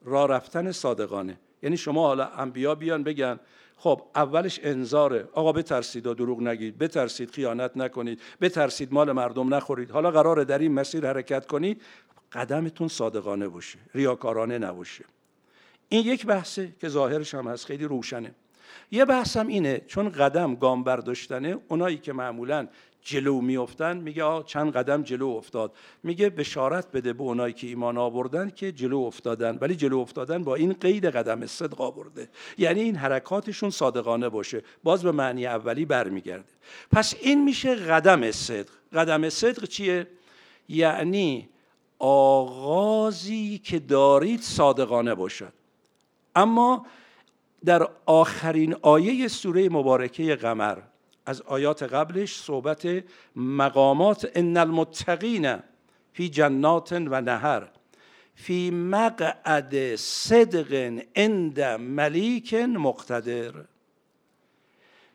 راه 0.05 0.27
رفتن 0.27 0.71
صادقانه. 0.71 1.39
یعنی 1.63 1.77
شما 1.77 2.07
حالا 2.07 2.25
انبیا 2.25 2.75
بیان 2.75 3.03
بگن 3.03 3.39
خب 3.77 4.01
اولش 4.15 4.59
انذاره. 4.63 5.29
آقا 5.33 5.51
بترسید 5.51 6.07
و 6.07 6.13
دروغ 6.13 6.41
نگید. 6.41 6.77
بترسید 6.77 7.31
خیانت 7.31 7.71
نکنید. 7.75 8.21
بترسید 8.41 8.93
مال 8.93 9.11
مردم 9.11 9.53
نخورید. 9.53 9.91
حالا 9.91 10.11
قراره 10.11 10.45
در 10.45 10.59
این 10.59 10.71
مسیر 10.71 11.07
حرکت 11.07 11.45
کنید 11.45 11.81
قدمتون 12.31 12.87
صادقانه 12.87 13.47
باشه. 13.47 13.79
ریاکارانه 13.93 14.57
نباشه. 14.57 15.05
این 15.89 16.05
یک 16.05 16.25
بحثه 16.25 16.73
که 16.81 16.89
ظاهرش 16.89 17.35
هم 17.35 17.47
هست. 17.47 17.65
خیلی 17.65 17.85
روشنه. 17.85 18.31
یه 18.91 19.05
بحثم 19.05 19.47
اینه 19.47 19.81
چون 19.87 20.09
قدم 20.09 20.55
گام 20.55 20.83
برداشتنه 20.83 21.57
اونایی 21.67 21.97
که 21.97 22.13
معمولا 22.13 22.67
جلو 23.01 23.41
میافتن 23.41 23.97
میگه 23.97 24.23
آه 24.23 24.45
چند 24.45 24.73
قدم 24.73 25.03
جلو 25.03 25.27
افتاد. 25.27 25.71
میگه 26.03 26.29
بشارت 26.29 26.91
بده 26.91 27.13
به 27.13 27.23
اونایی 27.23 27.53
که 27.53 27.67
ایمان 27.67 27.97
آوردن 27.97 28.49
که 28.49 28.71
جلو 28.71 28.97
افتادن. 28.97 29.57
ولی 29.61 29.75
جلو 29.75 29.97
افتادن 29.97 30.43
با 30.43 30.55
این 30.55 30.73
قید 30.73 31.05
قدم 31.05 31.45
صدق 31.45 31.81
آورده. 31.81 32.29
یعنی 32.57 32.81
این 32.81 32.95
حرکاتشون 32.95 33.69
صادقانه 33.69 34.29
باشه. 34.29 34.63
باز 34.83 35.03
به 35.03 35.11
معنی 35.11 35.45
اولی 35.45 35.85
برمیگرده. 35.85 36.49
پس 36.91 37.15
این 37.21 37.43
میشه 37.43 37.75
قدم 37.75 38.31
صدق. 38.31 38.69
قدم 38.93 39.29
صدق 39.29 39.65
چیه؟ 39.65 40.07
یعنی 40.69 41.49
آغازی 41.99 43.57
که 43.57 43.79
دارید 43.79 44.41
صادقانه 44.41 45.15
باشد. 45.15 45.53
اما 46.35 46.85
در 47.65 47.87
آخرین 48.05 48.75
آیه 48.81 49.27
سوره 49.27 49.69
مبارکه 49.69 50.35
قمر 50.35 50.77
از 51.27 51.41
آیات 51.41 51.83
قبلش 51.83 52.35
صحبت 52.35 53.03
مقامات 53.35 54.31
ان 54.35 54.57
المتقین 54.57 55.59
فی 56.13 56.29
جنات 56.29 56.91
و 56.91 57.21
نهر 57.21 57.67
فی 58.35 58.71
مقعد 58.71 59.95
صدق 59.95 61.01
عند 61.15 61.61
ملیک 61.61 62.53
مقتدر. 62.53 63.53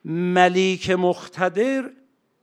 ملیک 0.05 0.91
مقتدر 0.91 1.91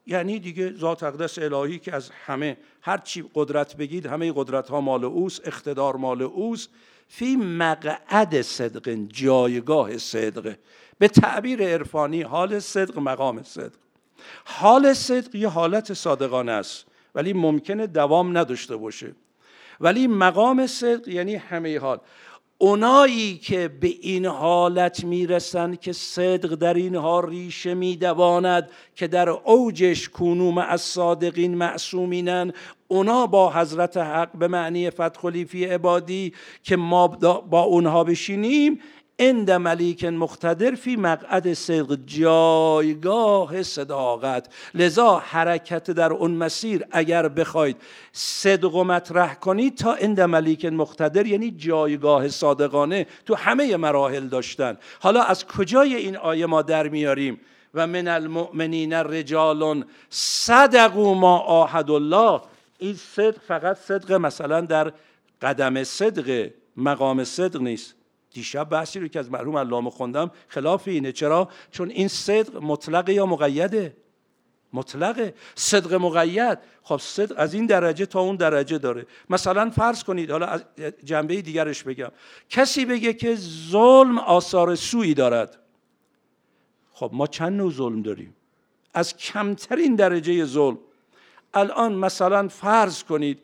یعنی 0.05 0.39
دیگه 0.39 0.73
ذات 0.73 1.03
اقدس 1.03 1.39
الهی 1.39 1.79
که 1.79 1.95
از 1.95 2.09
همه 2.25 2.57
هر 2.81 2.97
چی 2.97 3.29
قدرت 3.33 3.75
بگید 3.75 4.05
همه 4.05 4.33
قدرت 4.35 4.69
ها 4.69 4.81
مال 4.81 5.05
اوست 5.05 5.47
اقتدار 5.47 5.95
مال 5.95 6.21
اوست. 6.21 6.69
فی 7.11 7.35
مقعد 7.35 8.41
صدق 8.41 8.89
جایگاه 9.07 9.97
صدق. 9.97 10.55
به 10.97 11.07
تعبیر 11.07 11.63
عرفانی 11.63 12.21
حال 12.21 12.59
صدق 12.59 12.99
مقام 12.99 13.43
صدق. 13.43 13.77
حال 14.45 14.93
صدق 14.93 15.35
یه 15.35 15.47
حالت 15.47 15.93
صادقانه 15.93 16.51
است 16.51 16.85
ولی 17.15 17.33
ممکنه 17.33 17.87
دوام 17.87 18.37
نداشته 18.37 18.75
باشه. 18.75 19.15
ولی 19.79 20.07
مقام 20.07 20.67
صدق 20.67 21.07
یعنی 21.07 21.35
همه 21.35 21.79
حال. 21.79 21.99
اونایی 22.61 23.37
که 23.37 23.67
به 23.67 23.87
این 23.87 24.25
حالت 24.25 25.03
می‌رسند 25.03 25.79
که 25.79 25.93
صدق 25.93 26.55
در 26.55 26.73
اینها 26.73 27.19
ریشه 27.19 27.73
میدواند 27.73 28.69
که 28.95 29.07
در 29.07 29.29
اوجش 29.29 30.09
کنوم 30.09 30.57
از 30.57 30.81
صادقین 30.81 31.55
معصومینن 31.55 32.53
اونا 32.87 33.27
با 33.27 33.53
حضرت 33.53 33.97
حق 33.97 34.37
به 34.37 34.47
معنی 34.47 34.89
فتح 34.89 35.43
فی 35.43 35.65
عبادی 35.65 36.33
که 36.63 36.75
ما 36.75 37.07
با 37.49 37.61
اونها 37.61 38.03
بشینیم 38.03 38.79
اند 39.19 39.51
ملیک 39.51 40.05
مقتدر 40.05 40.75
فی 40.75 40.95
مقعد 40.95 41.53
صدق 41.53 41.97
جایگاه 42.05 43.63
صداقت. 43.63 44.47
لذا 44.73 45.17
حرکت 45.17 45.91
در 45.91 46.13
اون 46.13 46.31
مسیر 46.31 46.85
اگر 46.91 47.27
بخواید 47.27 47.77
صدق 48.11 48.75
و 48.75 48.83
مطرح 48.83 49.33
کنید 49.33 49.77
تا 49.77 49.93
اند 49.93 50.21
ملیک 50.21 50.65
مقتدر 50.65 51.25
یعنی 51.25 51.51
جایگاه 51.51 52.27
صادقانه 52.27 53.07
تو 53.25 53.35
همه 53.35 53.77
مراحل 53.77 54.27
داشتن. 54.27 54.77
حالا 54.99 55.23
از 55.23 55.45
کجای 55.47 55.95
این 55.95 56.17
آیه 56.17 56.45
ما 56.45 56.61
در 56.61 56.87
میاریم؟ 56.87 57.39
و 57.73 57.87
من 57.87 58.07
المؤمنین 58.07 58.93
رجال 58.93 59.83
صدقوا 60.09 61.13
ما 61.13 61.37
آهد 61.39 61.91
الله. 61.91 62.41
این 62.79 62.95
صدق 62.95 63.37
فقط 63.47 63.77
صدق 63.77 64.11
مثلا 64.11 64.61
در 64.61 64.93
قدم 65.41 65.83
صدق 65.83 66.49
مقام 66.77 67.23
صدق 67.23 67.61
نیست. 67.61 67.98
دیشب 68.31 68.69
بحثی 68.69 68.99
رو 68.99 69.07
که 69.07 69.19
از 69.19 69.31
مرحوم 69.31 69.57
علامه 69.57 69.89
خوندم 69.89 70.31
خلاف 70.47 70.87
اینه. 70.87 71.11
چرا؟ 71.11 71.49
چون 71.71 71.89
این 71.89 72.07
صدق 72.07 72.57
مطلق 72.57 73.09
یا 73.09 73.25
مقیده؟ 73.25 73.97
مطلقه. 74.73 75.33
صدق 75.55 75.93
مقید. 75.93 76.57
خب 76.83 76.97
صدق 76.97 77.35
از 77.37 77.53
این 77.53 77.65
درجه 77.65 78.05
تا 78.05 78.19
اون 78.19 78.35
درجه 78.35 78.77
داره. 78.77 79.05
مثلا 79.29 79.69
فرض 79.69 80.03
کنید 80.03 80.31
حالا 80.31 80.45
از 80.45 80.63
جنبه 81.03 81.41
دیگرش 81.41 81.83
بگم. 81.83 82.11
کسی 82.49 82.85
بگه 82.85 83.13
که 83.13 83.35
ظلم 83.71 84.19
آثار 84.19 84.75
سویی 84.75 85.13
دارد. 85.13 85.59
خب 86.93 87.09
ما 87.13 87.27
چند 87.27 87.53
نوع 87.53 87.71
ظلم 87.71 88.01
داریم؟ 88.01 88.35
از 88.93 89.17
کمترین 89.17 89.95
درجه 89.95 90.45
ظلم. 90.45 90.77
الان 91.53 91.93
مثلا 91.93 92.47
فرض 92.47 93.03
کنید 93.03 93.39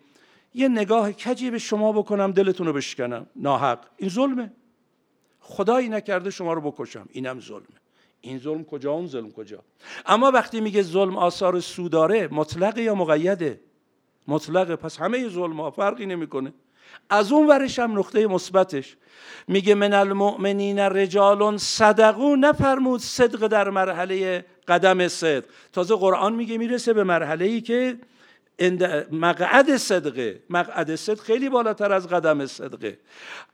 یه 0.54 0.68
نگاه 0.68 1.12
کجی 1.12 1.50
به 1.52 1.60
شما 1.60 1.92
بکنم 1.92 2.32
دلتون 2.32 2.68
رو 2.68 2.74
بشکنم. 2.74 3.28
ناحق. 3.36 3.80
این 3.98 4.10
ظلمه. 4.10 4.52
خدایی 5.48 5.90
نکرده 5.90 6.30
شما 6.30 6.54
رو 6.54 6.72
بکشم. 6.72 7.10
اینم 7.12 7.40
ظلمه 7.40 7.66
این 8.22 8.40
ظلم 8.40 8.64
کجا؟ 8.64 8.92
اون 8.92 9.08
ظلم 9.08 9.32
کجا؟ 9.32 9.64
اما 10.06 10.32
وقتی 10.32 10.62
میگه 10.62 10.82
ظلم 10.82 11.18
آثار 11.18 11.60
سوداره 11.60 12.28
مطلق 12.32 12.78
یا 12.78 12.96
مقیده؟ 12.96 13.60
مطلقه. 14.28 14.76
پس 14.76 14.98
همه 14.98 15.30
ظلم 15.30 15.62
ها 15.62 15.72
فرقی 15.72 16.06
نمی‌کنه. 16.06 16.54
از 17.10 17.32
اون 17.32 17.48
ورش 17.48 17.80
هم 17.80 18.00
نقطه 18.00 18.28
مثبتش. 18.28 18.98
میگه 19.48 19.76
من 19.76 19.94
المؤمنین 19.94 20.80
رجال 20.80 21.58
صدقو 21.58 22.36
نفرمود 22.36 23.00
صدق 23.00 23.48
در 23.48 23.70
مرحله 23.70 24.46
قدم 24.68 25.08
صدق. 25.08 25.46
تازه 25.74 25.96
قرآن 25.96 26.36
میگه 26.36 26.58
می‌رسه 26.58 26.94
به 26.94 27.04
مرحله 27.04 27.46
ای 27.46 27.62
که 27.62 27.98
مقعد 29.12 29.78
صدقه. 29.78 30.40
مقعد 30.50 30.96
صدق 30.96 31.22
خیلی 31.22 31.50
بالاتر 31.50 31.94
از 31.94 32.08
قدم 32.08 32.46
صدقه. 32.46 33.00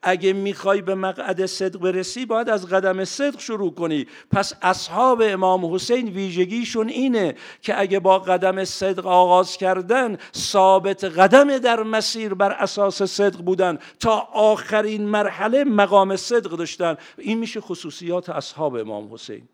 اگه 0.01 0.33
می‌خوای 0.33 0.81
به 0.81 0.95
مقعد 0.95 1.45
صدق 1.45 1.79
برسی 1.79 2.25
باید 2.25 2.49
از 2.49 2.67
قدم 2.67 3.05
صدق 3.05 3.39
شروع 3.39 3.73
کنی. 3.73 4.07
پس 4.31 4.53
اصحاب 4.61 5.21
امام 5.25 5.73
حسین 5.73 6.07
ویژگیشون 6.07 6.89
اینه 6.89 7.35
که 7.61 7.79
اگه 7.79 7.99
با 7.99 8.19
قدم 8.19 8.65
صدق 8.65 9.07
آغاز 9.07 9.57
کردن 9.57 10.17
ثابت 10.35 11.03
قدم 11.03 11.57
در 11.57 11.83
مسیر 11.83 12.33
بر 12.33 12.51
اساس 12.51 13.03
صدق 13.03 13.41
بودن. 13.41 13.79
تا 13.99 14.19
آخرین 14.33 15.05
مرحله 15.05 15.63
مقام 15.63 16.15
صدق 16.15 16.49
داشتن. 16.49 16.97
این 17.17 17.39
میشه 17.39 17.61
خصوصیات 17.61 18.29
اصحاب 18.29 18.75
امام 18.75 19.13
حسین. 19.13 19.47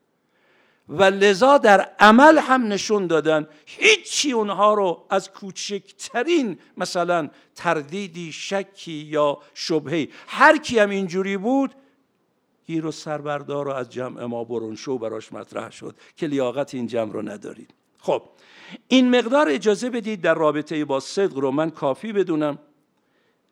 و 0.89 1.03
لذا 1.03 1.57
در 1.57 1.89
عمل 1.99 2.37
هم 2.37 2.67
نشون 2.67 3.07
دادن 3.07 3.47
هیچی 3.65 4.31
اونها 4.31 4.73
رو 4.73 5.05
از 5.09 5.31
کوچکترین 5.31 6.59
مثلا 6.77 7.29
تردیدی 7.55 8.31
شکی 8.31 8.91
یا 8.91 9.37
شبهی 9.53 10.09
هر 10.27 10.57
کی 10.57 10.79
هم 10.79 10.89
اینجوری 10.89 11.37
بود 11.37 11.75
گیر 12.65 12.85
و 12.85 12.91
سربردار 12.91 13.65
رو 13.65 13.71
از 13.71 13.89
جمع 13.89 14.25
ما 14.25 14.43
برون 14.43 14.75
شو 14.75 14.97
براش 14.97 15.33
مطرح 15.33 15.71
شد 15.71 15.95
که 16.15 16.27
لیاقت 16.27 16.73
این 16.73 16.87
جمع 16.87 17.11
رو 17.11 17.21
ندارید 17.21 17.73
خب 17.99 18.21
این 18.87 19.17
مقدار 19.17 19.49
اجازه 19.49 19.89
بدید 19.89 20.21
در 20.21 20.33
رابطه 20.33 20.85
با 20.85 20.99
صدق 20.99 21.37
رو 21.37 21.51
من 21.51 21.69
کافی 21.69 22.13
بدونم. 22.13 22.59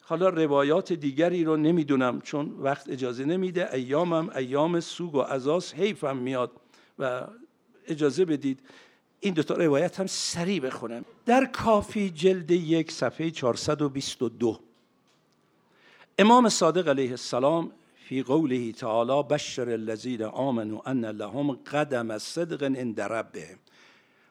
حالا 0.01 0.29
روایات 0.29 0.93
دیگری 0.93 1.43
رو 1.43 1.57
نمی‌دونم 1.57 2.21
چون 2.21 2.55
وقت 2.59 2.89
اجازه 2.89 3.25
نمیده. 3.25 3.73
ایامم 3.73 4.29
ایام 4.35 4.79
سوگ 4.79 5.15
و 5.15 5.19
ازاس 5.19 5.73
حیفم 5.73 6.17
میاد. 6.17 6.51
و 6.99 7.27
اجازه 7.87 8.25
بدید 8.25 8.59
این 9.19 9.33
دوتا 9.33 9.53
روایت 9.55 9.99
هم 9.99 10.07
سریع 10.07 10.59
بخونم. 10.59 11.05
در 11.25 11.45
کافی 11.45 12.09
جلد 12.09 12.51
یک 12.51 12.91
صفحه 12.91 13.31
422 13.31 14.59
امام 16.19 16.49
صادق 16.49 16.87
علیه 16.87 17.11
السلام 17.11 17.71
فی 17.95 18.23
قوله 18.23 18.71
تعالی 18.71 19.23
بشر 19.29 19.69
الذین 19.69 20.23
آمنوا 20.23 20.81
ان 20.85 21.05
لهم 21.05 21.51
قدم 21.51 22.17
صدق 22.17 22.63
عند 22.63 23.01
ربهم. 23.01 23.57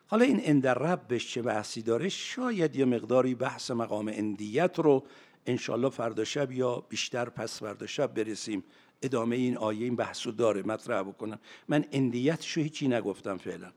حالا 0.06 0.24
این 0.24 0.40
عند 0.40 0.66
ربش 0.66 1.32
چه 1.32 1.42
بحثی 1.42 1.82
داره؟ 1.82 2.08
شاید 2.08 2.76
یه 2.76 2.84
مقداری 2.84 3.34
بحث 3.34 3.70
مقام 3.70 4.08
اندیت 4.14 4.78
رو 4.78 5.04
انشالله 5.46 5.90
فردا 5.90 6.24
شب 6.24 6.52
یا 6.52 6.84
بیشتر 6.88 7.28
پس 7.28 7.58
فردا 7.58 7.86
شب 7.86 8.14
برسیم. 8.14 8.64
ادامه 9.04 9.36
این 9.36 9.56
آیه 9.56 9.84
این 9.84 9.96
بحثو 9.96 10.30
داره 10.30 10.62
مطرح 10.62 11.02
بکنم. 11.02 11.38
من 11.68 11.84
اندیتشو 11.92 12.60
هیچی 12.60 12.88
نگفتم 12.88 13.36
فعلا. 13.36 13.72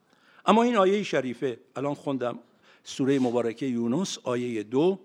اما 0.46 0.62
این 0.62 0.76
آیه 0.76 1.02
شریفه 1.02 1.58
الان 1.76 1.94
خوندم 1.94 2.38
سوره 2.84 3.18
مبارکه 3.18 3.66
یونس 3.66 4.18
آیه 4.22 4.62
دو. 4.62 4.98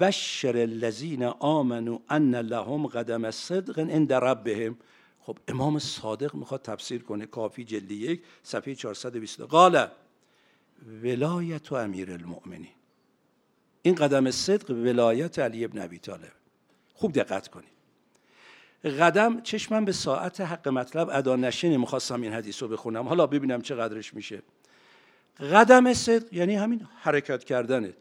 بشر 0.00 0.56
الذین 0.56 1.24
آمنوا 1.24 1.98
ان 2.08 2.34
لهم 2.34 2.86
قدم 2.86 3.30
صدق 3.30 3.78
عند 3.78 4.12
ربهم. 4.12 4.76
خب 5.20 5.38
امام 5.48 5.78
صادق 5.78 6.34
می‌خواد 6.34 6.62
تفسیر 6.62 7.02
کنه 7.02 7.26
کافی 7.26 7.64
جلدی 7.64 7.94
یک 7.94 8.22
صفحه 8.42 8.74
420 8.74 9.40
قال 9.40 9.86
ولایت 11.02 11.72
و 11.72 11.74
امیر 11.74 12.12
المؤمنین. 12.12 12.74
این 13.82 13.94
قدم 13.94 14.30
صدق 14.30 14.70
ولایت 14.70 15.38
علی 15.38 15.64
ابن 15.64 15.78
ابی 15.78 15.98
طالب. 15.98 16.32
خوب 16.94 17.12
دقت 17.12 17.48
کنید. 17.48 17.73
قدم 18.84 19.40
چشمم 19.40 19.84
به 19.84 19.92
ساعت 19.92 20.40
حق 20.40 20.68
مطلب 20.68 21.08
ادا 21.12 21.36
نشه 21.36 21.68
نمی‌خواستم 21.68 22.22
این 22.22 22.32
حدیث 22.32 22.62
رو 22.62 22.68
بخونم. 22.68 23.08
حالا 23.08 23.26
ببینم 23.26 23.62
چه 23.62 23.74
قدرش 23.74 24.14
میشه. 24.14 24.42
قدم 25.40 25.92
صدق 25.92 26.32
یعنی 26.32 26.54
همین 26.54 26.86
حرکت 27.00 27.44
کردنه. 27.44 27.94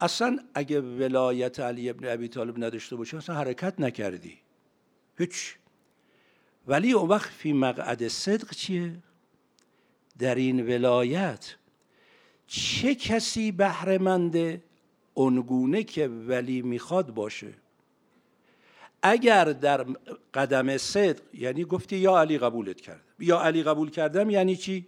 اصلا 0.00 0.38
اگه 0.54 0.80
ولایت 0.80 1.60
علی 1.60 1.90
ابن 1.90 2.08
ابی 2.08 2.28
طالب 2.28 2.64
نداشته 2.64 2.96
باشه 2.96 3.16
اصلا 3.16 3.36
حرکت 3.36 3.80
نکردی. 3.80 4.38
هیچ. 5.18 5.56
ولی 6.66 6.92
اون 6.92 7.08
وقت 7.08 7.30
فی 7.30 7.52
مقعد 7.52 8.08
صدق 8.08 8.50
چیه؟ 8.50 8.96
در 10.18 10.34
این 10.34 10.66
ولایت 10.66 11.54
چه 12.46 12.94
کسی 12.94 13.52
بهرهمنده 13.52 14.62
اونگونه 15.14 15.82
که 15.82 16.08
ولی 16.08 16.62
می‌خواد 16.62 17.14
باشه؟ 17.14 17.52
اگر 19.02 19.44
در 19.44 19.86
قدم 20.34 20.76
صدق 20.76 21.22
یعنی 21.34 21.64
گفتی 21.64 21.96
یا 21.96 22.20
علی 22.20 22.38
قبولت 22.38 22.80
کردم. 22.80 23.00
یا 23.18 23.40
علی 23.40 23.62
قبول 23.62 23.90
کردم 23.90 24.30
یعنی 24.30 24.56
چی؟ 24.56 24.86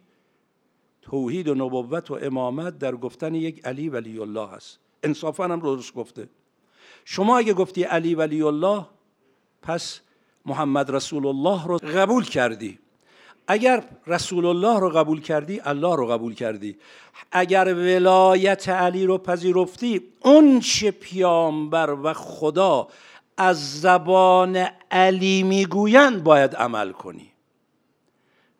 توحید 1.02 1.48
و 1.48 1.54
نبوت 1.54 2.10
و 2.10 2.18
امامت 2.22 2.78
در 2.78 2.96
گفتن 2.96 3.34
یک 3.34 3.66
علی 3.66 3.88
ولی 3.88 4.18
الله 4.18 4.48
هست 4.48 4.78
انصافا 5.02 5.44
هم 5.44 5.60
درست 5.60 5.94
گفته. 5.94 6.28
شما 7.04 7.38
اگه 7.38 7.52
گفتی 7.52 7.82
علی 7.82 8.14
ولی 8.14 8.42
الله 8.42 8.86
پس 9.62 10.00
محمد 10.46 10.90
رسول 10.90 11.26
الله 11.26 11.66
رو 11.66 11.78
قبول 11.78 12.24
کردی. 12.24 12.78
اگر 13.46 13.84
رسول 14.06 14.46
الله 14.46 14.80
رو 14.80 14.90
قبول 14.90 15.20
کردی 15.20 15.60
الله 15.64 15.96
رو 15.96 16.06
قبول 16.06 16.34
کردی. 16.34 16.76
اگر 17.32 17.74
ولایت 17.74 18.68
علی 18.68 19.06
رو 19.06 19.18
پذیرفتی 19.18 20.02
اون 20.20 20.60
چه 20.60 20.90
پیامبر 20.90 21.90
و 21.90 22.12
خدا 22.12 22.88
از 23.37 23.80
زبان 23.80 24.66
علی 24.91 25.43
می‌گویند 25.43 26.24
باید 26.24 26.57
عمل 26.57 26.93
کنی. 26.93 27.33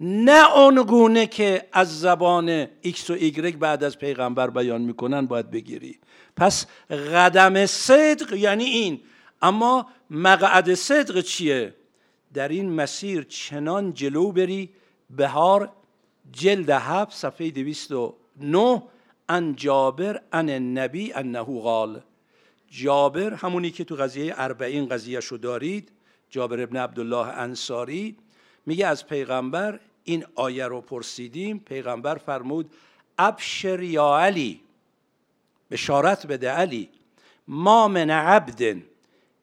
نه 0.01 0.45
آنگونه 0.45 1.27
که 1.27 1.69
از 1.73 2.01
زبان 2.01 2.67
ایکس 2.83 3.11
و 3.11 3.13
ایگرگ 3.13 3.59
بعد 3.59 3.85
از 3.85 3.99
پیغمبر 3.99 4.51
بیان 4.51 4.81
می‌کنن 4.81 5.27
باید 5.27 5.51
بگیری. 5.51 5.99
پس 6.37 6.67
قدم 6.91 7.67
صدق 7.67 8.33
یعنی 8.33 8.65
این. 8.65 9.01
اما 9.43 9.87
مقعد 10.11 10.75
صدق 10.75 11.21
چیه؟ 11.21 11.75
در 12.35 12.49
این 12.49 12.73
مسیر 12.73 13.23
چنان 13.23 13.93
جلو 13.93 14.33
بری. 14.33 14.71
بهار 15.11 15.73
جلد 16.33 16.71
هفت 16.71 17.13
صفحه 17.13 17.51
دویست 17.51 17.93
و 17.93 18.17
نه 18.41 18.83
ان 19.29 19.57
جابر 19.57 20.21
ان 20.33 20.51
نبی 20.79 21.13
انه 21.13 21.43
قال. 21.43 22.01
جابر 22.73 23.35
همونی 23.35 23.71
که 23.71 23.85
تو 23.85 23.95
قضیه 23.95 24.35
اربعین 24.37 24.89
قضیه 24.89 25.21
شو 25.21 25.37
دارید 25.37 25.93
جابر 26.31 26.63
ابن 26.63 26.77
عبدالله 26.77 27.27
انصاری 27.27 28.17
میگه 28.67 28.87
از 28.87 29.07
پیغمبر 29.07 29.81
این 30.05 30.25
آیه 30.35 30.67
رو 30.67 30.81
پرسیدیم 30.81 31.59
پیغمبر 31.59 32.15
فرمود 32.15 32.71
ابشر 33.19 33.83
یا 33.83 34.19
علی؟ 34.19 34.61
بشارت 35.71 36.27
بده 36.27 36.51
علی 36.51 36.89
ما 37.49 37.89
من 37.89 38.11
عبد 38.11 38.77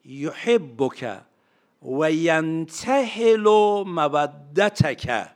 یحبک 0.05 1.17
و 1.99 2.11
ینتهل 2.11 3.47
مودتک. 3.83 5.27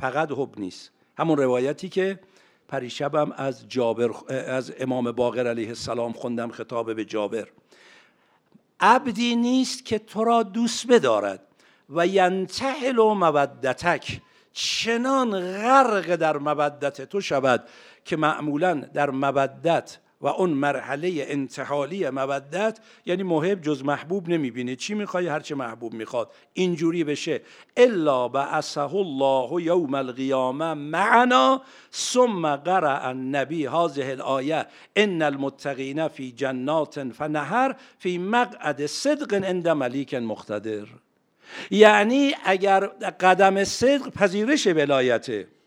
فقط 0.00 0.30
حب 0.32 0.58
نیست. 0.58 0.90
همون 1.18 1.38
روایتی 1.38 1.88
که 1.88 2.18
پریشبم 2.68 3.32
از 3.32 3.68
جابر 3.68 4.10
از 4.28 4.72
امام 4.78 5.12
باقر 5.12 5.46
علیه 5.46 5.68
السلام 5.68 6.12
خوندم 6.12 6.50
خطاب 6.50 6.94
به 6.94 7.04
جابر. 7.04 7.48
عبدی 8.80 9.36
نیست 9.36 9.84
که 9.84 9.98
تو 9.98 10.24
را 10.24 10.42
دوست 10.42 10.86
بدارد 10.86 11.40
و 11.90 12.06
ینتهل 12.06 12.98
و 12.98 13.14
مودتک. 13.14 14.20
چنان 14.52 15.40
غرق 15.40 16.16
در 16.16 16.36
مودت 16.36 17.02
تو 17.02 17.20
شود 17.20 17.68
که 18.04 18.16
معمولا 18.16 18.74
در 18.74 19.10
مودت 19.10 19.98
و 20.20 20.26
اون 20.26 20.50
مرحله 20.50 21.24
انتحالی 21.28 22.10
مودت 22.10 22.78
یعنی 23.06 23.22
محب 23.22 23.60
جز 23.60 23.84
محبوب 23.84 24.28
نمی‌بینه. 24.28 24.76
چی 24.76 24.94
می‌خوای؟ 24.94 25.26
هرچه 25.26 25.54
محبوب 25.54 25.94
می‌خواد. 25.94 26.30
اینجوری 26.52 27.04
بشه. 27.04 27.40
الا 27.76 28.28
بعثه 28.28 28.94
الله 28.94 29.62
یوم 29.62 29.94
القیامه 29.94 30.74
معنا 30.74 31.62
ثم 31.92 32.56
قرأ 32.56 33.08
النبی. 33.08 33.66
هذه 33.66 34.10
الايه 34.10 34.66
ان 34.96 35.22
المتقین 35.22 36.08
فی 36.08 36.32
جنات 36.32 37.12
فنهر 37.12 37.74
فی 37.98 38.18
مقعد 38.18 38.86
صدق 38.86 39.34
عند 39.44 39.68
ملیک 39.68 40.14
مقتدر. 40.14 40.86
یعنی 41.70 42.34
اگر 42.44 42.86
قدم 43.20 43.64
صدق 43.64 44.08
پذیرش 44.08 44.66
ولایته. 44.66 45.57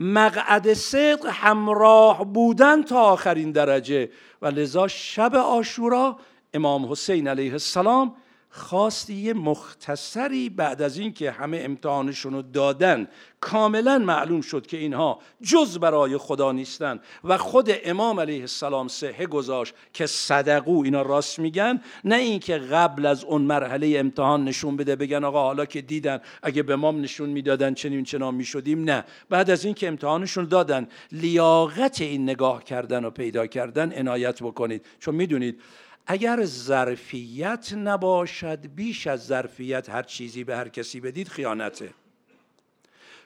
مقعد 0.00 0.72
صدق 0.72 1.26
همراه 1.30 2.24
بودن 2.24 2.82
تا 2.82 3.00
آخرین 3.00 3.52
درجه. 3.52 4.10
و 4.42 4.46
لذا 4.46 4.88
شب 4.88 5.34
آشورا 5.34 6.16
امام 6.54 6.92
حسین 6.92 7.28
علیه 7.28 7.52
السلام 7.52 8.14
خواستی 8.52 9.14
یه 9.14 9.32
مختصری 9.32 10.48
بعد 10.48 10.82
از 10.82 10.98
اینکه 10.98 11.30
همه 11.30 11.60
امتحانشون 11.64 12.32
رو 12.32 12.42
دادن 12.42 13.08
کاملا 13.40 13.98
معلوم 13.98 14.40
شد 14.40 14.66
که 14.66 14.76
اینها 14.76 15.18
جز 15.42 15.78
برای 15.78 16.16
خدا 16.16 16.52
نیستن 16.52 17.00
و 17.24 17.38
خود 17.38 17.70
امام 17.84 18.20
علیه 18.20 18.40
السلام 18.40 18.88
سهه 18.88 19.26
گذاشت 19.26 19.74
که 19.92 20.06
صدقو 20.06 20.82
اینا 20.84 21.02
راست 21.02 21.38
میگن 21.38 21.80
نه 22.04 22.16
اینکه 22.16 22.58
قبل 22.58 23.06
از 23.06 23.24
اون 23.24 23.42
مرحله 23.42 23.98
امتحان 23.98 24.44
نشون 24.44 24.76
بده 24.76 24.96
بگن 24.96 25.24
آقا 25.24 25.42
حالا 25.42 25.66
که 25.66 25.80
دیدن 25.80 26.20
اگه 26.42 26.62
به 26.62 26.76
مام 26.76 27.00
نشون 27.00 27.28
می‌دادن 27.28 27.74
چنین 27.74 28.04
چنان 28.04 28.34
می‌شدیم 28.34 28.84
نه. 28.84 29.04
بعد 29.28 29.50
از 29.50 29.64
اینکه 29.64 29.88
امتحانشون 29.88 30.44
دادن 30.44 30.88
لیاقت 31.12 32.00
این 32.00 32.22
نگاه 32.22 32.64
کردن 32.64 33.04
و 33.04 33.10
پیدا 33.10 33.46
کردن 33.46 33.92
عنایت 33.92 34.42
بکنید. 34.42 34.86
چون 35.00 35.14
می‌دونید 35.14 35.60
اگر 36.06 36.44
ظرفیت 36.44 37.72
نباشد 37.72 38.66
بیش 38.74 39.06
از 39.06 39.26
ظرفیت 39.26 39.90
هر 39.90 40.02
چیزی 40.02 40.44
به 40.44 40.56
هر 40.56 40.68
کسی 40.68 41.00
بدید 41.00 41.28
خیانته. 41.28 41.94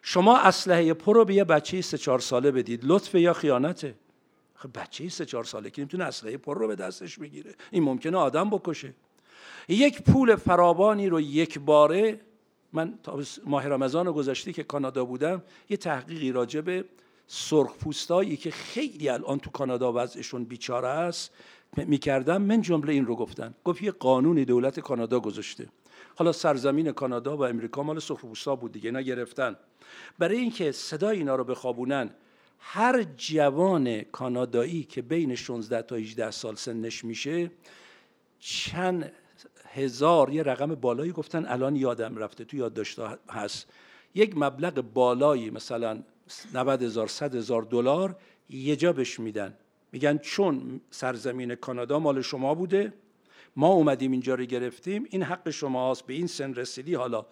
شما 0.03 0.39
اسلحه 0.39 0.95
پر 0.95 1.15
رو 1.15 1.25
به 1.25 1.35
یه 1.35 1.45
بچه 1.45 1.81
سه 1.81 1.99
چهار 1.99 2.19
ساله 2.19 2.51
بدید 2.51 2.81
لطفه 2.85 3.21
یا 3.21 3.33
خیانته؟ 3.33 3.95
خب 4.55 4.71
بچه 4.81 5.09
سه 5.09 5.25
چهار 5.25 5.45
ساله 5.45 5.71
که 5.71 5.83
نمی‌تونه 5.83 6.05
اسلحه 6.05 6.37
پر 6.37 6.59
رو 6.59 6.69
به 6.69 6.75
دستش 6.75 7.19
بگیره. 7.19 7.55
این 7.71 7.83
ممکنه 7.83 8.17
آدم 8.17 8.51
بکشه. 8.51 8.95
یک 9.69 10.03
پول 10.03 10.37
فراوانی 10.37 11.09
رو 11.09 11.21
یک 11.21 11.59
باره 11.59 12.21
من 12.73 12.99
تا 13.03 13.23
ماه 13.47 13.69
رمضان 13.69 14.13
گذشته 14.13 14.53
که 14.53 14.63
کانادا 14.63 15.05
بودم 15.05 15.43
یه 15.69 15.77
تحقیقی 15.77 16.33
راجع 16.33 16.61
به 16.61 16.85
سرخ 17.27 17.77
پوستایی 17.77 18.37
که 18.37 18.51
خیلی 18.51 19.09
الان 19.09 19.39
تو 19.39 19.51
کانادا 19.51 19.93
وضعشون 19.93 20.45
بیچاره 20.45 20.89
است 20.89 21.31
می‌کردم 21.77 22.43
من 22.43 22.61
جمله 22.61 22.93
این 22.93 23.07
رو 23.07 23.17
گفتن. 23.17 23.55
گفت 23.65 23.83
یه 23.83 23.91
قانونی 23.91 24.45
دولت 24.45 24.81
کانادا 24.81 25.21
گذاشته. 25.21 25.69
حالا 26.17 26.33
سرزمین 26.33 26.93
کانادا 26.93 27.37
و 27.37 27.45
امریکا 27.45 27.83
مال 27.83 27.99
سرخپوستا 27.99 28.57
بود 28.57 28.73
دیگه 28.73 28.89
اینا 28.89 29.01
گرفتن 29.01 29.57
برای 30.19 30.39
اینکه 30.39 30.73
صدای 30.73 31.19
اینا 31.19 31.37
رو 31.37 31.45
بخوابونن 31.45 32.11
هر 32.59 33.03
جوان 33.17 34.01
کانادایی 34.03 34.85
که 34.85 35.03
بین 35.03 35.35
16 35.35 35.83
تا 35.83 35.97
18 35.97 36.31
سال 36.31 36.55
سنش 36.55 37.05
میشه 37.05 37.51
چند 38.39 39.13
هزار 39.73 40.31
یه 40.31 40.43
رقم 40.43 40.75
بالایی 40.75 41.13
گفتن 41.13 41.47
الان 41.47 41.77
یادم 41.77 42.17
رفته 42.17 42.45
تو 42.45 42.57
یادداشت 42.57 42.99
هست. 43.31 43.67
یک 44.15 44.33
مبلغ 44.37 44.81
بالایی 44.81 45.51
مثلا 45.51 46.03
90 46.55 46.83
هزار 46.83 47.07
100 47.07 47.35
هزار 47.35 47.63
دلار 47.63 48.17
یه 48.51 48.77
جا 48.77 48.93
بهش 48.93 49.21
میدن. 49.21 49.55
میگن 49.93 50.19
چون 50.19 50.81
سرزمین 50.91 51.55
کانادا 51.55 51.99
مال 51.99 52.23
شما 52.23 52.55
بوده 52.55 52.93
ما 53.57 53.69
اومدیم 53.69 54.13
اینجا 54.13 54.35
رو 54.35 54.45
گرفتیم 54.45 55.05
این 55.11 55.23
حق 55.23 55.51
شما 55.51 55.91
هست 55.91 56.07
به 56.07 56.15
این 56.15 56.27
سن 56.27 56.55
رسیدی 56.55 56.95
حالا 56.95 57.27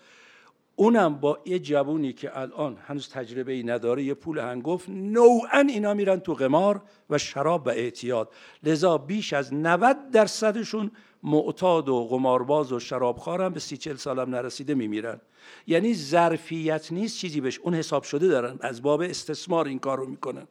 اونم 0.76 1.14
با 1.14 1.38
یه 1.46 1.58
جوونی 1.58 2.12
که 2.12 2.38
الان 2.38 2.76
هنوز 2.86 3.08
تجربه 3.08 3.52
ای 3.52 3.62
نداره 3.62 4.02
یه 4.02 4.14
پول 4.14 4.38
هنگفت 4.38 4.88
نوعا 4.88 5.58
اینا 5.68 5.94
میرن 5.94 6.20
تو 6.20 6.34
قمار 6.34 6.82
و 7.10 7.18
شراب 7.18 7.66
و 7.66 7.70
اعتیاد. 7.70 8.32
لذا 8.62 8.98
بیش 8.98 9.32
از 9.32 9.54
90 9.54 10.10
درصدشون 10.10 10.90
معتاد 11.22 11.88
و 11.88 12.08
قمارباز 12.08 12.72
و 12.72 12.80
شرابخوار 12.80 13.42
هم 13.42 13.52
به 13.52 13.60
سی 13.60 13.76
چل 13.76 13.96
سالم 13.96 14.30
نرسیده 14.30 14.74
میمیرن. 14.74 15.20
یعنی 15.66 15.94
ظرفیت 15.94 16.92
نیست 16.92 17.18
چیزی 17.18 17.40
بهش 17.40 17.58
اون 17.58 17.74
حساب 17.74 18.02
شده 18.02 18.28
دارن 18.28 18.58
از 18.60 18.82
باب 18.82 19.00
استثمار 19.00 19.66
این 19.66 19.78
کار 19.78 19.98
رو 19.98 20.06
می‌کنن. 20.06 20.46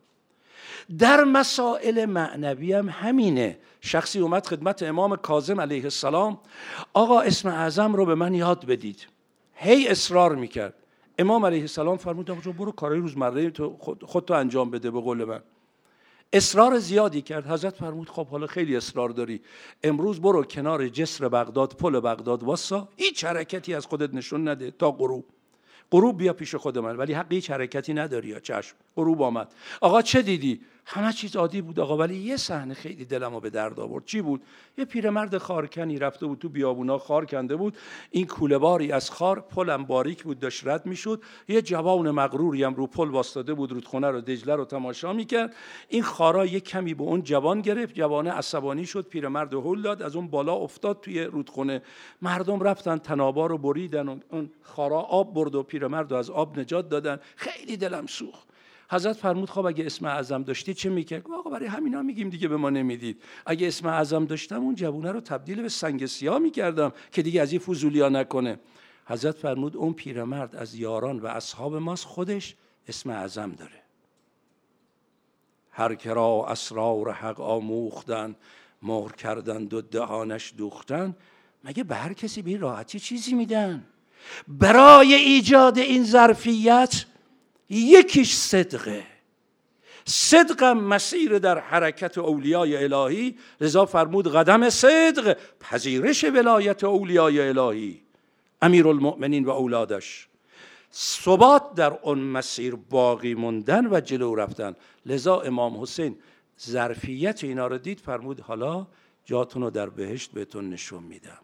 در 0.97 1.23
مسائل 1.23 2.05
معنوی 2.05 2.73
هم 2.73 2.89
همینه. 2.89 3.59
شخصی 3.81 4.19
اومد 4.19 4.47
خدمت 4.47 4.83
امام 4.83 5.15
کاظم 5.15 5.61
علیه 5.61 5.83
السلام 5.83 6.39
آقا 6.93 7.21
اسم 7.21 7.49
اعظم 7.49 7.93
رو 7.93 8.05
به 8.05 8.15
من 8.15 8.33
یاد 8.33 8.65
بدید. 8.65 9.07
هی 9.63 9.87
اصرار 9.87 10.35
می‌کرد. 10.35 10.73
امام 11.19 11.45
علیه 11.45 11.61
السلام 11.61 11.97
فرمود 11.97 12.31
آقا 12.31 12.51
برو 12.51 12.71
کارهای 12.71 12.99
روزمره 12.99 13.49
تو 13.49 13.77
خود, 13.79 14.25
تو 14.27 14.33
انجام 14.33 14.71
بده 14.71 14.91
به 14.91 15.01
قول 15.01 15.23
من. 15.23 15.41
اصرار 16.33 16.79
زیادی 16.79 17.21
کرد. 17.21 17.47
حضرت 17.47 17.75
فرمود 17.75 18.09
خب 18.09 18.27
حالا 18.27 18.47
خیلی 18.47 18.75
اصرار 18.75 19.09
داری. 19.09 19.41
امروز 19.83 20.21
برو 20.21 20.43
کنار 20.43 20.87
جسر 20.87 21.27
بغداد 21.27 21.73
پل 21.73 21.99
بغداد 21.99 22.43
واسا. 22.43 22.87
هیچ 22.97 23.25
حرکتی 23.25 23.73
از 23.73 23.85
خودت 23.85 24.13
نشون 24.13 24.47
نده 24.47 24.71
تا 24.71 24.91
غروب. 24.91 25.25
غروب 25.91 26.17
بیا 26.17 26.33
پیش 26.33 26.55
خود 26.55 26.77
من 26.77 26.95
ولی 26.95 27.13
حق 27.13 27.33
هیچ 27.33 27.51
حرکتی 27.51 27.93
نداری 27.93 28.27
یا 28.27 28.39
چشم. 28.39 28.75
غروب 28.95 29.21
آمد. 29.21 29.53
آقا 29.81 30.01
چه 30.01 30.21
دیدی؟ 30.21 30.61
همه 30.85 31.13
چیز 31.13 31.35
عادی 31.35 31.61
بود 31.61 31.79
آقا 31.79 31.97
ولی 31.97 32.15
یه 32.15 32.37
صحنه 32.37 32.73
خیلی 32.73 33.05
دلمو 33.05 33.39
به 33.39 33.49
درد 33.49 33.79
آورد. 33.79 34.05
چی 34.05 34.21
بود؟ 34.21 34.41
یه 34.77 34.85
پیرمرد 34.85 35.37
خارکنی 35.37 35.99
رفته 35.99 36.25
بود 36.25 36.39
تو 36.39 36.49
بیابونا 36.49 36.97
خار 36.97 37.25
کنده 37.25 37.55
بود. 37.55 37.77
این 38.11 38.27
کوله 38.27 38.57
باری 38.57 38.91
از 38.91 39.11
خار 39.11 39.39
پلم 39.39 39.85
باریک 39.85 40.23
بود 40.23 40.39
داشت 40.39 40.67
رد 40.67 40.85
می‌شد. 40.85 41.21
یه 41.47 41.61
جوان 41.61 42.11
مغروری 42.11 42.63
هم 42.63 42.73
رو 42.73 42.87
پل 42.87 43.09
واسطاده 43.09 43.53
بود 43.53 43.71
رودخونه 43.71 44.07
رو 44.07 44.21
دجله 44.21 44.55
رو 44.55 44.65
تماشا 44.65 45.13
می‌کرد. 45.13 45.55
این 45.89 46.03
خارا 46.03 46.45
یه 46.45 46.59
کمی 46.59 46.93
به 46.93 47.03
اون 47.03 47.23
جوان 47.23 47.61
گرفت. 47.61 47.95
جوان 47.95 48.27
عصبانی 48.27 48.85
شد 48.85 49.07
پیرمرد 49.07 49.53
هول 49.53 49.81
داد 49.81 50.01
از 50.01 50.15
اون 50.15 50.27
بالا 50.27 50.53
افتاد 50.53 51.01
توی 51.01 51.23
رودخونه. 51.23 51.81
مردم 52.21 52.59
رفتن 52.59 52.97
تنابا 52.97 53.45
رو 53.45 53.57
بریدن 53.57 54.21
اون 54.29 54.49
خارا 54.61 54.99
آب 54.99 55.33
برد 55.33 55.55
و 55.55 55.63
پیرمرد 55.63 56.13
از 56.13 56.29
آب 56.29 56.59
نجات 56.59 56.89
دادن. 56.89 57.19
خیلی 57.35 57.77
دلم 57.77 58.05
سوخت. 58.05 58.50
حضرت 58.91 59.17
فرمود 59.17 59.49
خب 59.49 59.65
اگه 59.65 59.85
اسم 59.85 60.05
اعظم 60.05 60.43
داشتی 60.43 60.73
چه 60.73 60.89
می‌کرد؟ 60.89 61.31
آقا 61.31 61.49
برای 61.49 61.67
همینا 61.67 62.01
میگیم 62.01 62.29
دیگه 62.29 62.47
به 62.47 62.57
ما 62.57 62.69
نمی‌دید. 62.69 63.21
اگه 63.45 63.67
اسم 63.67 63.87
اعظم 63.87 64.25
داشتم 64.25 64.61
اون 64.61 64.75
جوونه 64.75 65.11
رو 65.11 65.21
تبدیل 65.21 65.61
به 65.61 65.69
سنگ 65.69 66.05
سیاه 66.05 66.39
می‌کردم 66.39 66.93
که 67.11 67.21
دیگه 67.21 67.41
از 67.41 67.51
این 67.51 67.61
فضولیا 67.61 68.09
نکنه. 68.09 68.59
حضرت 69.05 69.37
فرمود 69.37 69.77
اون 69.77 69.93
پیرمرد 69.93 70.55
از 70.55 70.75
یاران 70.75 71.19
و 71.19 71.27
اصحاب 71.27 71.75
ماست 71.75 72.05
خودش 72.05 72.55
اسم 72.87 73.09
اعظم 73.09 73.51
داره. 73.51 73.81
هر 75.71 75.95
کرا 75.95 76.45
اسرار 76.47 77.11
حق 77.11 77.41
آموختن 77.41 78.35
مهر 78.81 79.11
کردن 79.11 79.63
و 79.63 79.81
دهانش 79.81 80.53
دوختن 80.57 81.15
مگه 81.63 81.83
به 81.83 81.95
هر 81.95 82.13
کسی 82.13 82.41
به 82.41 82.57
راحتی 82.57 82.99
چیزی 82.99 83.33
میدن؟ 83.33 83.83
برای 84.47 85.13
ایجاد 85.13 85.77
این 85.77 86.03
ظرفیت 86.03 87.05
یکیش 87.71 88.33
صدقه 88.35 89.03
صدقم 90.05 90.77
مسیر 90.77 91.39
در 91.39 91.59
حرکت 91.59 92.17
اولیای 92.17 92.83
الهی. 92.83 93.37
لذا 93.61 93.85
فرمود 93.85 94.35
قدم 94.35 94.69
صدق 94.69 95.37
پذیرش 95.59 96.23
ولایت 96.23 96.83
اولیای 96.83 97.39
الهی. 97.39 98.01
امیر 98.61 98.87
المؤمنین 98.87 99.45
و 99.45 99.49
اولادش. 99.49 100.27
ثبات 100.93 101.73
در 101.75 101.93
اون 102.01 102.19
مسیر 102.19 102.75
باقی 102.75 103.33
موندن 103.33 103.87
و 103.87 103.99
جلو 103.99 104.35
رفتن. 104.35 104.75
لذا 105.05 105.41
امام 105.41 105.81
حسین 105.81 106.17
ظرفیت 106.61 107.43
اینا 107.43 107.67
رو 107.67 107.77
دید 107.77 107.99
فرمود 107.99 108.39
حالا 108.39 108.87
جاتون 109.25 109.61
رو 109.61 109.69
در 109.69 109.89
بهشت 109.89 110.31
بهتون 110.31 110.69
نشون 110.69 111.03
میدم. 111.03 111.39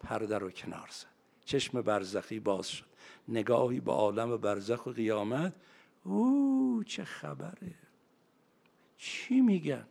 پرده 0.00 0.38
رو 0.38 0.50
کنار 0.50 0.88
زد. 0.90 1.06
چشم 1.44 1.82
برزخی 1.82 2.40
باز 2.40 2.68
شد. 2.68 2.93
نگاهی 3.28 3.80
به 3.80 3.92
عالم 3.92 4.36
برزخ 4.36 4.86
و 4.86 4.90
قیامت. 4.90 5.52
او 6.04 6.82
چه 6.86 7.04
خبره. 7.04 7.74
چی 8.96 9.40
میگن؟ 9.40 9.86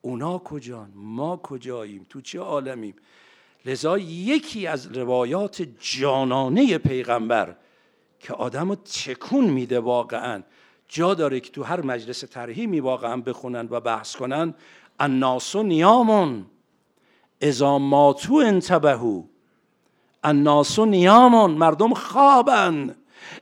اونا 0.00 0.38
کجان؟ 0.38 0.92
ما 0.94 1.36
کجاییم؟ 1.36 2.06
تو 2.08 2.20
چه 2.20 2.40
عالمیم؟ 2.40 2.94
لذا 3.64 3.98
یکی 3.98 4.66
از 4.66 4.96
روایات 4.96 5.62
جانانه 5.80 6.78
پیغمبر 6.78 7.56
که 8.20 8.32
آدم 8.32 8.68
رو 8.68 8.74
تکون 8.74 9.44
میده 9.44 9.80
واقعا 9.80 10.42
جا 10.88 11.14
داره 11.14 11.40
که 11.40 11.50
تو 11.50 11.62
هر 11.62 11.80
مجلس 11.80 12.20
ترهیمی 12.20 12.80
واقعا 12.80 13.16
بخونن 13.16 13.68
و 13.70 13.80
بحث 13.80 14.16
کنن 14.16 14.54
الناس 15.00 15.56
نیامون. 15.56 16.46
اذا 17.40 17.78
ماتو 17.78 18.34
انتبهو 18.34 19.24
الناس 20.24 20.78
نیامون 20.78 21.50
مردم 21.50 21.94
خوابن. 21.94 22.94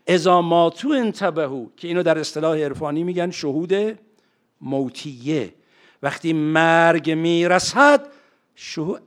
اذا 0.06 0.40
ماتو 0.40 0.88
انتبهو 0.88 1.66
که 1.76 1.88
اینو 1.88 2.02
در 2.02 2.18
اصطلاح 2.18 2.58
عرفانی 2.58 3.04
میگن 3.04 3.30
شهود 3.30 3.98
موتیه. 4.60 5.54
وقتی 6.02 6.32
مرگ 6.32 7.10
می‌رسد 7.10 8.06
شهود 8.54 9.02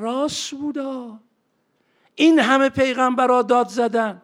راست 0.00 0.50
بودا. 0.50 1.20
این 2.14 2.38
همه 2.38 2.68
پیغمبرا 2.68 3.42
داد 3.42 3.68
زدن. 3.68 4.22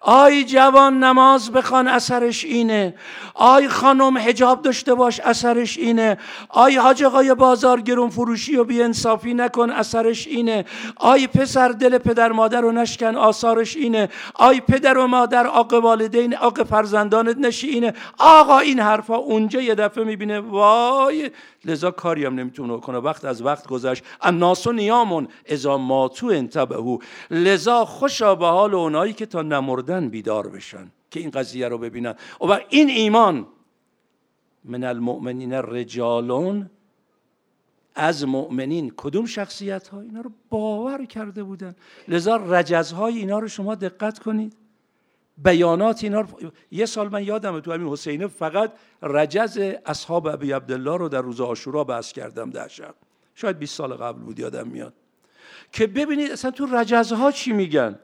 آی 0.00 0.44
جوان 0.44 1.04
نماز 1.04 1.52
بخوان 1.52 1.88
اثرش 1.88 2.44
اینه. 2.44 2.94
آی 3.34 3.68
خانم 3.68 4.18
حجاب 4.18 4.62
داشته 4.62 4.94
باش 4.94 5.20
اثرش 5.20 5.78
اینه. 5.78 6.18
آی 6.48 6.76
حاج 6.76 7.04
آقای 7.04 7.34
بازار 7.34 7.80
گرون 7.80 8.10
فروشی 8.10 8.56
و 8.56 8.64
بیانصافی 8.64 9.34
نکن 9.34 9.70
اثرش 9.70 10.26
اینه. 10.26 10.64
آی 10.96 11.26
پسر 11.26 11.68
دل 11.68 11.98
پدر 11.98 12.32
مادر 12.32 12.60
رو 12.60 12.72
نشکن 12.72 13.16
آثارش 13.16 13.76
اینه. 13.76 14.08
آی 14.34 14.60
پدر 14.60 14.98
و 14.98 15.06
مادر 15.06 15.46
عاق 15.46 15.72
والدین 15.74 16.36
عاق 16.36 16.62
فرزندانت 16.62 17.36
نشی 17.38 17.68
اینه. 17.68 17.94
آقا 18.18 18.58
این 18.58 18.80
حرفا 18.80 19.16
اونجا 19.16 19.60
یه 19.60 19.74
دفعه 19.74 20.04
می‌بینه. 20.04 20.40
وای 20.40 21.30
لذا 21.64 21.90
کاری 21.90 22.24
هم 22.24 22.34
نمی‌تونه 22.34 22.80
کنه. 22.80 22.98
وقت 22.98 23.24
از 23.24 23.42
وقت 23.42 23.66
گذشت. 23.66 24.04
الناس 24.20 24.66
نیام 24.66 25.28
اذا 25.46 25.78
ماتوا 25.78 26.26
انتبهوا 26.26 26.98
لذا 27.30 27.84
خوشا 27.84 28.34
به 28.34 28.46
حال 28.46 28.74
اونایی 28.74 29.12
که 29.12 29.26
تا 29.26 29.42
نمردن 29.42 30.08
بیدار 30.08 30.48
بشن 30.48 30.92
که 31.10 31.20
این 31.20 31.30
قضیه 31.30 31.68
رو 31.68 31.78
ببینن. 31.78 32.14
و 32.40 32.60
این 32.68 32.90
ایمان 32.90 33.46
من 34.64 34.84
المؤمنین 34.84 35.52
رجالون 35.52 36.70
از 37.94 38.26
مؤمنین 38.26 38.92
کدوم 38.96 39.26
شخصیت 39.26 39.88
ها 39.88 40.00
اینا 40.00 40.20
رو 40.20 40.30
باور 40.50 41.04
کرده 41.04 41.42
بودن. 41.42 41.74
لذا 42.08 42.36
رجزهای 42.36 43.18
اینا 43.18 43.38
رو 43.38 43.48
شما 43.48 43.74
دقت 43.74 44.18
کنید. 44.18 44.56
بیانات 45.38 46.04
اینا 46.04 46.20
رو 46.20 46.28
یه 46.70 46.86
سال 46.86 47.08
من 47.08 47.24
یادم 47.24 47.60
تو 47.60 47.72
همین 47.72 47.88
حسینه 47.88 48.26
فقط 48.26 48.72
رجز 49.02 49.58
اصحاب 49.86 50.26
ابی 50.26 50.52
عبدالله 50.52 50.96
رو 50.96 51.08
در 51.08 51.20
روز 51.20 51.40
آشورا 51.40 51.84
بحث 51.84 52.12
کردم 52.12 52.50
در 52.50 52.68
شب 52.68 52.94
شاید 53.34 53.58
20 53.58 53.76
سال 53.76 53.94
قبل 53.94 54.18
بود 54.18 54.38
یادم 54.38 54.68
میاد. 54.68 54.94
که 55.72 55.86
ببینید 55.86 56.30
اصلا 56.30 56.50
تو 56.50 56.66
رجزها 56.66 57.32
چی 57.32 57.52
میگن؟ 57.52 57.98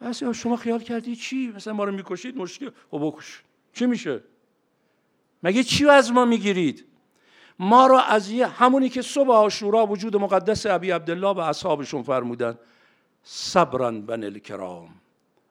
بس 0.00 0.24
شما 0.24 0.56
خیال 0.56 0.80
کردی 0.80 1.16
چی؟ 1.16 1.52
مثلا 1.56 1.72
ما 1.72 1.84
رو 1.84 1.92
می‌کشید 1.92 2.36
مشکل 2.36 2.70
خب 2.90 2.98
بکش. 3.02 3.42
چی 3.72 3.86
میشه؟ 3.86 4.22
مگه 5.42 5.62
چی 5.62 5.88
از 5.88 6.12
ما 6.12 6.24
می‌گیرید؟ 6.24 6.84
ما 7.58 7.86
رو 7.86 7.96
از 7.96 8.30
یه 8.30 8.46
همونی 8.46 8.88
که 8.88 9.02
صبح 9.02 9.30
آشورا 9.30 9.86
وجود 9.86 10.16
مقدس 10.16 10.66
ابی 10.66 10.90
عبدالله 10.90 11.28
و 11.28 11.38
اصحابشون 11.38 12.02
فرمودن 12.02 12.58
صبرا 13.22 13.90
بن 13.90 14.24
الکرام. 14.24 14.88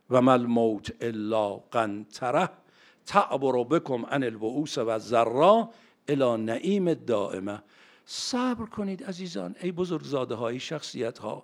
و 0.09 0.21
مل 0.21 0.45
موت 0.45 0.91
الا 1.01 1.55
قنطره 1.55 2.49
تعبر 3.05 3.63
بکم 3.63 4.05
ان 4.05 4.23
البعوس 4.23 4.77
و 4.77 4.99
ذرا 4.99 5.69
الی 6.07 6.43
نعیم 6.43 6.93
دائمه 6.93 7.61
صبر 8.05 8.65
کنید 8.65 9.03
عزیزان 9.03 9.55
ای 9.61 9.71
بزرگزاده 9.71 10.35
های 10.35 10.59
شخصیت 10.59 11.17
ها 11.17 11.43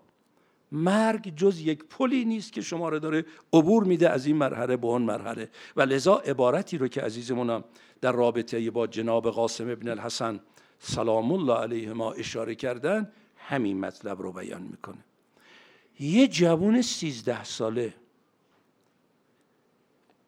مرگ 0.72 1.36
جز 1.36 1.60
یک 1.60 1.84
پلی 1.84 2.26
نیست 2.26 2.54
که 2.54 2.62
شما 2.62 2.90
رو 2.90 3.00
داره 3.00 3.26
عبور 3.54 3.84
میده 3.84 4.10
از 4.10 4.26
این 4.26 4.36
مرحله 4.36 4.78
به 4.78 4.88
اون 4.88 5.02
مرحله. 5.02 5.50
و 5.76 5.82
لذا 5.82 6.16
عبارتی 6.16 6.78
رو 6.78 6.88
که 6.88 7.02
عزیزمونم 7.02 7.64
در 8.02 8.12
رابطه 8.12 8.72
با 8.72 8.88
جناب 8.88 9.30
قاسم 9.30 9.70
ابن 9.70 9.90
الحسن 9.90 10.40
سلام 10.80 11.32
الله 11.32 11.54
علیه 11.54 11.94
ما 11.94 12.12
اشاره 12.12 12.56
کردن 12.56 13.12
همین 13.38 13.80
مطلب 13.80 14.22
رو 14.22 14.32
بیان 14.32 14.62
می‌کنه. 14.62 15.06
یه 16.00 16.28
جوون 16.28 16.82
سیزده 16.82 17.44
ساله 17.44 17.94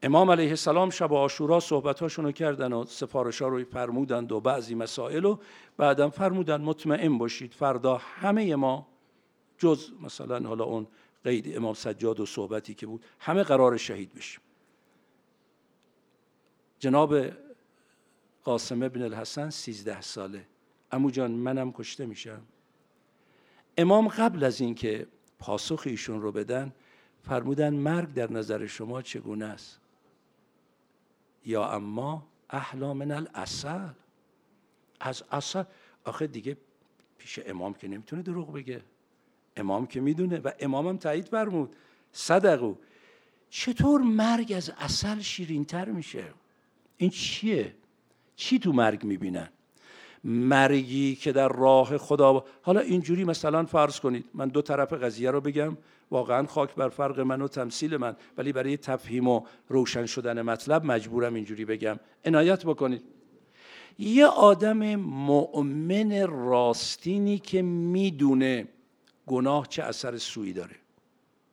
امام 0.04 0.32
علیه 0.32 0.50
السلام 0.50 0.89
شب 0.89 1.14
آشورا 1.14 1.60
صحبتاشونو 1.60 2.32
کردن 2.32 2.74
و 2.74 2.86
سفارشا 2.86 3.48
رو 3.48 3.64
فرمودند 3.64 4.32
و 4.32 4.39
بعضی 4.39 4.76
مسائل 4.76 5.26
و 5.26 5.38
بعدم 5.78 6.10
فرمودن 6.10 6.62
مطمئن 6.62 7.18
باشید 7.18 7.54
فردا 7.54 7.98
همه 7.98 8.56
ما 8.56 8.88
جز 9.58 9.91
مثلا 10.02 10.48
حالا 10.48 10.64
اون 10.64 10.88
قید 11.24 11.58
امام 11.58 11.74
سجاد 11.74 12.20
و 12.20 12.26
صحبتی 12.26 12.74
که 12.74 12.88
بود 12.88 13.06
همه 13.20 13.43
قرار 13.43 13.78
شهید 13.78 14.14
بشیم. 14.14 14.41
جناب 16.80 17.16
قاسم 18.43 18.84
ابن 18.84 19.02
الحسن 19.02 19.50
سیزده 19.50 20.02
ساله. 20.02 20.45
امو 20.91 21.12
جان 21.12 21.32
منم 21.32 21.72
کشته 21.72 22.06
میشم. 22.06 22.41
امام 23.78 24.08
قبل 24.08 24.43
از 24.43 24.62
اینکه 24.62 25.08
پاسخ 25.39 25.84
ایشون 25.86 26.22
رو 26.22 26.32
بدن 26.32 26.74
فرمودن 27.24 27.74
مرگ 27.74 28.14
در 28.14 28.32
نظر 28.32 28.66
شما 28.66 29.02
چگونه 29.02 29.45
است؟ 29.45 29.80
یا 31.46 31.72
اما 31.72 32.28
احلا 32.50 32.94
من 32.94 33.12
الاصل 33.12 33.88
از 35.00 35.24
اصل 35.32 35.64
آخه 36.04 36.28
دیگه 36.28 36.58
پیش 37.18 37.40
امام 37.46 37.74
که 37.74 37.88
نمی‌تونه 37.88 38.22
دروغ 38.22 38.54
بگه. 38.54 38.82
امام 39.58 39.88
که 39.88 40.02
می‌دونه 40.02 40.40
و 40.40 40.52
امامم 40.60 40.98
تایید 40.98 41.26
فرمود. 41.26 41.76
صدقو. 42.12 42.76
چطور 43.50 44.02
مرگ 44.02 44.54
از 44.58 44.72
اصل 44.78 45.20
شیرینتر 45.20 45.86
میشه؟ 45.86 46.24
این 46.98 47.10
چیه؟ 47.10 47.76
چی 48.36 48.60
تو 48.60 48.74
مرگ 48.74 49.04
می‌بینن؟ 49.04 49.50
مرگی 50.24 51.16
که 51.16 51.32
در 51.32 51.48
راه 51.48 51.98
خدا 51.98 52.46
حالا 52.62 52.80
اینجوری 52.80 53.24
مثلا 53.24 53.66
فرض 53.66 54.00
کنید. 54.00 54.26
من 54.34 54.48
دو 54.48 54.62
طرف 54.62 54.94
قضیه 54.94 55.32
رو 55.32 55.42
بگم. 55.42 55.78
واقعا 56.12 56.47
خاک 56.47 56.76
بر 56.76 56.89
فرق 56.89 57.20
من 57.20 57.41
و 57.41 57.47
تمثیل 57.47 57.97
من 57.97 58.16
ولی 58.38 58.51
برای 58.51 58.78
تفهیم 58.78 59.28
و 59.28 59.41
روشن 59.68 60.05
شدن 60.05 60.41
مطلب 60.41 60.86
مجبورم 60.86 61.34
اینجوری 61.34 61.66
بگم. 61.66 61.99
عنایت 62.26 62.66
بکنید. 62.66 63.03
یه 63.99 64.26
آدم 64.26 64.95
مؤمن 64.95 66.28
راستینی 66.28 67.39
که 67.39 67.62
می‌دونه 67.62 68.68
گناه 69.28 69.68
چه 69.68 69.84
اثر 69.84 70.18
سویی 70.18 70.53
داره. 70.53 70.76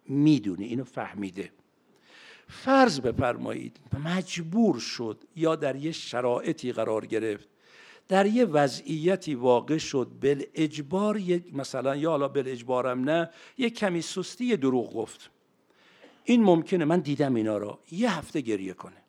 می‌دونه 0.08 0.64
اینو 0.64 0.84
فهمیده. 0.84 1.50
فرض 2.48 3.00
بفرمایید 3.00 3.80
مجبور 4.04 4.78
شد 4.78 5.24
یا 5.36 5.56
در 5.56 5.76
یه 5.76 5.92
شرایطی 5.92 6.72
قرار 6.72 7.06
گرفت 7.06 7.48
در 8.08 8.26
یه 8.26 8.44
وضعیتی 8.44 9.34
واقع 9.34 9.78
شد 9.78 10.10
بل 10.20 10.42
اجبار 10.54 11.20
مثلا 11.52 11.96
یا 11.96 12.10
حالا 12.10 12.28
بل 12.28 12.44
اجبارم 12.46 13.10
نه 13.10 13.30
یه 13.58 13.70
کمی 13.70 14.02
سستی 14.02 14.56
دروغ 14.56 14.94
گفت. 14.94 15.30
این 16.24 16.42
ممکنه 16.42 16.84
من 16.84 17.00
دیدم 17.00 17.34
اینا 17.34 17.58
رو. 17.58 17.78
یه 17.90 18.18
هفته 18.18 18.40
گریه 18.40 18.72
کنه. 18.72 19.02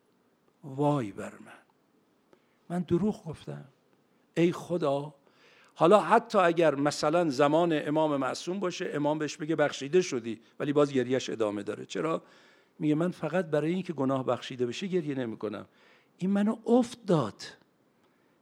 وای 0.63 1.11
بر 1.11 1.33
من. 1.45 1.53
من 2.69 2.81
دروغ 2.81 3.23
گفتم. 3.23 3.65
ای 4.37 4.51
خدا. 4.51 5.13
حالا 5.75 5.99
حتی 5.99 6.37
اگر 6.37 6.75
مثلا 6.75 7.29
زمان 7.29 7.87
امام 7.87 8.17
معصوم 8.17 8.59
باشه 8.59 8.91
امام 8.93 9.19
بهش 9.19 9.37
بگه 9.37 9.55
بخشیده 9.55 10.01
شدی 10.01 10.41
ولی 10.59 10.73
باز 10.73 10.93
گریهش 10.93 11.29
ادامه 11.29 11.63
داره. 11.63 11.85
چرا؟ 11.85 12.23
میگه 12.79 12.95
من 12.95 13.11
فقط 13.11 13.45
برای 13.45 13.73
اینکه 13.73 13.93
گناه 13.93 14.25
بخشیده 14.25 14.65
بشه 14.65 14.87
گریه 14.87 15.15
نمی‌کنم. 15.15 15.65
این 16.17 16.29
منو 16.29 16.55
افت 16.65 17.05
داد. 17.05 17.43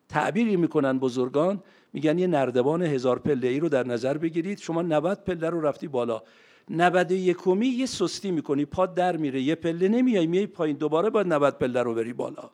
تعبیری 0.09 0.55
می‌کنن 0.55 0.99
بزرگان 0.99 1.63
میگن 1.93 2.19
یه 2.19 2.27
نردبان 2.27 2.81
هزار 2.81 3.19
پله 3.19 3.47
ای 3.47 3.59
رو 3.59 3.69
در 3.69 3.87
نظر 3.87 4.17
بگیرید. 4.17 4.59
شما 4.59 4.81
90 4.81 5.23
پله 5.23 5.49
رو 5.49 5.61
رفتی 5.61 5.87
بالا. 5.87 6.21
نود 6.69 7.11
یکمی 7.11 7.67
یه 7.67 7.85
سستی 7.85 8.31
می‌کنی 8.31 8.65
پاد 8.65 8.95
در 8.95 9.17
میره. 9.17 9.41
یه 9.41 9.55
پله 9.55 9.87
نمیای 9.87 10.27
میای 10.27 10.47
پایین. 10.47 10.77
دوباره 10.77 11.09
باید 11.09 11.27
90 11.27 11.57
پله 11.57 11.81
رو 11.83 11.93
بری 11.95 12.13
بالا. 12.13 12.49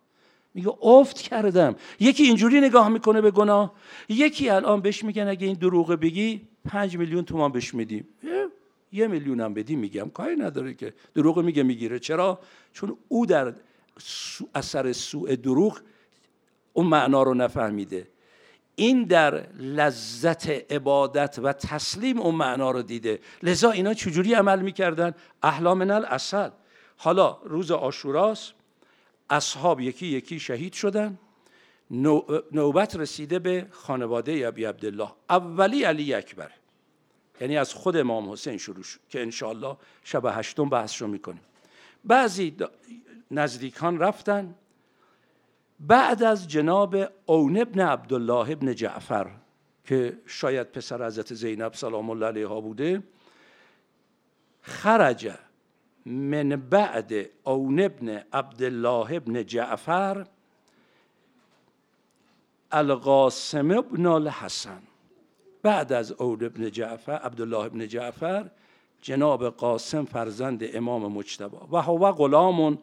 میگه 0.54 0.70
افت 0.82 1.18
کردم. 1.18 1.76
یکی 2.00 2.24
اینجوری 2.24 2.62
نگاه 2.62 2.90
می‌کنه 2.90 3.22
به 3.22 3.32
گناه. 3.32 3.74
یکی 4.10 4.50
الان 4.50 4.82
بهش 4.82 5.04
میگن 5.04 5.28
اگه 5.28 5.48
این 5.48 5.56
دروغه 5.56 5.96
بگی 5.96 6.42
پنج 6.66 6.98
میلیون 6.98 7.26
تومان 7.26 7.52
بهش 7.52 7.74
میدیم 7.74 8.08
یه 8.92 9.08
میلیون 9.08 9.40
هم 9.40 9.54
بدی 9.54 9.76
میگم. 9.76 10.10
کاری 10.10 10.36
نداره 10.36 10.74
که. 10.74 10.94
دروغ 11.16 11.40
میگه 11.40 11.64
می‌گیره. 11.64 12.00
چرا؟ 12.00 12.40
چون 12.74 12.98
او 13.08 13.26
در 13.26 13.54
اثر 14.56 14.94
سوء 14.94 15.36
دروغ 15.36 15.80
اون 16.80 16.88
معنا 16.88 17.24
رو 17.24 17.34
نفهمیده. 17.34 18.08
این 18.76 19.04
در 19.04 19.54
لذت 19.54 20.50
عبادت 20.72 21.40
و 21.44 21.54
تسلیم 21.54 22.20
اون 22.20 22.36
معنا 22.36 22.72
رو 22.72 22.82
دیده. 22.82 23.20
لذا 23.44 23.72
اینا 23.72 23.94
چجوری 23.94 24.34
عمل 24.34 24.62
می‌کردن؟ 24.62 25.14
احلا 25.44 25.76
من 25.76 25.92
الاصل 25.92 26.50
حالا 26.98 27.38
روز 27.44 27.72
آشوراست 27.72 28.54
اصحاب 29.30 29.82
یکی 29.82 30.08
یکی 30.08 30.40
شهید 30.40 30.74
شدن. 30.74 31.20
نوبت 32.52 32.96
رسیده 32.96 33.40
به 33.40 33.68
خانواده 33.72 34.48
ابی 34.48 34.66
عبدالله. 34.66 35.10
اولی 35.30 35.84
علی 35.84 36.14
اکبر. 36.14 36.52
یعنی 37.42 37.58
از 37.58 37.74
خود 37.74 37.98
امام 37.98 38.32
حسین 38.32 38.58
شروع 38.58 38.84
شد 38.84 39.00
که 39.10 39.22
انشاءالله 39.22 39.78
شب 40.04 40.26
هشتم 40.26 40.70
بحث 40.70 41.02
رو 41.02 41.08
می‌کنیم. 41.08 41.42
بعضی 42.06 42.56
نزدیکان 43.32 44.00
رفتن. 44.00 44.56
بعد 45.80 46.24
از 46.24 46.48
جناب 46.48 46.96
اون 47.26 47.58
ابن 47.58 47.80
عبدالله 47.80 48.52
ابن 48.52 48.76
جعفر 48.76 49.32
که 49.84 50.18
شاید 50.26 50.72
پسر 50.72 51.06
حضرت 51.06 51.34
زینب 51.34 51.74
سلام 51.74 52.10
الله 52.10 52.26
علیها 52.26 52.62
بوده 52.62 53.04
خرج 54.62 55.32
من 56.06 56.50
بعد 56.50 57.14
اون 57.44 57.80
ابن 57.80 58.22
عبدالله 58.34 59.16
ابن 59.16 59.46
جعفر 59.46 60.26
القاسم 62.72 63.72
ابن 63.72 64.06
الحسن. 64.06 64.82
بعد 65.64 65.94
از 65.94 66.12
اون 66.12 66.46
ابن 66.46 66.72
جعفر 66.72 67.12
عبدالله 67.12 67.66
ابن 67.66 67.88
جعفر 67.88 68.50
جناب 69.02 69.50
قاسم 69.50 70.06
فرزند 70.06 70.76
امام 70.76 71.12
مجتبا 71.12 71.68
و 71.72 71.82
هو 71.82 72.12
غلامون 72.12 72.78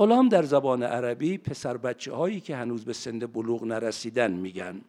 غلام 0.00 0.28
در 0.28 0.42
زبان 0.42 0.82
عربی 0.82 1.38
پسر 1.38 1.76
بچه 1.76 2.12
هایی 2.12 2.40
که 2.40 2.56
هنوز 2.56 2.84
به 2.84 2.92
سند 2.92 3.32
بلوغ 3.32 3.64
نرسیدن 3.64 4.30
میگن. 4.30 4.80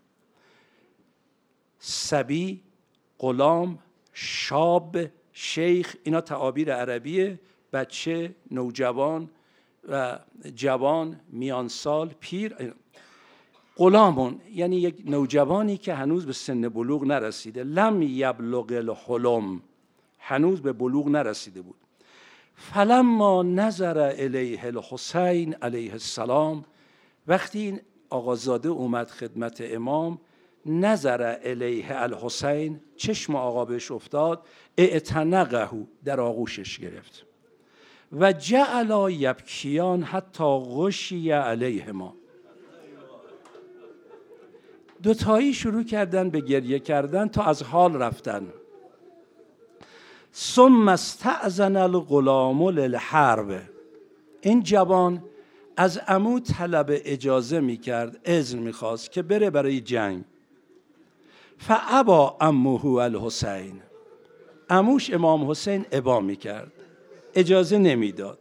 سبی 1.79 2.61
غلام 3.19 3.79
شاب 4.13 4.97
شیخ 5.33 5.95
اینا 6.03 6.21
تعابیر 6.21 6.73
عربیه. 6.73 7.39
بچه 7.73 8.35
نوجوان 8.51 9.29
و 9.89 10.19
جوان 10.55 11.19
میانسال 11.29 12.13
پیر. 12.19 12.73
غلامون 13.77 14.41
یعنی 14.53 14.75
یک 14.75 15.03
نوجوانی 15.05 15.77
که 15.77 15.93
هنوز 15.93 16.25
به 16.25 16.33
سن 16.33 16.69
بلوغ 16.69 17.03
نرسیده. 17.03 17.63
لم 17.63 18.01
یبلغ 18.01 18.71
الحلم. 18.71 19.61
هنوز 20.19 20.61
به 20.61 20.73
بلوغ 20.73 21.07
نرسیده 21.07 21.61
بود. 21.61 21.75
فلما 22.61 23.43
نظر 23.43 23.97
الیه 23.97 24.65
الحسین 24.65 25.53
علیه 25.53 25.91
السلام 25.91 26.65
وقتی 27.27 27.59
این 27.59 27.81
آقازاده 28.09 28.69
اومد 28.69 29.07
خدمت 29.07 29.61
امام 29.61 30.19
نظر 30.65 31.37
الیه 31.43 32.01
الحسین 32.01 32.79
چشم 32.95 33.35
آقا 33.35 33.65
بهش 33.65 33.91
افتاد 33.91 34.45
اعتنقه 34.77 35.69
در 36.05 36.21
آغوشش 36.21 36.79
گرفت. 36.79 37.25
و 38.11 38.33
جعلا 38.33 39.09
یبکیان 39.09 40.03
حتی 40.03 40.43
غشی 40.59 41.31
علیه 41.31 41.91
ما 41.91 42.15
دوتایی 45.03 45.53
شروع 45.53 45.83
کردن 45.83 46.29
به 46.29 46.39
گریه 46.39 46.79
کردن 46.79 47.27
تا 47.27 47.43
از 47.43 47.63
حال 47.63 47.95
رفتن. 47.95 48.47
ثم 50.35 50.87
استعزن 50.87 51.75
الغلام 51.75 52.69
للحرب. 52.69 53.61
این 54.41 54.63
جوان 54.63 55.23
از 55.77 56.01
امو 56.07 56.39
طلب 56.39 56.85
اجازه 56.89 57.59
می 57.59 57.77
کرد 57.77 58.19
اذن 58.25 58.59
می‌خواست 58.59 59.11
که 59.11 59.21
بره 59.21 59.49
برای 59.49 59.81
جنگ. 59.81 60.23
فعبا 61.57 62.37
اموه 62.41 62.85
الحسین. 62.85 63.81
اموش 64.69 65.13
امام 65.13 65.51
حسین 65.51 65.85
ابا 65.91 66.19
می 66.19 66.35
کرد 66.35 66.71
اجازه 67.35 67.77
نمی‌داد. 67.77 68.37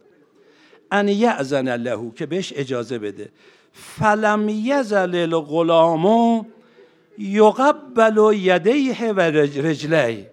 ان 0.91 1.07
یعزن 1.07 1.75
له 1.75 2.11
که 2.15 2.25
بهش 2.25 2.53
اجازه 2.55 2.99
بده. 2.99 3.29
فلم 3.73 4.49
یزل 4.49 5.15
الغلام 5.15 6.45
یقبل 7.17 8.33
یدیه 8.33 9.11
و 9.11 9.19
رجلیه. 9.19 10.30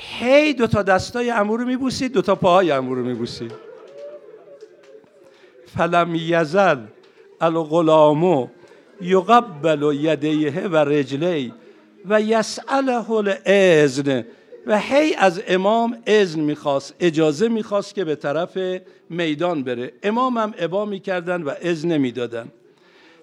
هی 0.00 0.52
دو 0.52 0.66
تا 0.66 0.82
دستای 0.82 1.30
امو 1.30 1.56
رو 1.56 1.64
میبوسید 1.64 2.12
دو 2.12 2.22
تا 2.22 2.34
پاهای 2.34 2.70
امو 2.70 2.94
رو 2.94 3.04
میبوسید 3.04 3.52
فلم 5.76 6.14
یزل 6.14 6.78
الغلامو 7.40 8.48
یقبل 9.00 9.82
یدیه 9.94 10.60
و 10.60 10.76
رجلی 10.76 11.52
و 12.08 12.20
یسأله 12.20 13.10
الاذن 13.10 14.24
و 14.66 14.78
هی 14.78 15.14
از 15.14 15.42
امام 15.48 15.98
اذن 16.06 16.40
می‌خواست 16.40 16.94
اجازه 17.00 17.48
می‌خواست 17.48 17.94
که 17.94 18.04
به 18.04 18.14
طرف 18.14 18.58
میدان 19.10 19.62
بره. 19.62 19.92
امام 20.02 20.38
هم 20.38 20.54
ابا 20.58 20.84
می‌کردن 20.84 21.42
و 21.42 21.52
اذن 21.62 21.92
نمی‌دادن. 21.92 22.48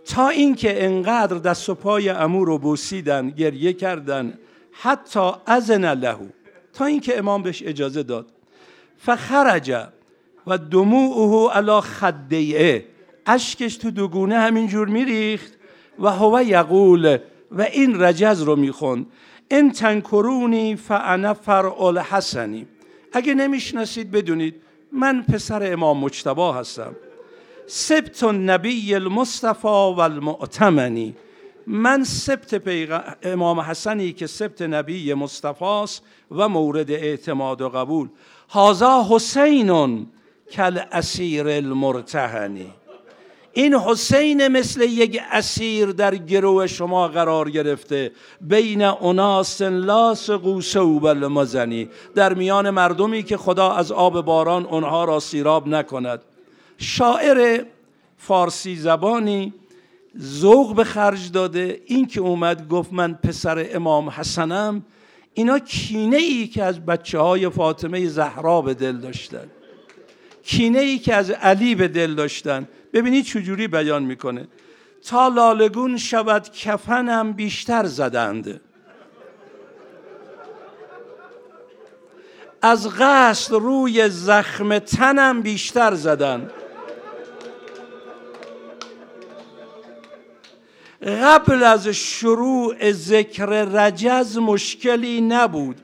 تا 0.06 0.30
اینکه 0.30 0.86
انقدر 0.86 1.38
دست 1.38 1.70
و 1.70 1.76
پای 1.76 2.10
امو 2.10 2.46
رو 2.46 2.58
بوسیدن 2.58 3.30
گریه 3.30 3.74
کردن 3.74 4.34
حتی 4.72 5.32
ازن 5.46 5.94
له. 5.94 6.18
تا 6.76 6.86
اینکه 6.86 7.18
امام 7.18 7.44
بهش 7.44 7.64
اجازه 7.66 8.04
داد. 8.04 8.28
فخرج 8.98 9.88
و 10.48 10.58
دموعه 10.58 11.54
علی 11.54 11.82
خدیه 11.82 12.86
اشکش 13.26 13.78
تو 13.78 13.92
دوگونه 13.92 14.38
همینجور 14.38 14.88
میریخت 14.88 15.54
و 16.00 16.10
هو 16.12 16.44
یقول 16.44 17.18
و 17.52 17.62
این 17.62 18.02
رجز 18.02 18.42
رو 18.42 18.56
می‌خوند. 18.56 19.06
ان 19.52 19.72
تنکرونی 19.72 20.76
فانا 20.76 21.34
فرع 21.34 21.82
الحسنی 21.84 22.68
اگه 23.14 23.34
نمی‌شناسید 23.34 24.12
بدونید 24.12 24.56
من 24.92 25.24
پسر 25.24 25.74
امام 25.74 26.00
مجتبا 26.00 26.54
هستم. 26.54 26.96
سبت 27.68 28.24
النبی 28.24 28.96
المصطفى 28.96 29.68
و 29.68 30.00
المؤتمنی 30.00 31.16
من 31.68 32.04
سبت 32.04 32.62
امام 33.24 33.60
حسنی 33.60 34.14
که 34.14 34.28
سبت 34.28 34.62
نبی 34.62 35.14
مصطفاست 35.14 36.04
و 36.32 36.50
مورد 36.50 36.92
اعتماد 36.92 37.62
و 37.62 37.70
قبول. 37.70 38.10
هازا 38.50 39.08
حسین 39.10 40.08
کل 40.52 40.80
اسیر 40.92 41.48
المرتهنی 41.48 42.72
این 43.54 43.74
حسین 43.74 44.48
مثل 44.48 44.82
یک 44.82 45.22
اسیر 45.32 45.86
در 45.86 46.16
گروه 46.16 46.68
شما 46.68 47.08
قرار 47.08 47.50
گرفته. 47.50 48.12
بین 48.42 48.82
اناس 48.82 49.62
لاس 49.62 50.30
قوسو 50.30 51.00
مزنی 51.14 51.90
در 52.16 52.34
میان 52.34 52.70
مردمی 52.70 53.24
که 53.24 53.38
خدا 53.38 53.72
از 53.72 53.92
آب 53.92 54.22
باران 54.22 54.66
اونها 54.66 55.06
را 55.06 55.20
سیراب 55.20 55.68
نکند. 55.68 56.22
شاعر 56.78 57.66
فارسی 58.18 58.76
زبانی 58.76 59.54
ذوق 60.22 60.76
به 60.76 60.84
خرج 60.84 61.32
داده. 61.32 61.82
این 61.86 62.08
که 62.08 62.20
اومد 62.20 62.68
گفت 62.68 62.94
من 62.94 63.14
پسر 63.14 63.68
امام 63.72 64.10
حسنم 64.10 64.86
اینا 65.34 65.60
کینه 65.60 66.18
ای 66.18 66.48
که 66.48 66.64
از 66.64 66.86
بچه 66.86 67.20
های 67.20 67.50
فاطمه 67.50 68.08
زهرا 68.08 68.62
به 68.62 68.74
دل 68.74 68.98
داشتن. 68.98 69.48
کینه 70.44 70.80
ای 70.80 71.00
که 71.00 71.16
از 71.16 71.32
علی 71.32 71.76
به 71.76 71.88
دل 71.88 72.16
داشتن. 72.16 72.68
ببینید 72.94 73.26
چجوری 73.26 73.68
بیان 73.68 74.04
می‌کنه. 74.04 74.48
تا 75.06 75.28
لالگون 75.28 75.98
شود 75.98 76.52
کفنم 76.52 77.34
بیشتر 77.34 77.86
زدند. 77.86 78.62
از 82.62 82.90
قصد 83.00 83.54
روی 83.54 84.10
زخم 84.10 84.80
تنم 84.80 85.42
بیشتر 85.42 85.94
زدند. 85.94 86.52
قبل 91.06 91.64
از 91.64 91.88
شروع 91.88 92.92
ذکر 92.92 93.46
رجز 93.46 94.38
مشکلی 94.38 95.22
نبود. 95.22 95.76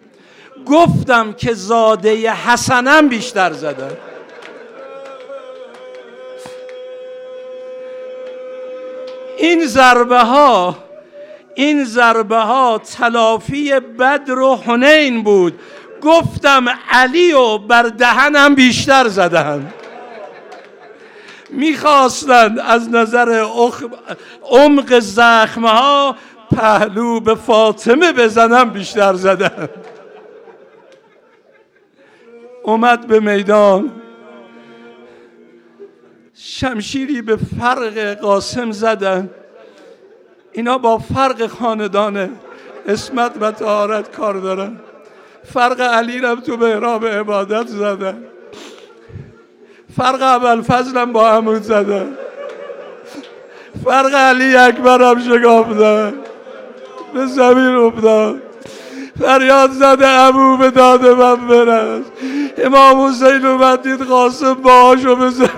گفتم 0.65 1.33
که 1.33 1.53
زاده 1.53 2.31
حسنم 2.31 3.07
بیشتر 3.07 3.53
زدن 3.53 3.97
این 9.37 9.65
ضربه 9.65 10.19
ها 10.19 10.77
این 11.55 11.83
ضربه 11.83 12.37
ها 12.37 12.81
تلافی 12.97 13.79
بدر 13.79 14.39
و 14.39 14.55
حنین 14.55 15.23
بود. 15.23 15.59
گفتم 16.01 16.65
علی 16.89 17.33
و 17.33 17.57
بر 17.57 17.83
دهنم 17.83 18.55
بیشتر 18.55 19.07
زدن. 19.07 19.73
می‌خواستند 21.51 22.59
از 22.59 22.89
نظر 22.89 23.45
عمق 24.43 24.99
زخمها 24.99 26.15
پهلو 26.51 27.19
به 27.19 27.35
فاطمه 27.35 28.11
بزنم 28.11 28.69
بیشتر 28.69 29.13
زدن. 29.13 29.69
اومد 32.63 33.07
به 33.07 33.19
میدان. 33.19 33.91
شمشیری 36.35 37.21
به 37.21 37.35
فرق 37.59 38.13
قاسم 38.13 38.71
زدن. 38.71 39.29
اینا 40.51 40.77
با 40.77 40.97
فرق 40.97 41.47
خاندان 41.47 42.29
اسمت 42.87 43.31
و 43.41 43.51
تهارت 43.51 44.15
کار 44.15 44.33
دارن. 44.33 44.79
فرق 45.53 45.81
علی 45.81 46.19
رم 46.19 46.39
تو 46.39 46.57
محراب 46.57 47.05
عبادت 47.05 47.67
زدن. 47.67 48.23
فرق 49.97 50.21
اول 50.21 50.61
فضلم 50.61 51.13
با 51.13 51.29
عمود 51.29 51.61
زدن. 51.61 52.07
فرق 53.85 54.13
علی 54.13 54.55
اکبرم 54.55 55.19
شگافتن 55.19 56.13
به 57.13 57.25
زمین 57.25 57.75
افتاد. 57.75 58.41
فریاد 59.19 59.71
زده 59.71 60.07
ابو 60.07 60.57
به 60.57 60.71
داد 60.71 61.07
من 61.07 61.47
برس. 61.47 62.05
امام 62.57 63.07
حسین 63.07 63.45
اومد 63.45 63.81
دید 63.81 64.01
قاسم 64.01 64.53
باهاشو 64.53 65.15
به 65.15 65.29
زمین 65.29 65.49